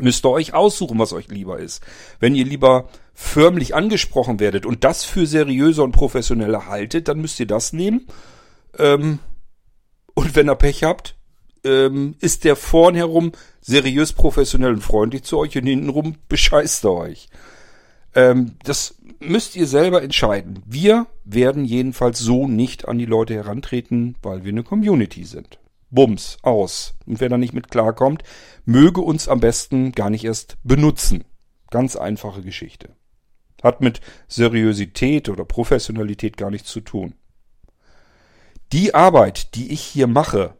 Müsst 0.00 0.24
ihr 0.24 0.30
euch 0.30 0.54
aussuchen, 0.54 0.98
was 0.98 1.12
euch 1.12 1.28
lieber 1.28 1.58
ist. 1.58 1.82
Wenn 2.18 2.34
ihr 2.34 2.46
lieber 2.46 2.88
förmlich 3.14 3.74
angesprochen 3.74 4.40
werdet 4.40 4.64
und 4.64 4.84
das 4.84 5.04
für 5.04 5.26
seriöser 5.26 5.84
und 5.84 5.92
professioneller 5.92 6.66
haltet, 6.66 7.08
dann 7.08 7.20
müsst 7.20 7.38
ihr 7.40 7.46
das 7.46 7.72
nehmen. 7.72 8.06
Ähm, 8.78 9.18
und 10.14 10.34
wenn 10.34 10.48
ihr 10.48 10.54
Pech 10.54 10.84
habt, 10.84 11.14
ähm, 11.64 12.16
ist 12.20 12.44
der 12.44 12.56
vorn 12.56 12.94
herum 12.94 13.32
seriös, 13.60 14.12
professionell 14.12 14.74
und 14.74 14.82
freundlich 14.82 15.24
zu 15.24 15.38
euch 15.38 15.56
und 15.56 15.66
hintenrum 15.66 16.16
bescheißt 16.28 16.84
er 16.84 16.92
euch. 16.92 17.28
Ähm, 18.14 18.56
das 18.64 18.96
müsst 19.20 19.56
ihr 19.56 19.66
selber 19.66 20.02
entscheiden. 20.02 20.62
Wir 20.66 21.06
werden 21.24 21.64
jedenfalls 21.64 22.18
so 22.18 22.48
nicht 22.48 22.88
an 22.88 22.98
die 22.98 23.06
Leute 23.06 23.34
herantreten, 23.34 24.16
weil 24.22 24.44
wir 24.44 24.52
eine 24.52 24.64
Community 24.64 25.24
sind. 25.24 25.58
Bums, 25.92 26.38
aus. 26.42 26.94
Und 27.06 27.20
wer 27.20 27.28
da 27.28 27.38
nicht 27.38 27.52
mit 27.52 27.70
klarkommt, 27.70 28.24
möge 28.64 29.00
uns 29.00 29.28
am 29.28 29.40
besten 29.40 29.92
gar 29.92 30.10
nicht 30.10 30.24
erst 30.24 30.56
benutzen. 30.64 31.24
Ganz 31.70 31.96
einfache 31.96 32.42
Geschichte. 32.42 32.96
Hat 33.62 33.80
mit 33.80 34.00
Seriosität 34.26 35.28
oder 35.28 35.44
Professionalität 35.44 36.36
gar 36.36 36.50
nichts 36.50 36.70
zu 36.70 36.80
tun. 36.80 37.14
Die 38.72 38.94
Arbeit, 38.94 39.54
die 39.54 39.70
ich 39.70 39.82
hier 39.82 40.06
mache, 40.06 40.54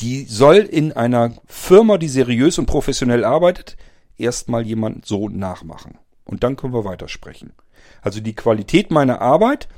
die 0.00 0.24
soll 0.24 0.56
in 0.56 0.92
einer 0.92 1.34
Firma, 1.46 1.98
die 1.98 2.08
seriös 2.08 2.58
und 2.58 2.66
professionell 2.66 3.24
arbeitet, 3.24 3.76
erstmal 4.16 4.66
jemand 4.66 5.06
so 5.06 5.28
nachmachen. 5.28 5.98
Und 6.24 6.42
dann 6.42 6.56
können 6.56 6.72
wir 6.72 6.84
weitersprechen. 6.84 7.52
Also 8.00 8.20
die 8.20 8.34
Qualität 8.34 8.90
meiner 8.90 9.20
Arbeit, 9.20 9.68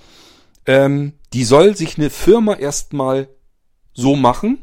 ähm, 0.67 1.15
die 1.33 1.45
soll 1.45 1.77
sich 1.77 1.99
eine 1.99 2.11
Firma 2.11 2.55
erstmal 2.55 3.29
so 3.97 4.15
machen, 4.15 4.59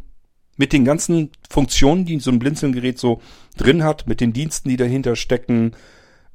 mit 0.56 0.72
den 0.72 0.86
ganzen 0.86 1.32
Funktionen, 1.50 2.06
die 2.06 2.20
so 2.20 2.32
ein 2.32 2.40
Blinzelgerät 2.40 3.00
so 3.00 3.22
drin 3.58 3.84
hat, 3.84 4.08
mit 4.08 4.22
den 4.22 4.34
Diensten, 4.34 4.70
die 4.70 4.78
dahinter 4.78 5.16
stecken, 5.16 5.74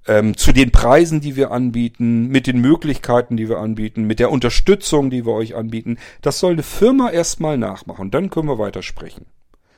ähm, 0.06 0.36
zu 0.36 0.52
den 0.52 0.72
Preisen, 0.72 1.20
die 1.20 1.36
wir 1.36 1.52
anbieten, 1.52 2.26
mit 2.26 2.46
den 2.46 2.60
Möglichkeiten, 2.60 3.36
die 3.36 3.48
wir 3.48 3.58
anbieten, 3.58 4.04
mit 4.04 4.18
der 4.18 4.30
Unterstützung, 4.30 5.10
die 5.10 5.24
wir 5.24 5.32
euch 5.32 5.54
anbieten. 5.54 5.98
Das 6.20 6.40
soll 6.40 6.52
eine 6.52 6.62
Firma 6.62 7.10
erstmal 7.10 7.56
nachmachen. 7.58 8.10
Dann 8.10 8.30
können 8.30 8.48
wir 8.48 8.58
weitersprechen. 8.58 9.26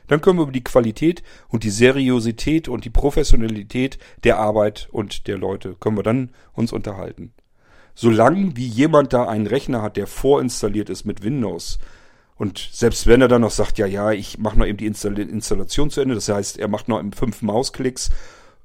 Dann 0.06 0.20
können 0.20 0.38
wir 0.38 0.44
über 0.44 0.52
die 0.52 0.64
Qualität 0.64 1.22
und 1.48 1.62
die 1.62 1.70
Seriosität 1.70 2.68
und 2.68 2.84
die 2.84 2.90
Professionalität 2.90 3.98
der 4.24 4.38
Arbeit 4.38 4.88
und 4.90 5.28
der 5.28 5.38
Leute 5.38 5.76
können 5.78 5.98
wir 5.98 6.02
dann 6.02 6.30
uns 6.52 6.72
unterhalten. 6.72 7.32
Solange 7.94 8.56
wie 8.56 8.66
jemand 8.66 9.12
da 9.12 9.28
einen 9.28 9.46
Rechner 9.46 9.82
hat, 9.82 9.96
der 9.96 10.06
vorinstalliert 10.06 10.90
ist 10.90 11.04
mit 11.04 11.22
Windows, 11.22 11.78
und 12.40 12.70
selbst 12.72 13.06
wenn 13.06 13.20
er 13.20 13.28
dann 13.28 13.42
noch 13.42 13.50
sagt, 13.50 13.76
ja, 13.76 13.84
ja, 13.84 14.12
ich 14.12 14.38
mache 14.38 14.58
noch 14.58 14.64
eben 14.64 14.78
die 14.78 14.86
Installation 14.86 15.90
zu 15.90 16.00
Ende, 16.00 16.14
das 16.14 16.30
heißt, 16.30 16.58
er 16.58 16.68
macht 16.68 16.88
noch 16.88 17.02
fünf 17.14 17.42
Mausklicks 17.42 18.08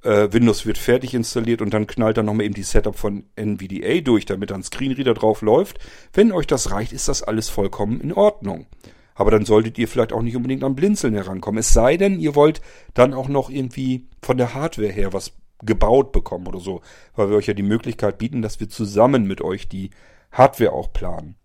äh, 0.05 0.31
Windows 0.31 0.65
wird 0.65 0.77
fertig 0.77 1.13
installiert 1.13 1.61
und 1.61 1.73
dann 1.73 1.87
knallt 1.87 2.17
er 2.17 2.23
nochmal 2.23 2.45
eben 2.45 2.53
die 2.53 2.63
Setup 2.63 2.95
von 2.95 3.25
NVDA 3.35 4.01
durch, 4.01 4.25
damit 4.25 4.51
ein 4.51 4.63
Screenreader 4.63 5.13
drauf 5.13 5.41
läuft. 5.41 5.79
Wenn 6.13 6.31
euch 6.31 6.47
das 6.47 6.71
reicht, 6.71 6.93
ist 6.93 7.07
das 7.09 7.23
alles 7.23 7.49
vollkommen 7.49 7.99
in 7.99 8.13
Ordnung. 8.13 8.67
Aber 9.15 9.31
dann 9.31 9.45
solltet 9.45 9.77
ihr 9.77 9.87
vielleicht 9.87 10.13
auch 10.13 10.21
nicht 10.21 10.35
unbedingt 10.35 10.63
am 10.63 10.75
Blinzeln 10.75 11.13
herankommen. 11.13 11.59
Es 11.59 11.73
sei 11.73 11.97
denn, 11.97 12.19
ihr 12.19 12.35
wollt 12.35 12.61
dann 12.93 13.13
auch 13.13 13.27
noch 13.27 13.49
irgendwie 13.49 14.07
von 14.21 14.37
der 14.37 14.53
Hardware 14.53 14.91
her 14.91 15.11
was 15.11 15.33
gebaut 15.61 16.11
bekommen 16.11 16.47
oder 16.47 16.59
so. 16.59 16.81
Weil 17.15 17.29
wir 17.29 17.37
euch 17.37 17.47
ja 17.47 17.53
die 17.53 17.63
Möglichkeit 17.63 18.17
bieten, 18.17 18.41
dass 18.41 18.59
wir 18.59 18.69
zusammen 18.69 19.25
mit 19.25 19.41
euch 19.41 19.67
die 19.67 19.89
Hardware 20.31 20.73
auch 20.73 20.93
planen. 20.93 21.35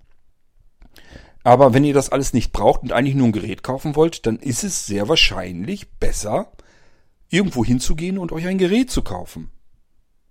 Aber 1.43 1.73
wenn 1.73 1.85
ihr 1.85 1.95
das 1.95 2.11
alles 2.11 2.33
nicht 2.33 2.53
braucht 2.53 2.83
und 2.83 2.93
eigentlich 2.93 3.15
nur 3.15 3.29
ein 3.29 3.33
Gerät 3.33 3.63
kaufen 3.63 3.97
wollt, 3.97 4.27
dann 4.27 4.37
ist 4.37 4.63
es 4.63 4.87
sehr 4.87 5.09
wahrscheinlich 5.09 5.91
besser, 5.93 6.53
irgendwo 7.31 7.65
hinzugehen 7.65 8.19
und 8.19 8.33
euch 8.33 8.47
ein 8.47 8.59
Gerät 8.59 8.91
zu 8.91 9.03
kaufen. 9.03 9.51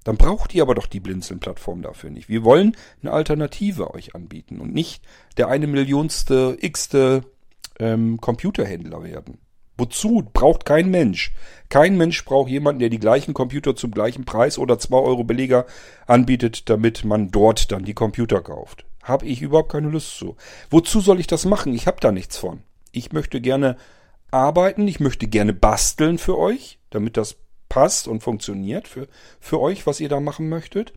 Dann 0.03 0.17
braucht 0.17 0.53
ihr 0.55 0.61
aber 0.61 0.75
doch 0.75 0.87
die 0.87 0.99
Blinzeln-Plattform 0.99 1.81
dafür 1.81 2.09
nicht. 2.09 2.29
Wir 2.29 2.43
wollen 2.43 2.75
eine 3.01 3.11
Alternative 3.11 3.93
euch 3.93 4.15
anbieten 4.15 4.59
und 4.59 4.73
nicht 4.73 5.03
der 5.37 5.49
eine 5.49 5.67
Millionste, 5.67 6.57
x-te 6.59 7.23
ähm, 7.79 8.19
Computerhändler 8.21 9.03
werden. 9.03 9.39
Wozu? 9.77 10.27
Braucht 10.33 10.65
kein 10.65 10.89
Mensch. 10.89 11.31
Kein 11.69 11.97
Mensch 11.97 12.23
braucht 12.25 12.49
jemanden, 12.49 12.79
der 12.79 12.89
die 12.89 12.99
gleichen 12.99 13.33
Computer 13.33 13.75
zum 13.75 13.91
gleichen 13.91 14.25
Preis 14.25 14.57
oder 14.57 14.77
2 14.77 14.97
Euro 14.97 15.23
Beleger 15.23 15.65
anbietet, 16.05 16.69
damit 16.69 17.05
man 17.05 17.31
dort 17.31 17.71
dann 17.71 17.85
die 17.85 17.93
Computer 17.93 18.41
kauft. 18.41 18.85
Habe 19.09 19.25
ich 19.25 19.41
überhaupt 19.41 19.71
keine 19.71 19.89
Lust 19.89 20.17
zu. 20.17 20.37
Wozu 20.69 21.01
soll 21.01 21.19
ich 21.19 21.27
das 21.27 21.45
machen? 21.45 21.73
Ich 21.73 21.87
habe 21.87 21.97
da 21.99 22.11
nichts 22.11 22.37
von. 22.37 22.61
Ich 22.91 23.11
möchte 23.11 23.41
gerne 23.41 23.75
arbeiten, 24.31 24.87
ich 24.87 24.99
möchte 24.99 25.27
gerne 25.27 25.53
basteln 25.53 26.17
für 26.17 26.37
euch 26.37 26.79
damit 26.89 27.17
das 27.17 27.37
passt 27.67 28.07
und 28.07 28.21
funktioniert 28.21 28.87
für, 28.87 29.07
für 29.39 29.59
euch, 29.59 29.85
was 29.85 29.99
ihr 29.99 30.09
da 30.09 30.19
machen 30.19 30.49
möchtet. 30.49 30.93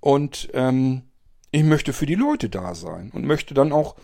Und 0.00 0.48
ähm, 0.52 1.02
ich 1.50 1.62
möchte 1.62 1.92
für 1.92 2.06
die 2.06 2.14
Leute 2.14 2.48
da 2.48 2.74
sein 2.74 3.10
und 3.12 3.24
möchte 3.24 3.54
dann 3.54 3.72
auch, 3.72 3.94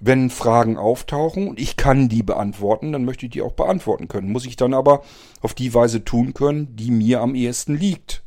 wenn 0.00 0.30
Fragen 0.30 0.76
auftauchen 0.76 1.48
und 1.48 1.58
ich 1.58 1.76
kann 1.76 2.08
die 2.08 2.22
beantworten, 2.22 2.92
dann 2.92 3.04
möchte 3.04 3.26
ich 3.26 3.32
die 3.32 3.42
auch 3.42 3.52
beantworten 3.52 4.06
können. 4.06 4.30
Muss 4.30 4.46
ich 4.46 4.54
dann 4.54 4.72
aber 4.72 5.02
auf 5.40 5.54
die 5.54 5.74
Weise 5.74 6.04
tun 6.04 6.34
können, 6.34 6.76
die 6.76 6.92
mir 6.92 7.20
am 7.20 7.34
ehesten 7.34 7.76
liegt. 7.76 8.22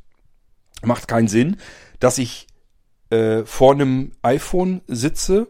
Macht 0.83 1.07
keinen 1.07 1.29
Sinn, 1.29 1.57
dass 1.99 2.17
ich 2.17 2.47
äh, 3.11 3.45
vor 3.45 3.73
einem 3.73 4.11
iPhone 4.21 4.81
sitze 4.87 5.47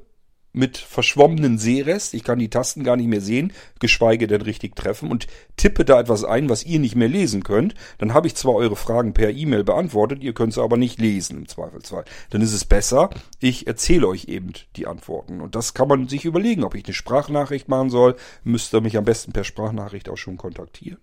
mit 0.54 0.78
verschwommenen 0.78 1.58
Sehrest. 1.58 2.14
Ich 2.14 2.24
kann 2.24 2.40
die 2.40 2.50
Tasten 2.50 2.84
gar 2.84 2.98
nicht 2.98 3.08
mehr 3.08 3.22
sehen, 3.22 3.54
geschweige 3.80 4.28
denn 4.28 4.42
richtig 4.42 4.76
treffen 4.76 5.10
und 5.10 5.28
tippe 5.56 5.86
da 5.86 6.00
etwas 6.00 6.24
ein, 6.24 6.50
was 6.50 6.66
ihr 6.66 6.80
nicht 6.80 6.96
mehr 6.96 7.08
lesen 7.08 7.44
könnt. 7.44 7.74
Dann 8.00 8.14
habe 8.14 8.28
ich 8.28 8.36
zwar 8.36 8.56
eure 8.56 8.76
Fragen 8.76 9.14
per 9.14 9.30
E-Mail 9.30 9.64
beantwortet, 9.64 10.24
ihr 10.24 10.34
könnt 10.34 10.54
sie 10.54 10.62
aber 10.62 10.78
nicht 10.78 11.00
lesen 11.00 11.38
im 11.38 11.48
Zweifelsfall. 11.48 12.06
Dann 12.32 12.42
ist 12.42 12.54
es 12.54 12.66
besser, 12.66 13.10
ich 13.40 13.68
erzähle 13.68 14.08
euch 14.08 14.26
eben 14.26 14.52
die 14.76 14.88
Antworten. 14.88 15.42
Und 15.42 15.56
das 15.56 15.74
kann 15.74 15.88
man 15.88 16.08
sich 16.08 16.26
überlegen, 16.26 16.64
ob 16.64 16.76
ich 16.76 16.86
eine 16.86 16.94
Sprachnachricht 16.94 17.70
machen 17.70 17.90
soll. 17.90 18.16
Müsst 18.44 18.74
ihr 18.74 18.82
mich 18.82 18.98
am 18.98 19.06
besten 19.06 19.32
per 19.32 19.44
Sprachnachricht 19.44 20.10
auch 20.10 20.18
schon 20.18 20.38
kontaktieren. 20.38 21.00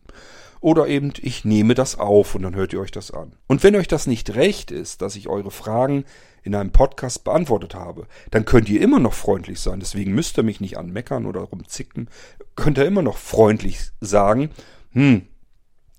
Oder 0.61 0.89
eben, 0.89 1.13
ich 1.21 1.45
nehme 1.45 1.75
das 1.75 1.99
auf 1.99 2.35
und 2.35 2.43
dann 2.43 2.57
hört 2.57 2.73
ihr 2.73 2.81
euch 2.81 2.91
das 2.91 3.13
an. 3.13 3.33
Und 3.47 3.63
wenn 3.63 3.77
euch 3.77 3.87
das 3.87 4.07
nicht 4.07 4.35
recht 4.35 4.73
ist, 4.73 5.03
dass 5.03 5.15
ich 5.15 5.29
eure 5.29 5.53
Fragen 5.53 6.05
in 6.43 6.55
einem 6.55 6.71
Podcast 6.71 7.25
beantwortet 7.25 7.75
habe, 7.75 8.07
dann 8.31 8.45
könnt 8.45 8.69
ihr 8.69 8.81
immer 8.81 9.01
noch 9.01 9.15
freundlich 9.15 9.61
sein. 9.61 9.81
Deswegen 9.81 10.15
müsst 10.15 10.39
ihr 10.39 10.43
mich 10.43 10.61
nicht 10.61 10.79
anmeckern 10.79 11.27
oder 11.27 11.41
rumzicken. 11.41 12.09
Könnt 12.57 12.79
ihr 12.79 12.87
immer 12.87 13.03
noch 13.03 13.17
freundlich 13.17 13.79
sagen, 14.01 14.51
hm, 14.93 15.23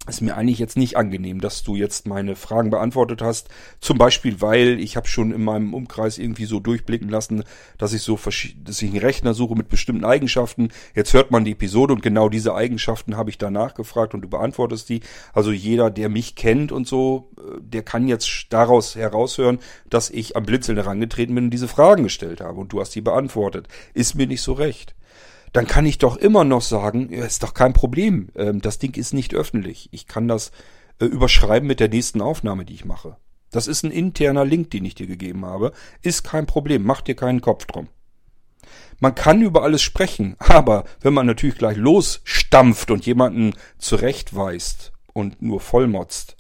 ist 0.08 0.22
mir 0.22 0.36
eigentlich 0.36 0.60
jetzt 0.60 0.78
nicht 0.78 0.98
angenehm, 0.98 1.42
dass 1.42 1.64
du 1.64 1.76
jetzt 1.76 2.08
meine 2.08 2.36
Fragen 2.36 2.70
beantwortet 2.70 3.22
hast. 3.22 3.50
Zum 3.80 3.98
Beispiel, 3.98 4.42
weil 4.42 4.80
ich 4.80 4.96
habe 4.96 5.08
schon 5.08 5.32
in 5.32 5.44
meinem 5.44 5.74
Umkreis 5.74 6.18
irgendwie 6.18 6.46
so 6.46 6.60
durchblicken 6.60 7.10
lassen, 7.10 7.44
dass 7.78 7.94
ich 7.94 8.02
so 8.02 8.18
dass 8.18 8.82
ich 8.82 8.90
einen 8.90 9.00
Rechner 9.00 9.34
suche 9.34 9.56
mit 9.56 9.70
bestimmten 9.70 10.06
Eigenschaften. 10.06 10.70
Jetzt 10.96 11.14
hört 11.14 11.32
man 11.32 11.46
die 11.46 11.52
Episode 11.52 11.94
und 11.94 12.02
genau 12.02 12.30
diese 12.30 12.56
Eigenschaften 12.56 13.18
habe 13.18 13.30
ich 13.30 13.38
danach 13.38 13.76
gefragt 13.76 14.14
und 14.14 14.22
du 14.22 14.30
beantwortest 14.30 14.90
die. 14.90 15.02
Also 15.34 15.52
jeder, 15.52 15.92
der 15.92 16.10
mich 16.10 16.36
kennt 16.36 16.72
und 16.72 16.88
so, 16.88 17.30
äh, 17.38 17.60
der 17.62 17.84
kann 17.84 18.08
jetzt 18.08 18.48
daraus 18.50 18.96
heraushören, 18.96 19.60
dass 19.90 20.10
ich 20.10 20.36
am 20.36 20.44
Blinzeln 20.44 20.78
herangetreten 20.78 21.36
bin 21.36 21.46
und 21.46 21.52
diese 21.52 21.68
Fragen 21.68 22.04
gestellt 22.04 22.42
habe 22.42 22.60
und 22.60 22.74
du 22.74 22.80
hast 22.80 22.96
die 22.96 23.02
beantwortet. 23.02 23.68
Ist 23.94 24.16
mir 24.16 24.28
nicht 24.28 24.42
so 24.42 24.54
recht 24.54 24.96
dann 25.54 25.68
kann 25.68 25.86
ich 25.86 25.98
doch 25.98 26.18
immer 26.18 26.44
noch 26.44 26.62
sagen, 26.62 27.10
ja, 27.12 27.26
ist 27.26 27.44
doch 27.44 27.54
kein 27.54 27.74
Problem, 27.74 28.30
ähm, 28.36 28.62
das 28.62 28.80
Ding 28.80 28.96
ist 28.96 29.14
nicht 29.14 29.34
öffentlich. 29.34 29.90
Ich 29.92 30.08
kann 30.08 30.28
das 30.28 30.52
äh, 31.00 31.06
überschreiben 31.06 31.68
mit 31.68 31.80
der 31.80 31.90
nächsten 31.90 32.22
Aufnahme, 32.22 32.66
die 32.66 32.74
ich 32.74 32.86
mache. 32.86 33.18
Das 33.52 33.68
ist 33.68 33.84
ein 33.84 33.92
interner 33.92 34.46
Link, 34.46 34.70
den 34.72 34.86
ich 34.86 34.96
dir 34.96 35.08
gegeben 35.08 35.46
habe. 35.46 35.72
Ist 36.02 36.24
kein 36.24 36.46
Problem, 36.46 36.84
mach 36.84 37.02
dir 37.02 37.16
keinen 37.16 37.42
Kopf 37.42 37.66
drum. 37.66 37.88
Man 39.00 39.16
kann 39.16 39.42
über 39.42 39.64
alles 39.64 39.82
sprechen, 39.82 40.36
aber 40.40 40.86
wenn 41.02 41.14
man 41.14 41.26
natürlich 41.26 41.58
gleich 41.58 41.78
losstampft 41.78 42.92
und 42.92 43.06
jemanden 43.06 43.54
zurechtweist 43.78 44.92
und 45.14 45.42
nur 45.42 45.62
vollmotzt, 45.62 46.36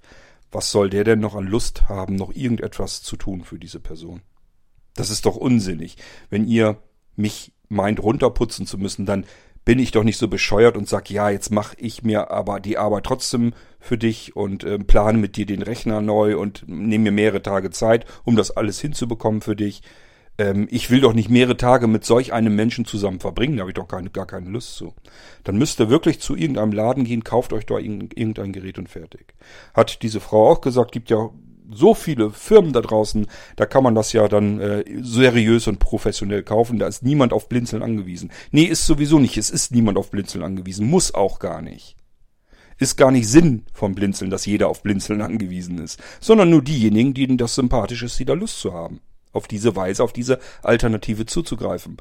was 0.51 0.71
soll 0.71 0.89
der 0.89 1.03
denn 1.03 1.19
noch 1.19 1.35
an 1.35 1.45
Lust 1.45 1.89
haben, 1.89 2.15
noch 2.15 2.33
irgendetwas 2.33 3.03
zu 3.03 3.17
tun 3.17 3.43
für 3.43 3.59
diese 3.59 3.79
Person? 3.79 4.21
Das 4.95 5.09
ist 5.09 5.25
doch 5.25 5.35
unsinnig. 5.35 5.97
Wenn 6.29 6.47
ihr 6.47 6.81
mich 7.15 7.53
meint, 7.69 8.01
runterputzen 8.01 8.65
zu 8.65 8.77
müssen, 8.77 9.05
dann 9.05 9.25
bin 9.65 9.79
ich 9.79 9.91
doch 9.91 10.03
nicht 10.03 10.17
so 10.17 10.27
bescheuert 10.27 10.77
und 10.77 10.87
sag, 10.87 11.09
ja, 11.09 11.29
jetzt 11.29 11.51
mache 11.51 11.75
ich 11.77 12.03
mir 12.03 12.31
aber 12.31 12.59
die 12.59 12.77
Arbeit 12.77 13.03
trotzdem 13.03 13.53
für 13.79 13.97
dich 13.97 14.35
und 14.35 14.63
äh, 14.63 14.79
plane 14.79 15.17
mit 15.17 15.37
dir 15.37 15.45
den 15.45 15.61
Rechner 15.61 16.01
neu 16.01 16.37
und 16.37 16.63
nehme 16.67 17.05
mir 17.05 17.11
mehrere 17.11 17.41
Tage 17.41 17.69
Zeit, 17.69 18.05
um 18.23 18.35
das 18.35 18.51
alles 18.51 18.79
hinzubekommen 18.79 19.41
für 19.41 19.55
dich. 19.55 19.83
Ähm, 20.39 20.67
ich 20.71 20.89
will 20.89 21.01
doch 21.01 21.13
nicht 21.13 21.29
mehrere 21.29 21.57
Tage 21.57 21.87
mit 21.87 22.03
solch 22.03 22.33
einem 22.33 22.55
Menschen 22.55 22.85
zusammen 22.85 23.19
verbringen, 23.19 23.57
da 23.57 23.61
habe 23.61 23.71
ich 23.71 23.75
doch 23.75 23.87
keine, 23.87 24.09
gar 24.09 24.25
keine 24.25 24.49
Lust 24.49 24.75
zu. 24.75 24.93
Dann 25.43 25.57
müsst 25.57 25.79
ihr 25.79 25.89
wirklich 25.89 26.19
zu 26.19 26.35
irgendeinem 26.35 26.71
Laden 26.71 27.03
gehen, 27.03 27.23
kauft 27.23 27.53
euch 27.53 27.65
da 27.65 27.77
irgendein 27.77 28.53
Gerät 28.53 28.79
und 28.79 28.89
fertig. 28.89 29.35
Hat 29.73 30.01
diese 30.01 30.19
Frau 30.19 30.49
auch 30.49 30.61
gesagt, 30.61 30.93
gibt 30.93 31.09
ja 31.09 31.29
so 31.71 31.93
viele 31.93 32.31
Firmen 32.31 32.73
da 32.73 32.81
draußen, 32.81 33.27
da 33.55 33.65
kann 33.65 33.83
man 33.83 33.95
das 33.95 34.13
ja 34.13 34.27
dann 34.27 34.59
äh, 34.59 34.83
seriös 35.01 35.67
und 35.67 35.79
professionell 35.79 36.43
kaufen. 36.43 36.79
Da 36.79 36.87
ist 36.87 37.03
niemand 37.03 37.33
auf 37.33 37.49
Blinzeln 37.49 37.83
angewiesen. 37.83 38.31
Nee, 38.51 38.63
ist 38.63 38.85
sowieso 38.85 39.19
nicht. 39.19 39.37
Es 39.37 39.49
ist 39.49 39.71
niemand 39.71 39.97
auf 39.97 40.11
Blinzeln 40.11 40.43
angewiesen. 40.43 40.87
Muss 40.87 41.13
auch 41.13 41.39
gar 41.39 41.61
nicht. 41.61 41.95
Ist 42.77 42.95
gar 42.95 43.11
nicht 43.11 43.27
Sinn 43.27 43.65
vom 43.73 43.93
Blinzeln, 43.93 44.31
dass 44.31 44.45
jeder 44.45 44.69
auf 44.69 44.83
Blinzeln 44.83 45.21
angewiesen 45.23 45.77
ist. 45.79 45.99
Sondern 46.19 46.49
nur 46.49 46.63
diejenigen, 46.63 47.13
denen 47.13 47.37
das 47.37 47.55
sympathisch 47.55 48.03
ist, 48.03 48.17
die 48.19 48.25
da 48.25 48.33
Lust 48.33 48.59
zu 48.59 48.73
haben. 48.73 49.01
Auf 49.31 49.47
diese 49.47 49.75
Weise, 49.75 50.03
auf 50.03 50.13
diese 50.13 50.39
Alternative 50.63 51.25
zuzugreifen. 51.25 51.97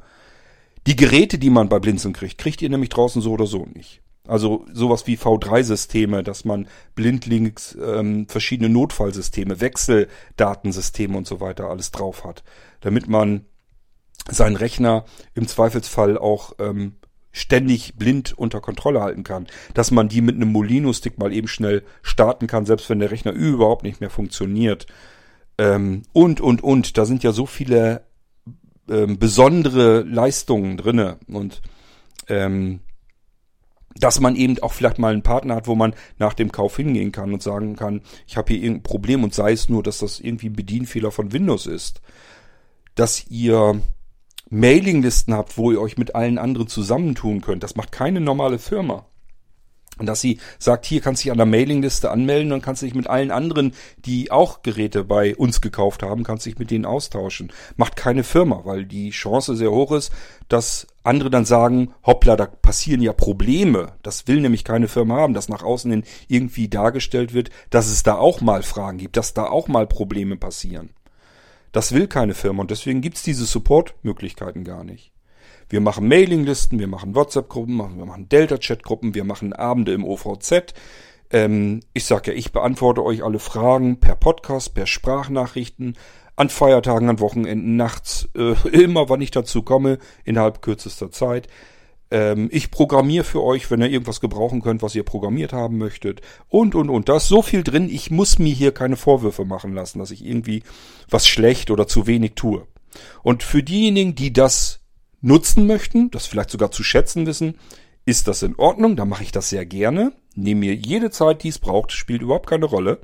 Die 0.87 0.95
Geräte, 0.95 1.37
die 1.37 1.49
man 1.49 1.69
bei 1.69 1.79
Blinzeln 1.79 2.13
kriegt, 2.13 2.37
kriegt 2.37 2.61
ihr 2.61 2.69
nämlich 2.69 2.89
draußen 2.89 3.21
so 3.21 3.33
oder 3.33 3.45
so 3.45 3.67
nicht. 3.73 4.01
Also 4.29 4.65
sowas 4.71 5.07
wie 5.07 5.17
V3-Systeme, 5.17 6.23
dass 6.23 6.45
man 6.45 6.67
blindlings 6.95 7.77
ähm, 7.81 8.27
verschiedene 8.27 8.69
Notfallsysteme, 8.69 9.59
Wechseldatensysteme 9.59 11.17
und 11.17 11.27
so 11.27 11.39
weiter 11.39 11.69
alles 11.69 11.91
drauf 11.91 12.23
hat, 12.23 12.43
damit 12.81 13.07
man 13.07 13.45
seinen 14.29 14.55
Rechner 14.55 15.05
im 15.33 15.47
Zweifelsfall 15.47 16.17
auch 16.17 16.53
ähm, 16.59 16.95
ständig 17.31 17.95
blind 17.95 18.37
unter 18.37 18.61
Kontrolle 18.61 19.01
halten 19.01 19.23
kann. 19.23 19.47
Dass 19.73 19.91
man 19.91 20.09
die 20.09 20.21
mit 20.21 20.35
einem 20.35 20.51
Molino-Stick 20.51 21.17
mal 21.17 21.33
eben 21.33 21.47
schnell 21.47 21.83
starten 22.01 22.47
kann, 22.47 22.65
selbst 22.65 22.89
wenn 22.89 22.99
der 22.99 23.11
Rechner 23.11 23.31
überhaupt 23.31 23.83
nicht 23.83 24.01
mehr 24.01 24.09
funktioniert. 24.09 24.87
Ähm, 25.57 26.03
und, 26.13 26.41
und, 26.41 26.63
und. 26.63 26.97
Da 26.97 27.05
sind 27.05 27.23
ja 27.23 27.31
so 27.31 27.45
viele 27.45 28.03
ähm, 28.89 29.19
besondere 29.19 30.01
Leistungen 30.01 30.77
drinne 30.77 31.17
und 31.27 31.61
ähm, 32.27 32.81
dass 33.95 34.19
man 34.19 34.35
eben 34.35 34.59
auch 34.59 34.73
vielleicht 34.73 34.99
mal 34.99 35.11
einen 35.11 35.23
Partner 35.23 35.55
hat, 35.55 35.67
wo 35.67 35.75
man 35.75 35.93
nach 36.17 36.33
dem 36.33 36.51
Kauf 36.51 36.77
hingehen 36.77 37.11
kann 37.11 37.33
und 37.33 37.43
sagen 37.43 37.75
kann, 37.75 38.01
ich 38.27 38.37
habe 38.37 38.53
hier 38.53 38.63
irgendein 38.63 38.83
Problem 38.83 39.23
und 39.23 39.33
sei 39.33 39.51
es 39.51 39.69
nur, 39.69 39.83
dass 39.83 39.99
das 39.99 40.19
irgendwie 40.19 40.49
ein 40.49 40.55
Bedienfehler 40.55 41.11
von 41.11 41.33
Windows 41.33 41.65
ist. 41.65 42.01
Dass 42.95 43.27
ihr 43.27 43.81
Mailinglisten 44.49 45.33
habt, 45.33 45.57
wo 45.57 45.71
ihr 45.71 45.81
euch 45.81 45.97
mit 45.97 46.15
allen 46.15 46.37
anderen 46.37 46.67
zusammentun 46.67 47.41
könnt. 47.41 47.63
Das 47.63 47.75
macht 47.75 47.91
keine 47.91 48.21
normale 48.21 48.59
Firma. 48.59 49.05
Und 49.99 50.05
dass 50.05 50.21
sie 50.21 50.39
sagt, 50.57 50.85
hier 50.85 51.01
kannst 51.01 51.21
du 51.21 51.25
dich 51.25 51.31
an 51.31 51.37
der 51.37 51.45
Mailingliste 51.45 52.09
anmelden 52.09 52.53
und 52.53 52.61
kannst 52.61 52.81
dich 52.81 52.95
mit 52.95 53.07
allen 53.07 53.31
anderen, 53.31 53.73
die 54.05 54.31
auch 54.31 54.63
Geräte 54.63 55.03
bei 55.03 55.35
uns 55.35 55.61
gekauft 55.61 56.01
haben, 56.01 56.23
kannst 56.23 56.45
dich 56.45 56.57
mit 56.57 56.71
denen 56.71 56.85
austauschen. 56.85 57.51
Macht 57.75 57.95
keine 57.95 58.23
Firma, 58.23 58.61
weil 58.63 58.85
die 58.85 59.11
Chance 59.11 59.55
sehr 59.55 59.71
hoch 59.71 59.91
ist, 59.91 60.11
dass 60.47 60.87
andere 61.03 61.29
dann 61.29 61.45
sagen, 61.45 61.93
hoppla, 62.05 62.35
da 62.35 62.45
passieren 62.45 63.01
ja 63.01 63.13
Probleme. 63.13 63.93
Das 64.01 64.27
will 64.27 64.41
nämlich 64.41 64.63
keine 64.63 64.87
Firma 64.87 65.17
haben, 65.17 65.33
dass 65.33 65.49
nach 65.49 65.63
außen 65.63 65.91
hin 65.91 66.03
irgendwie 66.27 66.69
dargestellt 66.69 67.33
wird, 67.33 67.49
dass 67.69 67.87
es 67.87 68.03
da 68.03 68.15
auch 68.15 68.41
mal 68.41 68.63
Fragen 68.63 68.97
gibt, 68.97 69.17
dass 69.17 69.33
da 69.33 69.45
auch 69.45 69.67
mal 69.67 69.85
Probleme 69.85 70.37
passieren. 70.37 70.91
Das 71.71 71.91
will 71.91 72.07
keine 72.07 72.33
Firma 72.33 72.61
und 72.61 72.71
deswegen 72.71 73.01
gibt's 73.01 73.21
diese 73.21 73.45
Support-Möglichkeiten 73.45 74.63
gar 74.63 74.83
nicht. 74.83 75.11
Wir 75.69 75.81
machen 75.81 76.07
Mailinglisten, 76.07 76.79
wir 76.79 76.87
machen 76.87 77.13
WhatsApp-Gruppen, 77.13 77.77
wir 77.77 78.05
machen 78.05 78.27
Delta-Chat-Gruppen, 78.27 79.13
wir 79.13 79.23
machen 79.23 79.53
Abende 79.53 79.93
im 79.93 80.03
OVZ. 80.03 80.73
Ähm, 81.29 81.81
ich 81.93 82.05
sage 82.05 82.31
ja, 82.31 82.37
ich 82.37 82.51
beantworte 82.51 83.03
euch 83.03 83.23
alle 83.23 83.37
Fragen 83.37 83.99
per 83.99 84.15
Podcast, 84.15 84.73
per 84.73 84.87
Sprachnachrichten, 84.87 85.95
an 86.35 86.49
Feiertagen, 86.49 87.07
an 87.07 87.19
Wochenenden, 87.19 87.75
nachts, 87.75 88.27
äh, 88.35 88.55
immer 88.71 89.09
wann 89.09 89.21
ich 89.21 89.29
dazu 89.29 89.61
komme, 89.61 89.99
innerhalb 90.23 90.63
kürzester 90.63 91.11
Zeit. 91.11 91.47
Ähm, 92.09 92.49
ich 92.51 92.71
programmiere 92.71 93.23
für 93.23 93.43
euch, 93.43 93.69
wenn 93.69 93.81
ihr 93.81 93.89
irgendwas 93.89 94.21
gebrauchen 94.21 94.63
könnt, 94.63 94.81
was 94.81 94.95
ihr 94.95 95.03
programmiert 95.03 95.53
haben 95.53 95.77
möchtet. 95.77 96.21
Und, 96.47 96.73
und, 96.73 96.89
und. 96.89 97.09
Da 97.09 97.17
ist 97.17 97.27
so 97.27 97.43
viel 97.43 97.63
drin, 97.63 97.89
ich 97.91 98.09
muss 98.09 98.39
mir 98.39 98.53
hier 98.53 98.71
keine 98.73 98.95
Vorwürfe 98.95 99.45
machen 99.45 99.75
lassen, 99.75 99.99
dass 99.99 100.09
ich 100.09 100.25
irgendwie 100.25 100.63
was 101.11 101.27
schlecht 101.27 101.69
oder 101.69 101.87
zu 101.87 102.07
wenig 102.07 102.33
tue. 102.33 102.65
Und 103.21 103.43
für 103.43 103.61
diejenigen, 103.61 104.15
die 104.15 104.33
das 104.33 104.78
nutzen 105.21 105.67
möchten, 105.67 106.11
das 106.11 106.25
vielleicht 106.25 106.49
sogar 106.49 106.71
zu 106.71 106.83
schätzen 106.83 107.25
wissen, 107.25 107.55
ist 108.05 108.27
das 108.27 108.43
in 108.43 108.55
Ordnung, 108.55 108.95
da 108.95 109.05
mache 109.05 109.23
ich 109.23 109.31
das 109.31 109.49
sehr 109.49 109.65
gerne, 109.65 110.13
nehme 110.35 110.61
mir 110.61 110.75
jede 110.75 111.11
Zeit, 111.11 111.43
die 111.43 111.49
es 111.49 111.59
braucht, 111.59 111.91
spielt 111.91 112.21
überhaupt 112.21 112.49
keine 112.49 112.65
Rolle, 112.65 112.99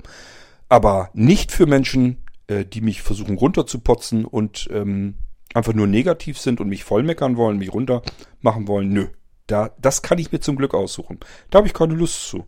aber 0.68 1.10
nicht 1.12 1.52
für 1.52 1.66
Menschen, 1.66 2.24
äh, 2.48 2.64
die 2.64 2.80
mich 2.80 3.02
versuchen 3.02 3.36
runterzupotzen 3.36 4.24
und 4.24 4.68
ähm, 4.72 5.16
einfach 5.54 5.74
nur 5.74 5.86
negativ 5.86 6.38
sind 6.38 6.60
und 6.60 6.68
mich 6.68 6.84
vollmeckern 6.84 7.36
wollen, 7.36 7.58
mich 7.58 7.72
runter 7.72 8.02
machen 8.40 8.68
wollen, 8.68 8.88
nö. 8.88 9.08
Da, 9.46 9.70
das 9.80 10.02
kann 10.02 10.18
ich 10.18 10.32
mir 10.32 10.40
zum 10.40 10.56
Glück 10.56 10.74
aussuchen. 10.74 11.20
Da 11.50 11.58
habe 11.58 11.68
ich 11.68 11.74
keine 11.74 11.94
Lust 11.94 12.28
zu. 12.28 12.46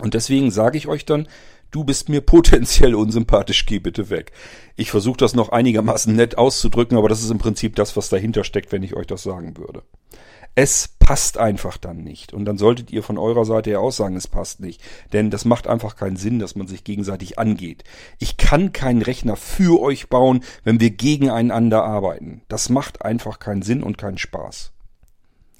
Und 0.00 0.14
deswegen 0.14 0.50
sage 0.50 0.78
ich 0.78 0.88
euch 0.88 1.04
dann, 1.04 1.28
du 1.70 1.84
bist 1.84 2.08
mir 2.08 2.20
potenziell 2.20 2.94
unsympathisch, 2.94 3.66
geh 3.66 3.78
bitte 3.78 4.10
weg. 4.10 4.32
Ich 4.76 4.90
versuche 4.90 5.18
das 5.18 5.34
noch 5.34 5.50
einigermaßen 5.50 6.14
nett 6.14 6.38
auszudrücken, 6.38 6.96
aber 6.96 7.08
das 7.08 7.22
ist 7.22 7.30
im 7.30 7.38
Prinzip 7.38 7.76
das, 7.76 7.96
was 7.96 8.08
dahinter 8.08 8.44
steckt, 8.44 8.72
wenn 8.72 8.82
ich 8.82 8.94
euch 8.94 9.06
das 9.06 9.22
sagen 9.22 9.56
würde. 9.56 9.82
Es 10.56 10.88
passt 10.98 11.38
einfach 11.38 11.76
dann 11.76 12.02
nicht. 12.02 12.32
Und 12.32 12.44
dann 12.44 12.58
solltet 12.58 12.90
ihr 12.90 13.02
von 13.02 13.18
eurer 13.18 13.44
Seite 13.44 13.70
her 13.70 13.80
auch 13.80 13.92
sagen, 13.92 14.16
es 14.16 14.26
passt 14.26 14.60
nicht. 14.60 14.82
Denn 15.12 15.30
das 15.30 15.44
macht 15.44 15.68
einfach 15.68 15.96
keinen 15.96 16.16
Sinn, 16.16 16.40
dass 16.40 16.56
man 16.56 16.66
sich 16.66 16.82
gegenseitig 16.82 17.38
angeht. 17.38 17.84
Ich 18.18 18.36
kann 18.36 18.72
keinen 18.72 19.02
Rechner 19.02 19.36
für 19.36 19.80
euch 19.80 20.08
bauen, 20.08 20.42
wenn 20.64 20.80
wir 20.80 20.90
gegeneinander 20.90 21.84
arbeiten. 21.84 22.42
Das 22.48 22.68
macht 22.68 23.04
einfach 23.04 23.38
keinen 23.38 23.62
Sinn 23.62 23.82
und 23.82 23.96
keinen 23.96 24.18
Spaß. 24.18 24.72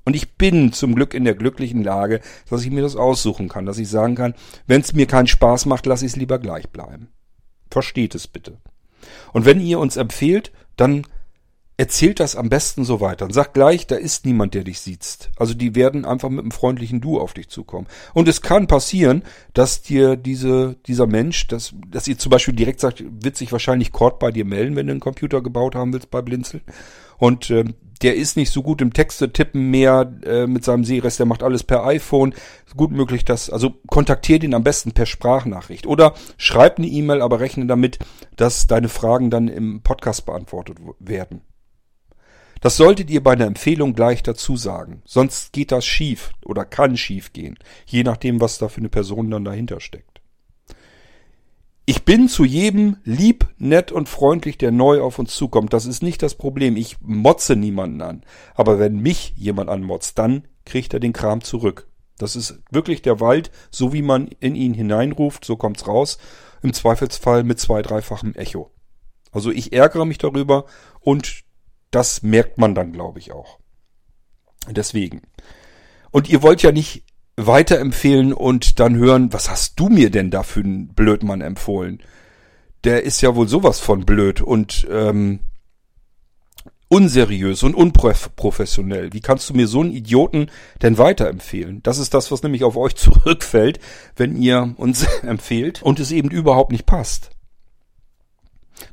Und 0.05 0.16
ich 0.16 0.34
bin 0.34 0.72
zum 0.72 0.94
Glück 0.94 1.14
in 1.14 1.24
der 1.24 1.34
glücklichen 1.34 1.82
Lage, 1.82 2.20
dass 2.48 2.62
ich 2.64 2.70
mir 2.70 2.82
das 2.82 2.96
aussuchen 2.96 3.48
kann, 3.48 3.66
dass 3.66 3.78
ich 3.78 3.88
sagen 3.88 4.14
kann, 4.14 4.34
wenn 4.66 4.80
es 4.80 4.92
mir 4.92 5.07
keinen 5.07 5.26
Spaß 5.26 5.66
macht, 5.66 5.86
lasse 5.86 6.07
ich 6.07 6.12
es 6.12 6.16
lieber 6.16 6.38
gleich 6.38 6.68
bleiben. 6.70 7.09
Versteht 7.70 8.14
es 8.14 8.26
bitte. 8.26 8.59
Und 9.32 9.44
wenn 9.44 9.61
ihr 9.61 9.78
uns 9.78 9.96
empfehlt, 9.96 10.53
dann 10.76 11.05
erzählt 11.80 12.20
das 12.20 12.36
am 12.36 12.51
besten 12.51 12.84
so 12.84 13.01
weiter 13.01 13.24
und 13.24 13.32
sagt 13.32 13.55
gleich, 13.55 13.86
da 13.86 13.96
ist 13.96 14.26
niemand, 14.26 14.53
der 14.53 14.64
dich 14.64 14.80
sieht. 14.80 15.30
Also 15.36 15.55
die 15.55 15.74
werden 15.74 16.05
einfach 16.05 16.28
mit 16.28 16.40
einem 16.40 16.51
freundlichen 16.51 17.01
Du 17.01 17.18
auf 17.18 17.32
dich 17.32 17.48
zukommen. 17.48 17.86
Und 18.12 18.28
es 18.28 18.42
kann 18.42 18.66
passieren, 18.66 19.22
dass 19.55 19.80
dir 19.80 20.16
diese, 20.16 20.76
dieser 20.86 21.07
Mensch, 21.07 21.46
dass, 21.46 21.72
dass 21.88 22.07
ihr 22.07 22.18
zum 22.18 22.28
Beispiel 22.28 22.53
direkt 22.53 22.80
sagt, 22.80 23.03
wird 23.24 23.34
sich 23.38 23.51
wahrscheinlich 23.51 23.92
Cord 23.92 24.18
bei 24.18 24.30
dir 24.30 24.44
melden, 24.44 24.76
wenn 24.76 24.88
du 24.88 24.90
einen 24.90 25.01
Computer 25.01 25.40
gebaut 25.40 25.74
haben 25.74 25.94
willst 25.94 26.11
bei 26.11 26.20
Blinzel. 26.20 26.61
Und 27.20 27.50
ähm, 27.50 27.74
der 28.02 28.16
ist 28.16 28.36
nicht 28.36 28.50
so 28.50 28.62
gut 28.62 28.80
im 28.80 28.94
Texte 28.94 29.30
tippen 29.30 29.70
mehr 29.70 30.10
äh, 30.24 30.46
mit 30.46 30.64
seinem 30.64 30.84
Sehrest, 30.84 31.18
der 31.18 31.26
macht 31.26 31.42
alles 31.42 31.62
per 31.62 31.84
iPhone. 31.84 32.34
Gut 32.74 32.92
möglich, 32.92 33.26
dass, 33.26 33.50
also 33.50 33.74
kontaktiert 33.86 34.42
ihn 34.42 34.54
am 34.54 34.64
besten 34.64 34.92
per 34.92 35.04
Sprachnachricht. 35.04 35.86
Oder 35.86 36.14
schreib 36.38 36.78
eine 36.78 36.86
E-Mail, 36.86 37.20
aber 37.20 37.40
rechne 37.40 37.66
damit, 37.66 37.98
dass 38.36 38.66
deine 38.66 38.88
Fragen 38.88 39.30
dann 39.30 39.48
im 39.48 39.82
Podcast 39.82 40.24
beantwortet 40.24 40.78
werden. 40.98 41.42
Das 42.62 42.76
solltet 42.76 43.10
ihr 43.10 43.22
bei 43.22 43.32
einer 43.32 43.46
Empfehlung 43.46 43.94
gleich 43.94 44.22
dazu 44.22 44.56
sagen. 44.56 45.02
Sonst 45.04 45.52
geht 45.52 45.70
das 45.70 45.84
schief 45.84 46.32
oder 46.44 46.64
kann 46.64 46.96
schief 46.96 47.32
gehen. 47.32 47.58
Je 47.86 48.02
nachdem, 48.02 48.40
was 48.40 48.58
da 48.58 48.68
für 48.68 48.80
eine 48.80 48.90
Person 48.90 49.30
dann 49.30 49.44
dahinter 49.44 49.80
steckt. 49.80 50.09
Ich 51.86 52.04
bin 52.04 52.28
zu 52.28 52.44
jedem 52.44 52.98
lieb, 53.04 53.48
nett 53.58 53.90
und 53.90 54.08
freundlich, 54.08 54.58
der 54.58 54.70
neu 54.70 55.00
auf 55.00 55.18
uns 55.18 55.34
zukommt. 55.34 55.72
Das 55.72 55.86
ist 55.86 56.02
nicht 56.02 56.22
das 56.22 56.34
Problem. 56.36 56.76
Ich 56.76 56.96
motze 57.00 57.56
niemanden 57.56 58.02
an. 58.02 58.22
Aber 58.54 58.78
wenn 58.78 59.00
mich 59.00 59.34
jemand 59.36 59.70
anmotzt, 59.70 60.18
dann 60.18 60.46
kriegt 60.64 60.94
er 60.94 61.00
den 61.00 61.12
Kram 61.12 61.42
zurück. 61.42 61.88
Das 62.18 62.36
ist 62.36 62.60
wirklich 62.70 63.02
der 63.02 63.18
Wald, 63.18 63.50
so 63.70 63.92
wie 63.92 64.02
man 64.02 64.28
in 64.40 64.54
ihn 64.54 64.74
hineinruft, 64.74 65.44
so 65.44 65.56
kommt's 65.56 65.88
raus. 65.88 66.18
Im 66.62 66.74
Zweifelsfall 66.74 67.42
mit 67.42 67.58
zwei, 67.58 67.80
dreifachem 67.80 68.34
Echo. 68.34 68.70
Also 69.32 69.50
ich 69.50 69.72
ärgere 69.72 70.04
mich 70.04 70.18
darüber 70.18 70.66
und 71.00 71.44
das 71.90 72.22
merkt 72.22 72.58
man 72.58 72.74
dann, 72.74 72.92
glaube 72.92 73.18
ich, 73.18 73.32
auch. 73.32 73.58
Deswegen. 74.68 75.22
Und 76.10 76.28
ihr 76.28 76.42
wollt 76.42 76.62
ja 76.62 76.72
nicht 76.72 77.04
weiterempfehlen 77.47 78.32
und 78.32 78.80
dann 78.80 78.97
hören, 78.97 79.32
was 79.32 79.51
hast 79.51 79.78
du 79.78 79.88
mir 79.88 80.11
denn 80.11 80.30
da 80.30 80.43
für 80.43 80.61
einen 80.61 80.88
Blödmann 80.88 81.41
empfohlen? 81.41 82.03
Der 82.84 83.03
ist 83.03 83.20
ja 83.20 83.34
wohl 83.34 83.49
sowas 83.49 83.78
von 83.80 84.07
blöd 84.07 84.41
und 84.41 84.86
ähm, 84.91 85.41
unseriös 86.88 87.62
und 87.62 87.74
unprofessionell. 87.74 89.12
Wie 89.12 89.20
kannst 89.20 89.49
du 89.49 89.55
mir 89.55 89.68
so 89.68 89.80
einen 89.80 89.93
Idioten 89.93 90.51
denn 90.82 90.99
weiterempfehlen? 90.99 91.82
Das 91.84 91.99
ist 91.99 92.14
das, 92.14 92.32
was 92.32 92.43
nämlich 92.43 92.64
auf 92.64 92.76
euch 92.76 92.97
zurückfällt, 92.97 93.78
wenn 94.16 94.36
ihr 94.36 94.74
uns 94.76 95.05
empfehlt 95.22 95.82
und 95.82 96.01
es 96.01 96.11
eben 96.11 96.30
überhaupt 96.30 96.72
nicht 96.72 96.86
passt. 96.86 97.30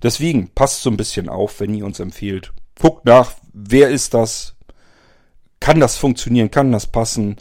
Deswegen 0.04 0.50
passt 0.50 0.84
so 0.84 0.91
ein 0.91 0.98
bisschen 0.98 1.28
auf, 1.28 1.60
wenn 1.60 1.74
ihr 1.74 1.86
uns 1.86 2.00
empfehlt. 2.00 2.54
Guckt 2.80 3.06
nach, 3.06 3.32
wer 3.52 3.89
ist 3.89 4.14
das? 4.14 4.56
Kann 5.60 5.80
das 5.80 5.98
funktionieren? 5.98 6.52
Kann 6.52 6.72
das 6.72 6.86
passen? 6.86 7.38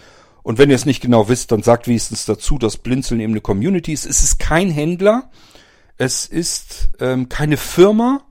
Und 0.47 0.59
wenn 0.59 0.71
ihr 0.71 0.77
es 0.77 0.87
nicht 0.87 1.01
genau 1.01 1.29
wisst, 1.29 1.51
dann 1.51 1.65
sagt 1.65 1.89
wenigstens 1.89 2.25
dazu, 2.25 2.57
dass 2.57 2.77
Blinzeln 2.77 3.19
eben 3.19 3.33
eine 3.33 3.41
Community 3.41 3.93
ist. 3.93 4.07
Es 4.07 4.23
ist 4.23 4.39
kein 4.39 4.71
Händler, 4.71 5.29
es 5.97 6.25
ist 6.25 6.91
ähm, 7.01 7.29
keine 7.29 7.57
Firma, 7.57 8.23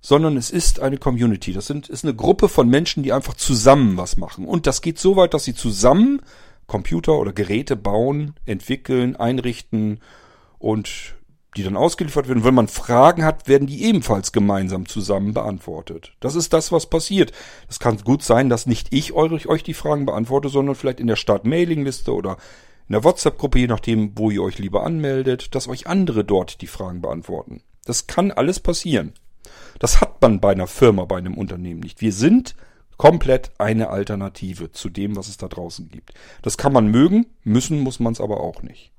sondern 0.00 0.38
es 0.38 0.48
ist 0.48 0.80
eine 0.80 0.96
Community. 0.96 1.52
Das 1.52 1.66
sind, 1.66 1.90
ist 1.90 2.06
eine 2.06 2.14
Gruppe 2.14 2.48
von 2.48 2.70
Menschen, 2.70 3.02
die 3.02 3.12
einfach 3.12 3.34
zusammen 3.34 3.98
was 3.98 4.16
machen. 4.16 4.46
Und 4.46 4.66
das 4.66 4.80
geht 4.80 4.98
so 4.98 5.16
weit, 5.16 5.34
dass 5.34 5.44
sie 5.44 5.54
zusammen 5.54 6.22
Computer 6.66 7.18
oder 7.18 7.34
Geräte 7.34 7.76
bauen, 7.76 8.32
entwickeln, 8.46 9.16
einrichten 9.16 10.00
und 10.58 11.16
die 11.58 11.64
dann 11.64 11.76
ausgeliefert 11.76 12.28
werden. 12.28 12.44
Wenn 12.44 12.54
man 12.54 12.68
Fragen 12.68 13.24
hat, 13.24 13.48
werden 13.48 13.66
die 13.66 13.82
ebenfalls 13.84 14.30
gemeinsam 14.30 14.86
zusammen 14.86 15.34
beantwortet. 15.34 16.12
Das 16.20 16.36
ist 16.36 16.52
das, 16.52 16.70
was 16.70 16.86
passiert. 16.86 17.32
Es 17.68 17.80
kann 17.80 17.98
gut 17.98 18.22
sein, 18.22 18.48
dass 18.48 18.66
nicht 18.66 18.94
ich 18.94 19.12
euch 19.12 19.62
die 19.64 19.74
Fragen 19.74 20.06
beantworte, 20.06 20.48
sondern 20.48 20.76
vielleicht 20.76 21.00
in 21.00 21.08
der 21.08 21.16
Start-Mailing-Liste 21.16 22.14
oder 22.14 22.36
in 22.88 22.92
der 22.92 23.04
WhatsApp-Gruppe, 23.04 23.58
je 23.58 23.66
nachdem, 23.66 24.12
wo 24.16 24.30
ihr 24.30 24.42
euch 24.42 24.58
lieber 24.58 24.84
anmeldet, 24.84 25.54
dass 25.54 25.68
euch 25.68 25.88
andere 25.88 26.24
dort 26.24 26.62
die 26.62 26.68
Fragen 26.68 27.02
beantworten. 27.02 27.60
Das 27.84 28.06
kann 28.06 28.30
alles 28.30 28.60
passieren. 28.60 29.12
Das 29.80 30.00
hat 30.00 30.22
man 30.22 30.40
bei 30.40 30.52
einer 30.52 30.68
Firma, 30.68 31.04
bei 31.04 31.18
einem 31.18 31.34
Unternehmen 31.34 31.80
nicht. 31.80 32.00
Wir 32.00 32.12
sind 32.12 32.54
komplett 32.96 33.50
eine 33.58 33.88
Alternative 33.88 34.70
zu 34.70 34.88
dem, 34.90 35.16
was 35.16 35.28
es 35.28 35.36
da 35.36 35.48
draußen 35.48 35.88
gibt. 35.90 36.14
Das 36.42 36.56
kann 36.56 36.72
man 36.72 36.88
mögen, 36.88 37.26
müssen 37.42 37.80
muss 37.80 37.98
man 37.98 38.12
es 38.12 38.20
aber 38.20 38.40
auch 38.40 38.62
nicht. 38.62 38.92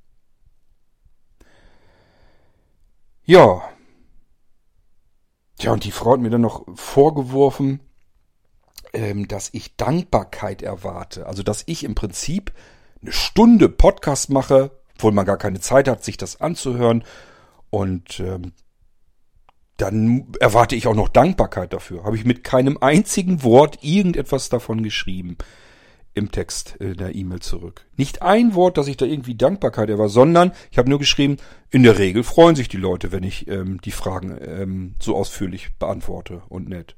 Ja. 3.29 3.61
Tja, 5.59 5.71
und 5.71 5.83
die 5.83 5.91
Frau 5.91 6.13
hat 6.13 6.19
mir 6.19 6.31
dann 6.31 6.41
noch 6.41 6.65
vorgeworfen, 6.73 7.79
ähm, 8.91 9.27
dass 9.27 9.51
ich 9.53 9.75
Dankbarkeit 9.75 10.63
erwarte. 10.63 11.27
Also, 11.27 11.43
dass 11.43 11.61
ich 11.67 11.83
im 11.83 11.93
Prinzip 11.93 12.51
eine 13.03 13.11
Stunde 13.11 13.69
Podcast 13.69 14.31
mache, 14.31 14.71
obwohl 14.95 15.11
man 15.11 15.27
gar 15.27 15.37
keine 15.37 15.59
Zeit 15.59 15.87
hat, 15.87 16.03
sich 16.03 16.17
das 16.17 16.41
anzuhören. 16.41 17.03
Und 17.69 18.19
ähm, 18.19 18.53
dann 19.77 20.31
erwarte 20.39 20.75
ich 20.75 20.87
auch 20.87 20.95
noch 20.95 21.09
Dankbarkeit 21.09 21.71
dafür. 21.71 22.05
Habe 22.05 22.15
ich 22.15 22.25
mit 22.25 22.43
keinem 22.43 22.79
einzigen 22.81 23.43
Wort 23.43 23.83
irgendetwas 23.83 24.49
davon 24.49 24.81
geschrieben. 24.81 25.37
Im 26.13 26.31
Text 26.31 26.75
in 26.79 26.97
der 26.97 27.15
E-Mail 27.15 27.39
zurück. 27.39 27.85
Nicht 27.97 28.21
ein 28.21 28.55
Wort, 28.55 28.77
dass 28.77 28.87
ich 28.87 28.97
da 28.97 29.05
irgendwie 29.05 29.35
Dankbarkeit 29.35 29.89
erwarte, 29.89 30.13
sondern 30.13 30.51
ich 30.71 30.77
habe 30.77 30.89
nur 30.89 30.99
geschrieben, 30.99 31.37
in 31.69 31.83
der 31.83 31.97
Regel 31.97 32.23
freuen 32.23 32.55
sich 32.55 32.67
die 32.67 32.77
Leute, 32.77 33.11
wenn 33.11 33.23
ich 33.23 33.47
ähm, 33.47 33.79
die 33.81 33.91
Fragen 33.91 34.37
ähm, 34.41 34.95
so 35.01 35.15
ausführlich 35.15 35.69
beantworte 35.77 36.41
und 36.49 36.67
nett. 36.69 36.95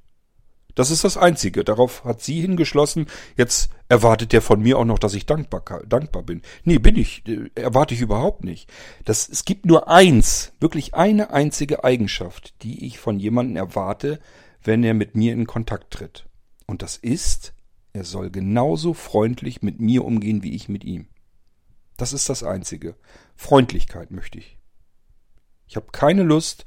Das 0.76 0.92
ist 0.92 1.04
das 1.04 1.18
Einzige. 1.18 1.64
Darauf 1.64 2.04
hat 2.06 2.22
sie 2.22 2.40
hingeschlossen. 2.42 3.08
Jetzt 3.36 3.70
erwartet 3.90 4.32
der 4.32 4.42
von 4.42 4.62
mir 4.62 4.78
auch 4.78 4.86
noch, 4.86 5.00
dass 5.00 5.14
ich 5.14 5.26
dankbar, 5.26 5.84
dankbar 5.86 6.24
bin. 6.24 6.42
Nee, 6.64 6.80
bin 6.80 6.96
ich. 6.96 7.28
Äh, 7.28 7.50
erwarte 7.56 7.94
ich 7.94 8.02
überhaupt 8.02 8.44
nicht. 8.44 8.72
Das, 9.06 9.28
es 9.28 9.46
gibt 9.46 9.66
nur 9.66 9.90
eins, 9.90 10.54
wirklich 10.60 10.94
eine 10.94 11.32
einzige 11.32 11.84
Eigenschaft, 11.84 12.54
die 12.64 12.86
ich 12.86 13.00
von 13.00 13.20
jemandem 13.20 13.58
erwarte, 13.58 14.20
wenn 14.64 14.84
er 14.84 14.94
mit 14.94 15.16
mir 15.16 15.34
in 15.34 15.48
Kontakt 15.48 15.92
tritt. 15.92 16.26
Und 16.68 16.82
das 16.82 16.98
ist, 16.98 17.54
er 17.94 18.04
soll 18.04 18.30
genauso 18.30 18.94
freundlich 18.94 19.62
mit 19.62 19.80
mir 19.80 20.06
umgehen 20.06 20.44
wie 20.44 20.56
ich 20.56 20.70
mit 20.70 20.84
ihm. 20.84 21.08
Das 21.98 22.14
ist 22.14 22.30
das 22.30 22.44
Einzige. 22.44 22.96
Freundlichkeit 23.36 24.12
möchte 24.12 24.40
ich. 24.40 24.58
Ich 25.68 25.76
habe 25.76 25.88
keine 25.92 26.24
Lust, 26.24 26.66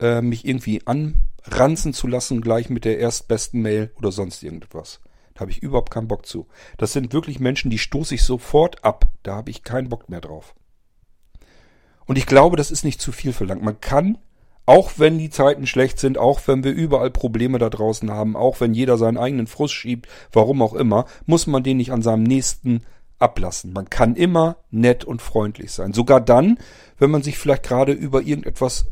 äh, 0.00 0.20
mich 0.20 0.46
irgendwie 0.46 0.82
anranzen 0.86 1.92
zu 1.92 2.06
lassen, 2.06 2.40
gleich 2.40 2.70
mit 2.70 2.84
der 2.84 2.98
erstbesten 2.98 3.62
Mail 3.62 3.92
oder 3.96 4.12
sonst 4.12 4.42
irgendetwas. 4.42 5.00
Da 5.34 5.40
habe 5.40 5.50
ich 5.50 5.62
überhaupt 5.62 5.90
keinen 5.90 6.08
Bock 6.08 6.26
zu. 6.26 6.48
Das 6.76 6.92
sind 6.92 7.12
wirklich 7.12 7.38
Menschen, 7.38 7.70
die 7.70 7.78
stoße 7.78 8.14
ich 8.16 8.24
sofort 8.24 8.84
ab. 8.84 9.06
Da 9.22 9.36
habe 9.36 9.50
ich 9.50 9.62
keinen 9.62 9.88
Bock 9.88 10.08
mehr 10.08 10.20
drauf. 10.20 10.54
Und 12.06 12.18
ich 12.18 12.26
glaube, 12.26 12.56
das 12.56 12.70
ist 12.70 12.84
nicht 12.84 13.00
zu 13.00 13.12
viel 13.12 13.32
verlangt. 13.32 13.62
Man 13.62 13.80
kann 13.80 14.18
auch 14.68 14.92
wenn 14.98 15.16
die 15.16 15.30
Zeiten 15.30 15.66
schlecht 15.66 15.98
sind, 15.98 16.18
auch 16.18 16.42
wenn 16.44 16.62
wir 16.62 16.72
überall 16.72 17.10
Probleme 17.10 17.58
da 17.58 17.70
draußen 17.70 18.10
haben, 18.10 18.36
auch 18.36 18.60
wenn 18.60 18.74
jeder 18.74 18.98
seinen 18.98 19.16
eigenen 19.16 19.46
Frust 19.46 19.72
schiebt, 19.72 20.06
warum 20.30 20.60
auch 20.60 20.74
immer, 20.74 21.06
muss 21.24 21.46
man 21.46 21.62
den 21.62 21.78
nicht 21.78 21.90
an 21.90 22.02
seinem 22.02 22.22
nächsten 22.22 22.82
ablassen. 23.18 23.72
Man 23.72 23.88
kann 23.88 24.14
immer 24.14 24.56
nett 24.70 25.06
und 25.06 25.22
freundlich 25.22 25.72
sein. 25.72 25.94
Sogar 25.94 26.20
dann, 26.20 26.58
wenn 26.98 27.10
man 27.10 27.22
sich 27.22 27.38
vielleicht 27.38 27.62
gerade 27.62 27.92
über 27.92 28.20
irgendetwas 28.20 28.88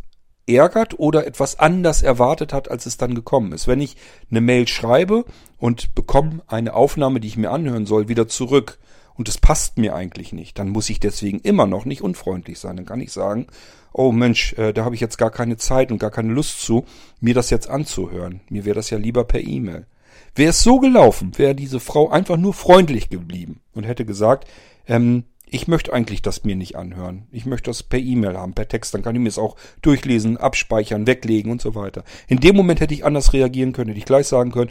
ärgert 0.46 0.98
oder 0.98 1.26
etwas 1.26 1.58
anders 1.58 2.00
erwartet 2.00 2.54
hat, 2.54 2.70
als 2.70 2.86
es 2.86 2.96
dann 2.96 3.14
gekommen 3.14 3.52
ist. 3.52 3.68
Wenn 3.68 3.82
ich 3.82 3.98
eine 4.30 4.40
Mail 4.40 4.66
schreibe 4.68 5.26
und 5.58 5.94
bekomme 5.94 6.40
eine 6.46 6.72
Aufnahme, 6.72 7.20
die 7.20 7.28
ich 7.28 7.36
mir 7.36 7.50
anhören 7.50 7.84
soll, 7.84 8.08
wieder 8.08 8.28
zurück 8.28 8.78
und 9.16 9.28
es 9.28 9.38
passt 9.38 9.78
mir 9.78 9.94
eigentlich 9.94 10.32
nicht, 10.32 10.58
dann 10.58 10.68
muss 10.68 10.90
ich 10.90 11.00
deswegen 11.00 11.40
immer 11.40 11.66
noch 11.66 11.84
nicht 11.84 12.02
unfreundlich 12.02 12.58
sein. 12.58 12.76
Dann 12.76 12.86
kann 12.86 13.00
ich 13.00 13.12
sagen, 13.12 13.46
oh 13.92 14.12
Mensch, 14.12 14.52
äh, 14.54 14.72
da 14.72 14.84
habe 14.84 14.94
ich 14.94 15.00
jetzt 15.00 15.18
gar 15.18 15.30
keine 15.30 15.56
Zeit 15.56 15.90
und 15.90 15.98
gar 15.98 16.10
keine 16.10 16.32
Lust 16.32 16.60
zu, 16.60 16.84
mir 17.20 17.34
das 17.34 17.50
jetzt 17.50 17.68
anzuhören. 17.68 18.40
Mir 18.50 18.64
wäre 18.64 18.76
das 18.76 18.90
ja 18.90 18.98
lieber 18.98 19.24
per 19.24 19.40
E-Mail. 19.40 19.86
Wäre 20.34 20.50
es 20.50 20.62
so 20.62 20.78
gelaufen, 20.80 21.32
wäre 21.38 21.54
diese 21.54 21.80
Frau 21.80 22.10
einfach 22.10 22.36
nur 22.36 22.52
freundlich 22.52 23.08
geblieben 23.08 23.60
und 23.72 23.84
hätte 23.84 24.04
gesagt, 24.04 24.46
ähm, 24.86 25.24
ich 25.48 25.68
möchte 25.68 25.92
eigentlich 25.92 26.22
das 26.22 26.44
mir 26.44 26.56
nicht 26.56 26.74
anhören. 26.74 27.28
Ich 27.30 27.46
möchte 27.46 27.70
das 27.70 27.84
per 27.84 28.00
E-Mail 28.00 28.36
haben, 28.36 28.52
per 28.52 28.66
Text. 28.66 28.92
Dann 28.92 29.02
kann 29.02 29.14
ich 29.14 29.20
mir 29.22 29.28
es 29.28 29.38
auch 29.38 29.56
durchlesen, 29.80 30.36
abspeichern, 30.36 31.06
weglegen 31.06 31.52
und 31.52 31.62
so 31.62 31.76
weiter. 31.76 32.02
In 32.26 32.40
dem 32.40 32.56
Moment 32.56 32.80
hätte 32.80 32.94
ich 32.94 33.04
anders 33.04 33.32
reagieren 33.32 33.72
können, 33.72 33.88
hätte 33.88 33.98
ich 33.98 34.04
gleich 34.04 34.26
sagen 34.26 34.50
können, 34.50 34.70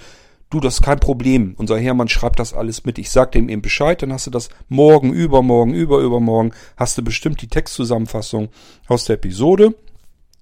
Du, 0.49 0.59
das 0.59 0.75
ist 0.75 0.83
kein 0.83 0.99
Problem. 0.99 1.55
Unser 1.57 1.77
Hermann 1.77 2.07
schreibt 2.07 2.39
das 2.39 2.53
alles 2.53 2.85
mit. 2.85 2.97
Ich 2.97 3.09
sag 3.09 3.31
dem 3.31 3.49
eben 3.49 3.61
Bescheid, 3.61 4.01
dann 4.01 4.13
hast 4.13 4.27
du 4.27 4.31
das 4.31 4.49
morgen, 4.69 5.11
übermorgen, 5.11 5.73
überübermorgen, 5.73 6.53
hast 6.77 6.97
du 6.97 7.03
bestimmt 7.03 7.41
die 7.41 7.47
Textzusammenfassung 7.47 8.49
aus 8.87 9.05
der 9.05 9.15
Episode. 9.15 9.75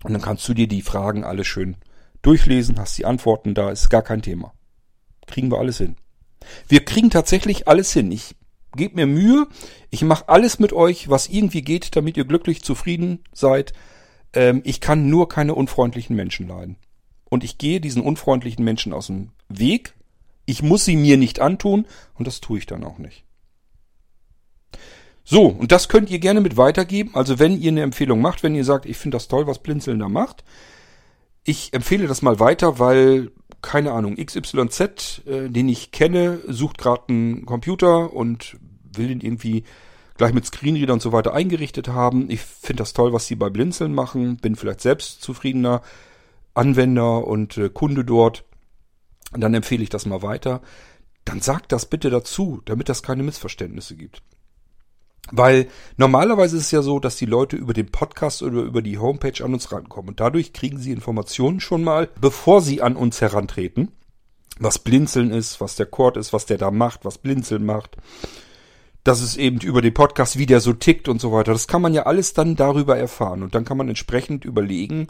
Und 0.04 0.14
dann 0.14 0.22
kannst 0.22 0.48
du 0.48 0.54
dir 0.54 0.68
die 0.68 0.82
Fragen 0.82 1.24
alle 1.24 1.46
schön 1.46 1.78
durchlesen, 2.22 2.80
hast 2.80 2.98
die 2.98 3.06
Antworten 3.06 3.54
da, 3.54 3.72
ist 3.72 3.90
gar 3.90 4.02
kein 4.02 4.22
Thema. 4.22 4.54
Kriegen 5.28 5.52
wir 5.52 5.60
alles 5.60 5.78
hin. 5.78 5.96
Wir 6.68 6.84
kriegen 6.84 7.10
tatsächlich 7.10 7.68
alles 7.68 7.94
hin. 7.94 8.12
Ich 8.12 8.36
gebe 8.76 8.96
mir 8.96 9.08
Mühe, 9.08 9.48
ich 9.90 10.02
mache 10.02 10.30
alles 10.30 10.60
mit 10.60 10.74
euch, 10.74 11.10
was 11.10 11.30
irgendwie 11.30 11.62
geht, 11.62 11.96
damit 11.96 12.18
ihr 12.18 12.26
glücklich, 12.26 12.64
zufrieden 12.64 13.24
seid. 13.32 13.74
Ähm, 14.34 14.62
ich 14.66 14.82
kann 14.82 15.10
nur 15.10 15.30
keine 15.30 15.56
unfreundlichen 15.56 16.16
Menschen 16.16 16.48
leiden. 16.48 16.78
Und 17.30 17.44
ich 17.44 17.58
gehe 17.58 17.80
diesen 17.80 18.02
unfreundlichen 18.02 18.64
Menschen 18.66 18.94
aus 18.94 19.08
dem 19.08 19.32
Weg. 19.50 19.94
Ich 20.46 20.62
muss 20.62 20.86
sie 20.86 20.96
mir 20.96 21.18
nicht 21.18 21.40
antun 21.40 21.86
und 22.16 22.28
das 22.28 22.42
tue 22.42 22.58
ich 22.58 22.66
dann 22.66 22.84
auch 22.84 22.98
nicht. 22.98 23.24
So, 25.24 25.48
und 25.48 25.72
das 25.72 25.88
könnt 25.88 26.10
ihr 26.10 26.20
gerne 26.20 26.42
mit 26.42 26.58
weitergeben. 26.58 27.12
Also 27.14 27.40
wenn 27.40 27.60
ihr 27.60 27.72
eine 27.72 27.82
Empfehlung 27.82 28.22
macht, 28.22 28.44
wenn 28.44 28.56
ihr 28.56 28.66
sagt, 28.66 28.86
ich 28.86 28.98
finde 28.98 29.16
das 29.16 29.28
toll, 29.28 29.48
was 29.48 29.60
Blinzeln 29.60 30.00
da 30.00 30.10
macht. 30.10 30.44
Ich 31.46 31.74
empfehle 31.74 32.08
das 32.08 32.22
mal 32.22 32.40
weiter, 32.40 32.80
weil, 32.80 33.32
keine 33.62 33.92
Ahnung, 33.92 34.16
XYZ, 34.16 35.22
äh, 35.26 35.50
den 35.50 35.70
ich 35.70 35.92
kenne, 35.92 36.40
sucht 36.48 36.78
gerade 36.78 37.04
einen 37.10 37.46
Computer 37.46 38.14
und 38.14 38.58
will 38.96 39.08
den 39.10 39.22
irgendwie 39.22 39.64
gleich 40.18 40.34
mit 40.34 40.46
Screenreader 40.46 40.94
und 40.94 41.02
so 41.02 41.12
weiter 41.12 41.34
eingerichtet 41.34 41.90
haben. 41.90 42.30
Ich 42.30 42.42
finde 42.42 42.82
das 42.82 42.94
toll, 42.94 43.14
was 43.14 43.28
sie 43.28 43.36
bei 43.36 43.50
Blinzeln 43.50 43.94
machen. 43.94 44.38
Bin 44.38 44.56
vielleicht 44.56 44.82
selbst 44.82 45.22
zufriedener 45.22 45.82
Anwender 46.54 47.26
und 47.26 47.58
äh, 47.58 47.70
Kunde 47.70 48.06
dort, 48.06 48.46
dann 49.42 49.54
empfehle 49.54 49.84
ich 49.84 49.90
das 49.90 50.06
mal 50.06 50.22
weiter. 50.22 50.62
Dann 51.26 51.42
sagt 51.42 51.72
das 51.72 51.86
bitte 51.86 52.10
dazu, 52.10 52.62
damit 52.66 52.90
das 52.90 53.04
keine 53.04 53.24
Missverständnisse 53.24 53.96
gibt. 53.96 54.22
Weil 55.32 55.68
normalerweise 55.96 56.58
ist 56.58 56.66
es 56.66 56.72
ja 56.72 56.82
so, 56.82 57.00
dass 57.00 57.16
die 57.16 57.26
Leute 57.26 57.56
über 57.56 57.74
den 57.74 57.92
Podcast 57.92 58.44
oder 58.44 58.62
über 58.62 58.82
die 58.82 58.98
Homepage 58.98 59.44
an 59.44 59.54
uns 59.54 59.72
rankommen. 59.72 60.10
Und 60.10 60.20
dadurch 60.20 60.52
kriegen 60.52 60.80
sie 60.80 60.92
Informationen 60.92 61.60
schon 61.60 61.84
mal, 61.84 62.10
bevor 62.20 62.62
sie 62.62 62.82
an 62.82 62.96
uns 62.96 63.22
herantreten. 63.22 63.92
Was 64.60 64.80
Blinzeln 64.80 65.32
ist, 65.32 65.62
was 65.62 65.76
der 65.76 65.86
Chord 65.86 66.18
ist, 66.18 66.34
was 66.34 66.46
der 66.46 66.58
da 66.58 66.72
macht, 66.72 67.06
was 67.06 67.18
Blinzeln 67.18 67.66
macht. 67.66 67.96
Das 69.04 69.22
ist 69.22 69.38
eben 69.38 69.60
über 69.60 69.82
den 69.82 69.94
Podcast, 69.94 70.38
wie 70.38 70.46
der 70.46 70.60
so 70.60 70.74
tickt 70.74 71.08
und 71.08 71.20
so 71.20 71.32
weiter. 71.32 71.54
Das 71.54 71.68
kann 71.68 71.82
man 71.82 71.94
ja 71.94 72.04
alles 72.04 72.34
dann 72.34 72.56
darüber 72.56 72.98
erfahren. 72.98 73.44
Und 73.44 73.56
dann 73.56 73.66
kann 73.66 73.78
man 73.78 73.90
entsprechend 73.90 74.46
überlegen, 74.46 75.08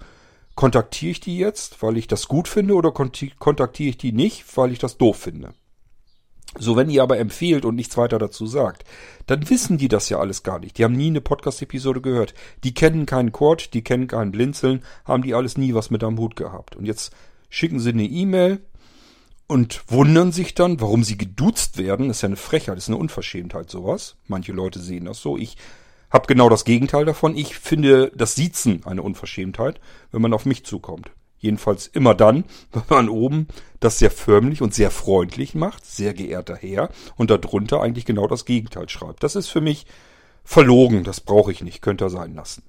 kontaktiere 0.55 1.11
ich 1.11 1.19
die 1.19 1.37
jetzt, 1.37 1.81
weil 1.81 1.97
ich 1.97 2.07
das 2.07 2.27
gut 2.27 2.47
finde, 2.47 2.75
oder 2.75 2.91
kontaktiere 2.91 3.89
ich 3.89 3.97
die 3.97 4.11
nicht, 4.11 4.45
weil 4.57 4.71
ich 4.71 4.79
das 4.79 4.97
doof 4.97 5.17
finde? 5.17 5.53
So, 6.59 6.75
wenn 6.75 6.89
ihr 6.89 7.01
aber 7.01 7.17
empfehlt 7.17 7.65
und 7.65 7.75
nichts 7.75 7.97
weiter 7.97 8.19
dazu 8.19 8.45
sagt, 8.45 8.83
dann 9.25 9.49
wissen 9.49 9.79
die 9.79 9.87
das 9.87 10.09
ja 10.09 10.19
alles 10.19 10.43
gar 10.43 10.59
nicht. 10.59 10.77
Die 10.77 10.83
haben 10.83 10.95
nie 10.95 11.07
eine 11.07 11.21
Podcast-Episode 11.21 11.99
gehört. 11.99 12.35
Die 12.63 12.75
kennen 12.75 13.07
keinen 13.07 13.31
Chord, 13.31 13.73
die 13.73 13.83
kennen 13.83 14.05
keinen 14.05 14.31
Blinzeln, 14.31 14.83
haben 15.03 15.23
die 15.23 15.33
alles 15.33 15.57
nie 15.57 15.73
was 15.73 15.89
mit 15.89 16.03
am 16.03 16.19
Hut 16.19 16.35
gehabt. 16.35 16.75
Und 16.75 16.85
jetzt 16.85 17.11
schicken 17.49 17.79
sie 17.79 17.89
eine 17.89 18.03
E-Mail 18.03 18.61
und 19.47 19.83
wundern 19.87 20.31
sich 20.31 20.53
dann, 20.53 20.79
warum 20.79 21.03
sie 21.03 21.17
geduzt 21.17 21.79
werden. 21.79 22.07
Das 22.07 22.17
ist 22.17 22.21
ja 22.21 22.27
eine 22.27 22.35
Frechheit, 22.35 22.77
das 22.77 22.83
ist 22.83 22.89
eine 22.89 22.97
Unverschämtheit, 22.97 23.71
sowas. 23.71 24.15
Manche 24.27 24.51
Leute 24.51 24.79
sehen 24.79 25.05
das 25.05 25.21
so. 25.21 25.37
Ich 25.37 25.57
hab 26.13 26.27
genau 26.27 26.47
das 26.47 26.63
Gegenteil 26.63 27.05
davon. 27.05 27.35
Ich 27.35 27.57
finde 27.57 28.11
das 28.15 28.35
Siezen 28.35 28.85
eine 28.85 29.01
Unverschämtheit, 29.01 29.81
wenn 30.11 30.21
man 30.21 30.33
auf 30.33 30.45
mich 30.45 30.63
zukommt. 30.63 31.11
Jedenfalls 31.39 31.87
immer 31.87 32.13
dann, 32.13 32.45
wenn 32.71 32.83
man 32.87 33.09
oben 33.09 33.47
das 33.79 33.99
sehr 33.99 34.11
förmlich 34.11 34.61
und 34.61 34.73
sehr 34.73 34.91
freundlich 34.91 35.55
macht, 35.55 35.85
sehr 35.85 36.13
geehrter 36.13 36.55
Herr, 36.55 36.89
und 37.17 37.31
darunter 37.31 37.81
eigentlich 37.81 38.05
genau 38.05 38.27
das 38.27 38.45
Gegenteil 38.45 38.87
schreibt. 38.87 39.23
Das 39.23 39.35
ist 39.35 39.49
für 39.49 39.59
mich 39.59 39.87
verlogen, 40.45 41.03
das 41.03 41.19
brauche 41.19 41.51
ich 41.51 41.63
nicht, 41.63 41.81
könnte 41.81 42.05
er 42.05 42.09
sein 42.09 42.35
lassen. 42.35 42.63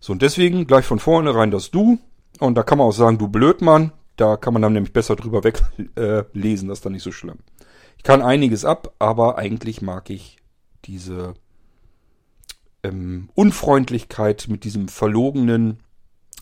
So, 0.00 0.12
und 0.12 0.22
deswegen 0.22 0.66
gleich 0.66 0.86
von 0.86 0.98
vornherein 0.98 1.50
das 1.50 1.70
Du, 1.70 1.98
und 2.38 2.54
da 2.54 2.62
kann 2.62 2.78
man 2.78 2.86
auch 2.86 2.92
sagen, 2.92 3.18
du 3.18 3.28
Blödmann, 3.28 3.92
da 4.16 4.36
kann 4.36 4.54
man 4.54 4.62
dann 4.62 4.72
nämlich 4.72 4.94
besser 4.94 5.16
drüber 5.16 5.44
weglesen, 5.44 5.88
äh, 5.96 6.70
das 6.70 6.78
ist 6.78 6.86
dann 6.86 6.92
nicht 6.92 7.02
so 7.02 7.12
schlimm. 7.12 7.38
Ich 7.98 8.04
kann 8.04 8.22
einiges 8.22 8.64
ab, 8.64 8.94
aber 8.98 9.36
eigentlich 9.36 9.82
mag 9.82 10.08
ich 10.08 10.38
diese 10.86 11.34
ähm, 12.82 13.30
Unfreundlichkeit, 13.34 14.46
mit 14.48 14.64
diesem 14.64 14.88
verlogenen, 14.88 15.82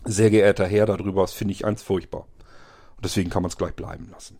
sehr 0.04 0.30
geehrter 0.30 0.66
Herr 0.66 0.86
darüber, 0.86 1.22
das 1.22 1.32
finde 1.32 1.52
ich 1.52 1.64
eins 1.64 1.82
furchtbar. 1.82 2.26
Und 2.96 3.04
deswegen 3.04 3.30
kann 3.30 3.42
man 3.42 3.50
es 3.50 3.56
gleich 3.56 3.74
bleiben 3.74 4.08
lassen. 4.10 4.38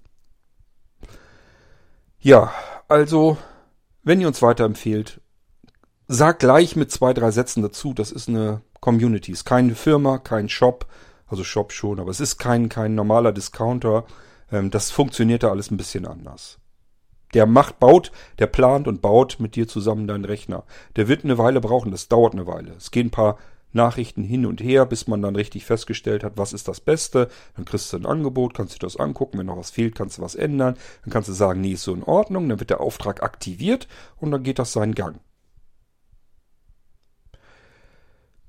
Ja, 2.21 2.53
also, 2.89 3.39
wenn 4.03 4.21
ihr 4.21 4.27
uns 4.27 4.43
weiterempfehlt, 4.43 5.21
sagt 6.09 6.41
gleich 6.41 6.75
mit 6.75 6.91
zwei, 6.91 7.13
drei 7.13 7.31
Sätzen 7.31 7.63
dazu, 7.63 7.95
das 7.95 8.11
ist 8.11 8.29
eine 8.29 8.63
Community, 8.81 9.33
ist 9.33 9.45
keine 9.45 9.75
Firma, 9.75 10.19
kein 10.19 10.49
Shop, 10.49 10.87
also 11.27 11.45
Shop 11.45 11.73
schon, 11.73 12.01
aber 12.01 12.11
es 12.11 12.21
ist 12.21 12.39
kein, 12.39 12.69
kein 12.69 12.95
normaler 12.95 13.33
Discounter. 13.33 14.05
Ähm, 14.51 14.71
das 14.71 14.91
funktioniert 14.91 15.43
da 15.43 15.51
alles 15.51 15.71
ein 15.71 15.77
bisschen 15.77 16.07
anders. 16.07 16.59
Der 17.35 17.47
macht, 17.47 17.79
baut, 17.79 18.11
der 18.39 18.47
plant 18.47 18.89
und 18.89 19.03
baut 19.03 19.37
mit 19.39 19.55
dir 19.55 19.69
zusammen 19.69 20.07
deinen 20.07 20.25
Rechner. 20.25 20.65
Der 20.97 21.09
wird 21.09 21.25
eine 21.25 21.39
Weile 21.39 21.61
brauchen, 21.61 21.91
das 21.91 22.09
dauert 22.09 22.33
eine 22.33 22.47
Weile. 22.47 22.73
Es 22.77 22.91
gehen 22.91 23.09
ein 23.09 23.11
paar 23.11 23.39
Nachrichten 23.73 24.25
hin 24.25 24.47
und 24.47 24.63
her, 24.63 24.87
bis 24.87 25.07
man 25.07 25.21
dann 25.21 25.37
richtig 25.37 25.67
festgestellt 25.67 26.25
hat, 26.25 26.33
was 26.37 26.53
ist 26.53 26.69
das 26.69 26.81
Beste. 26.81 27.29
Dann 27.57 27.65
kriegst 27.65 27.93
du 27.93 27.99
ein 27.99 28.07
Angebot, 28.07 28.55
kannst 28.55 28.75
du 28.75 28.79
das 28.79 28.97
angucken. 28.97 29.39
Wenn 29.39 29.47
noch 29.47 29.59
was 29.59 29.71
fehlt, 29.71 29.95
kannst 29.95 30.19
du 30.19 30.23
was 30.23 30.35
ändern. 30.35 30.77
Dann 31.05 31.13
kannst 31.13 31.29
du 31.29 31.35
sagen, 31.35 31.61
nee, 31.61 31.73
ist 31.73 31.83
so 31.83 31.95
in 31.95 32.03
Ordnung. 32.03 32.49
Dann 32.49 32.61
wird 32.61 32.71
der 32.71 32.81
Auftrag 32.81 33.23
aktiviert 33.23 33.87
und 34.17 34.31
dann 34.31 34.43
geht 34.43 34.59
das 34.59 34.73
seinen 34.73 34.95
Gang. 34.95 35.21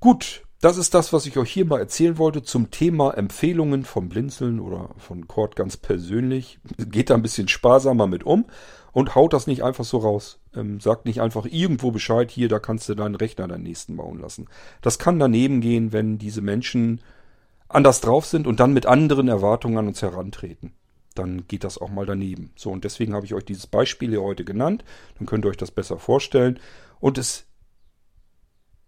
Gut, 0.00 0.42
das 0.60 0.76
ist 0.76 0.92
das, 0.92 1.12
was 1.12 1.24
ich 1.24 1.38
euch 1.38 1.50
hier 1.50 1.64
mal 1.64 1.80
erzählen 1.80 2.18
wollte 2.18 2.42
zum 2.42 2.70
Thema 2.70 3.12
Empfehlungen 3.12 3.84
vom 3.84 4.10
Blinzeln 4.10 4.60
oder 4.60 4.90
von 4.98 5.26
Cord 5.26 5.56
ganz 5.56 5.78
persönlich. 5.78 6.58
Geht 6.76 7.08
da 7.08 7.14
ein 7.14 7.22
bisschen 7.22 7.48
sparsamer 7.48 8.06
mit 8.06 8.24
um 8.24 8.44
und 8.92 9.14
haut 9.14 9.32
das 9.32 9.46
nicht 9.46 9.64
einfach 9.64 9.84
so 9.84 9.98
raus. 9.98 10.38
Ähm, 10.54 10.78
sagt 10.80 11.06
nicht 11.06 11.22
einfach 11.22 11.46
irgendwo 11.46 11.92
Bescheid, 11.92 12.30
hier, 12.30 12.48
da 12.48 12.58
kannst 12.58 12.88
du 12.88 12.94
deinen 12.94 13.14
Rechner 13.14 13.48
deinen 13.48 13.62
nächsten 13.62 13.96
bauen 13.96 14.20
lassen. 14.20 14.48
Das 14.82 14.98
kann 14.98 15.18
daneben 15.18 15.62
gehen, 15.62 15.92
wenn 15.92 16.18
diese 16.18 16.42
Menschen 16.42 17.00
anders 17.68 18.02
drauf 18.02 18.26
sind 18.26 18.46
und 18.46 18.60
dann 18.60 18.74
mit 18.74 18.84
anderen 18.84 19.28
Erwartungen 19.28 19.78
an 19.78 19.86
uns 19.86 20.02
herantreten. 20.02 20.72
Dann 21.14 21.46
geht 21.48 21.64
das 21.64 21.78
auch 21.78 21.90
mal 21.90 22.06
daneben. 22.06 22.52
So, 22.54 22.70
und 22.70 22.84
deswegen 22.84 23.14
habe 23.14 23.24
ich 23.24 23.34
euch 23.34 23.44
dieses 23.44 23.66
Beispiel 23.66 24.10
hier 24.10 24.22
heute 24.22 24.44
genannt. 24.44 24.84
Dann 25.18 25.26
könnt 25.26 25.44
ihr 25.44 25.48
euch 25.48 25.56
das 25.56 25.70
besser 25.70 25.98
vorstellen. 25.98 26.60
Und 27.00 27.18
es 27.18 27.46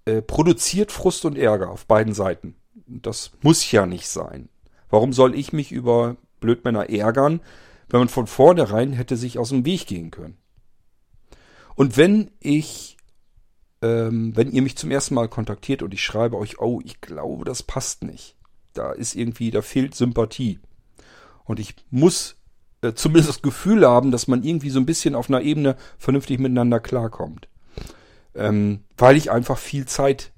äh, 0.05 0.20
produziert 0.20 0.90
Frust 0.90 1.24
und 1.24 1.38
Ärger 1.38 1.70
auf 1.70 1.86
beiden 1.86 2.12
Seiten. 2.12 2.57
Das 2.86 3.32
muss 3.42 3.70
ja 3.70 3.86
nicht 3.86 4.09
sein. 4.09 4.48
Warum 4.90 5.12
soll 5.12 5.34
ich 5.34 5.53
mich 5.53 5.70
über 5.70 6.16
Blödmänner 6.40 6.90
ärgern, 6.90 7.40
wenn 7.88 8.00
man 8.00 8.09
von 8.09 8.26
vornherein 8.26 8.92
hätte 8.92 9.16
sich 9.16 9.38
aus 9.38 9.50
dem 9.50 9.64
Weg 9.64 9.86
gehen 9.86 10.11
können? 10.11 10.38
Und 11.74 11.96
wenn 11.96 12.32
ich, 12.40 12.96
ähm, 13.80 14.36
wenn 14.36 14.50
ihr 14.50 14.62
mich 14.62 14.76
zum 14.76 14.90
ersten 14.90 15.14
Mal 15.14 15.28
kontaktiert 15.28 15.82
und 15.82 15.94
ich 15.94 16.03
schreibe 16.03 16.36
euch, 16.36 16.59
oh, 16.61 16.80
ich 16.84 17.00
glaube, 17.00 17.44
das 17.44 17.62
passt 17.62 18.03
nicht. 18.03 18.36
Da 18.74 18.92
ist 18.92 19.14
irgendwie, 19.14 19.50
da 19.50 19.62
fehlt 19.62 19.94
Sympathie. 19.94 20.59
Und 21.44 21.61
ich 21.61 21.76
muss 21.90 22.36
äh, 22.82 22.92
zumindest 22.92 23.28
das 23.28 23.42
Gefühl 23.42 23.86
haben, 23.86 24.11
dass 24.11 24.26
man 24.26 24.42
irgendwie 24.42 24.70
so 24.70 24.80
ein 24.80 24.86
bisschen 24.86 25.14
auf 25.14 25.28
einer 25.28 25.42
Ebene 25.42 25.76
vernünftig 25.98 26.38
miteinander 26.40 26.80
klarkommt 26.80 27.48
ähm, 28.35 28.85
weil 28.97 29.16
ich 29.16 29.30
einfach 29.30 29.59
viel 29.59 29.87
Zeit 29.87 30.33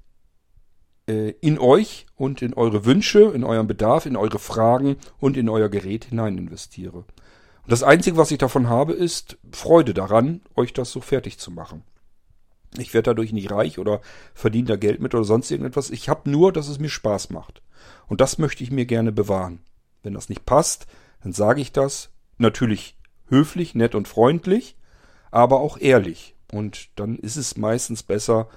äh, 1.07 1.31
in 1.41 1.59
euch 1.59 2.05
und 2.15 2.41
in 2.41 2.53
eure 2.53 2.85
Wünsche, 2.85 3.31
in 3.33 3.43
euren 3.43 3.67
Bedarf, 3.67 4.05
in 4.05 4.15
eure 4.15 4.39
Fragen 4.39 4.97
und 5.19 5.37
in 5.37 5.49
euer 5.49 5.69
Gerät 5.69 6.05
hinein 6.05 6.37
investiere. 6.37 6.97
Und 6.97 7.71
das 7.71 7.83
Einzige, 7.83 8.17
was 8.17 8.31
ich 8.31 8.37
davon 8.37 8.69
habe, 8.69 8.93
ist 8.93 9.37
Freude 9.51 9.93
daran, 9.93 10.41
euch 10.55 10.73
das 10.73 10.91
so 10.91 11.01
fertig 11.01 11.37
zu 11.37 11.51
machen. 11.51 11.83
Ich 12.77 12.93
werde 12.93 13.11
dadurch 13.11 13.31
nicht 13.33 13.51
reich 13.51 13.79
oder 13.79 14.01
verdiene 14.33 14.67
da 14.67 14.75
Geld 14.75 14.99
mit 14.99 15.15
oder 15.15 15.23
sonst 15.23 15.49
irgendetwas. 15.49 15.89
Ich 15.89 16.09
habe 16.09 16.29
nur, 16.29 16.51
dass 16.51 16.67
es 16.67 16.79
mir 16.79 16.89
Spaß 16.89 17.29
macht. 17.29 17.61
Und 18.07 18.21
das 18.21 18.37
möchte 18.37 18.63
ich 18.63 18.71
mir 18.71 18.85
gerne 18.85 19.11
bewahren. 19.11 19.59
Wenn 20.03 20.13
das 20.13 20.29
nicht 20.29 20.45
passt, 20.45 20.87
dann 21.23 21.31
sage 21.31 21.61
ich 21.61 21.71
das 21.71 22.09
natürlich 22.37 22.97
höflich, 23.27 23.75
nett 23.75 23.95
und 23.95 24.07
freundlich, 24.07 24.75
aber 25.31 25.59
auch 25.59 25.77
ehrlich. 25.79 26.34
Und 26.51 26.89
dann 26.95 27.17
ist 27.17 27.37
es 27.37 27.57
meistens 27.57 28.03
besser, 28.03 28.49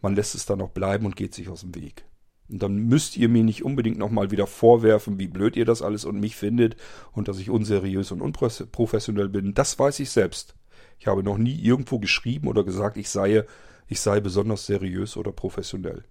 man 0.00 0.14
lässt 0.14 0.34
es 0.34 0.46
dann 0.46 0.58
noch 0.58 0.70
bleiben 0.70 1.06
und 1.06 1.16
geht 1.16 1.34
sich 1.34 1.48
aus 1.48 1.60
dem 1.60 1.74
Weg. 1.74 2.04
Und 2.48 2.62
dann 2.62 2.76
müsst 2.76 3.16
ihr 3.16 3.28
mir 3.28 3.42
nicht 3.42 3.64
unbedingt 3.64 3.98
nochmal 3.98 4.30
wieder 4.30 4.46
vorwerfen, 4.46 5.18
wie 5.18 5.26
blöd 5.26 5.56
ihr 5.56 5.64
das 5.64 5.82
alles 5.82 6.04
und 6.04 6.20
mich 6.20 6.36
findet 6.36 6.76
und 7.12 7.28
dass 7.28 7.38
ich 7.38 7.50
unseriös 7.50 8.12
und 8.12 8.20
unprofessionell 8.20 9.28
bin. 9.28 9.54
Das 9.54 9.78
weiß 9.78 9.98
ich 10.00 10.10
selbst. 10.10 10.54
Ich 10.98 11.08
habe 11.08 11.22
noch 11.22 11.38
nie 11.38 11.60
irgendwo 11.60 11.98
geschrieben 11.98 12.46
oder 12.46 12.64
gesagt, 12.64 12.96
ich 12.96 13.10
sei, 13.10 13.44
ich 13.88 14.00
sei 14.00 14.20
besonders 14.20 14.66
seriös 14.66 15.16
oder 15.16 15.32
professionell. 15.32 16.04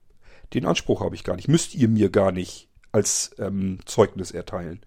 Den 0.53 0.65
Anspruch 0.65 1.01
habe 1.01 1.15
ich 1.15 1.23
gar 1.23 1.35
nicht. 1.35 1.47
Müsst 1.47 1.73
ihr 1.73 1.87
mir 1.87 2.09
gar 2.09 2.31
nicht 2.31 2.69
als 2.91 3.31
ähm, 3.39 3.79
Zeugnis 3.85 4.31
erteilen. 4.31 4.81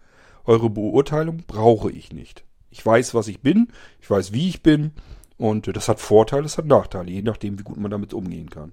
Eure 0.45 0.71
Beurteilung 0.71 1.45
brauche 1.47 1.91
ich 1.91 2.13
nicht. 2.13 2.45
Ich 2.71 2.85
weiß, 2.85 3.15
was 3.15 3.29
ich 3.29 3.41
bin, 3.41 3.69
ich 4.01 4.09
weiß, 4.11 4.33
wie 4.33 4.49
ich 4.49 4.63
bin 4.63 4.93
und 5.39 5.75
das 5.75 5.89
hat 5.89 6.01
Vorteile, 6.01 6.45
es 6.45 6.59
hat 6.59 6.67
Nachteile, 6.67 7.11
je 7.11 7.23
nachdem, 7.23 7.59
wie 7.59 7.63
gut 7.63 7.79
man 7.79 7.91
damit 7.91 8.13
umgehen 8.13 8.51
kann. 8.51 8.73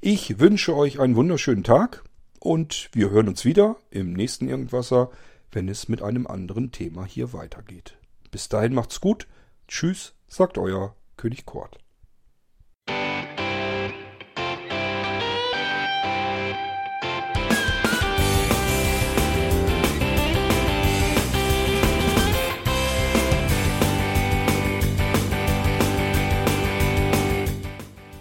Ich 0.00 0.38
wünsche 0.38 0.76
euch 0.76 1.00
einen 1.00 1.16
wunderschönen 1.16 1.64
Tag 1.64 2.04
und 2.40 2.90
wir 2.92 3.10
hören 3.10 3.28
uns 3.28 3.44
wieder 3.44 3.76
im 3.90 4.12
nächsten 4.12 4.48
Irgendwasser, 4.48 5.10
wenn 5.52 5.68
es 5.68 5.88
mit 5.88 6.02
einem 6.02 6.26
anderen 6.26 6.72
Thema 6.72 7.04
hier 7.06 7.32
weitergeht. 7.32 7.96
Bis 8.30 8.48
dahin 8.48 8.74
macht's 8.74 9.00
gut. 9.00 9.26
Tschüss, 9.68 10.14
sagt 10.28 10.58
euer 10.58 10.94
König 11.16 11.46
Kort. 11.46 11.78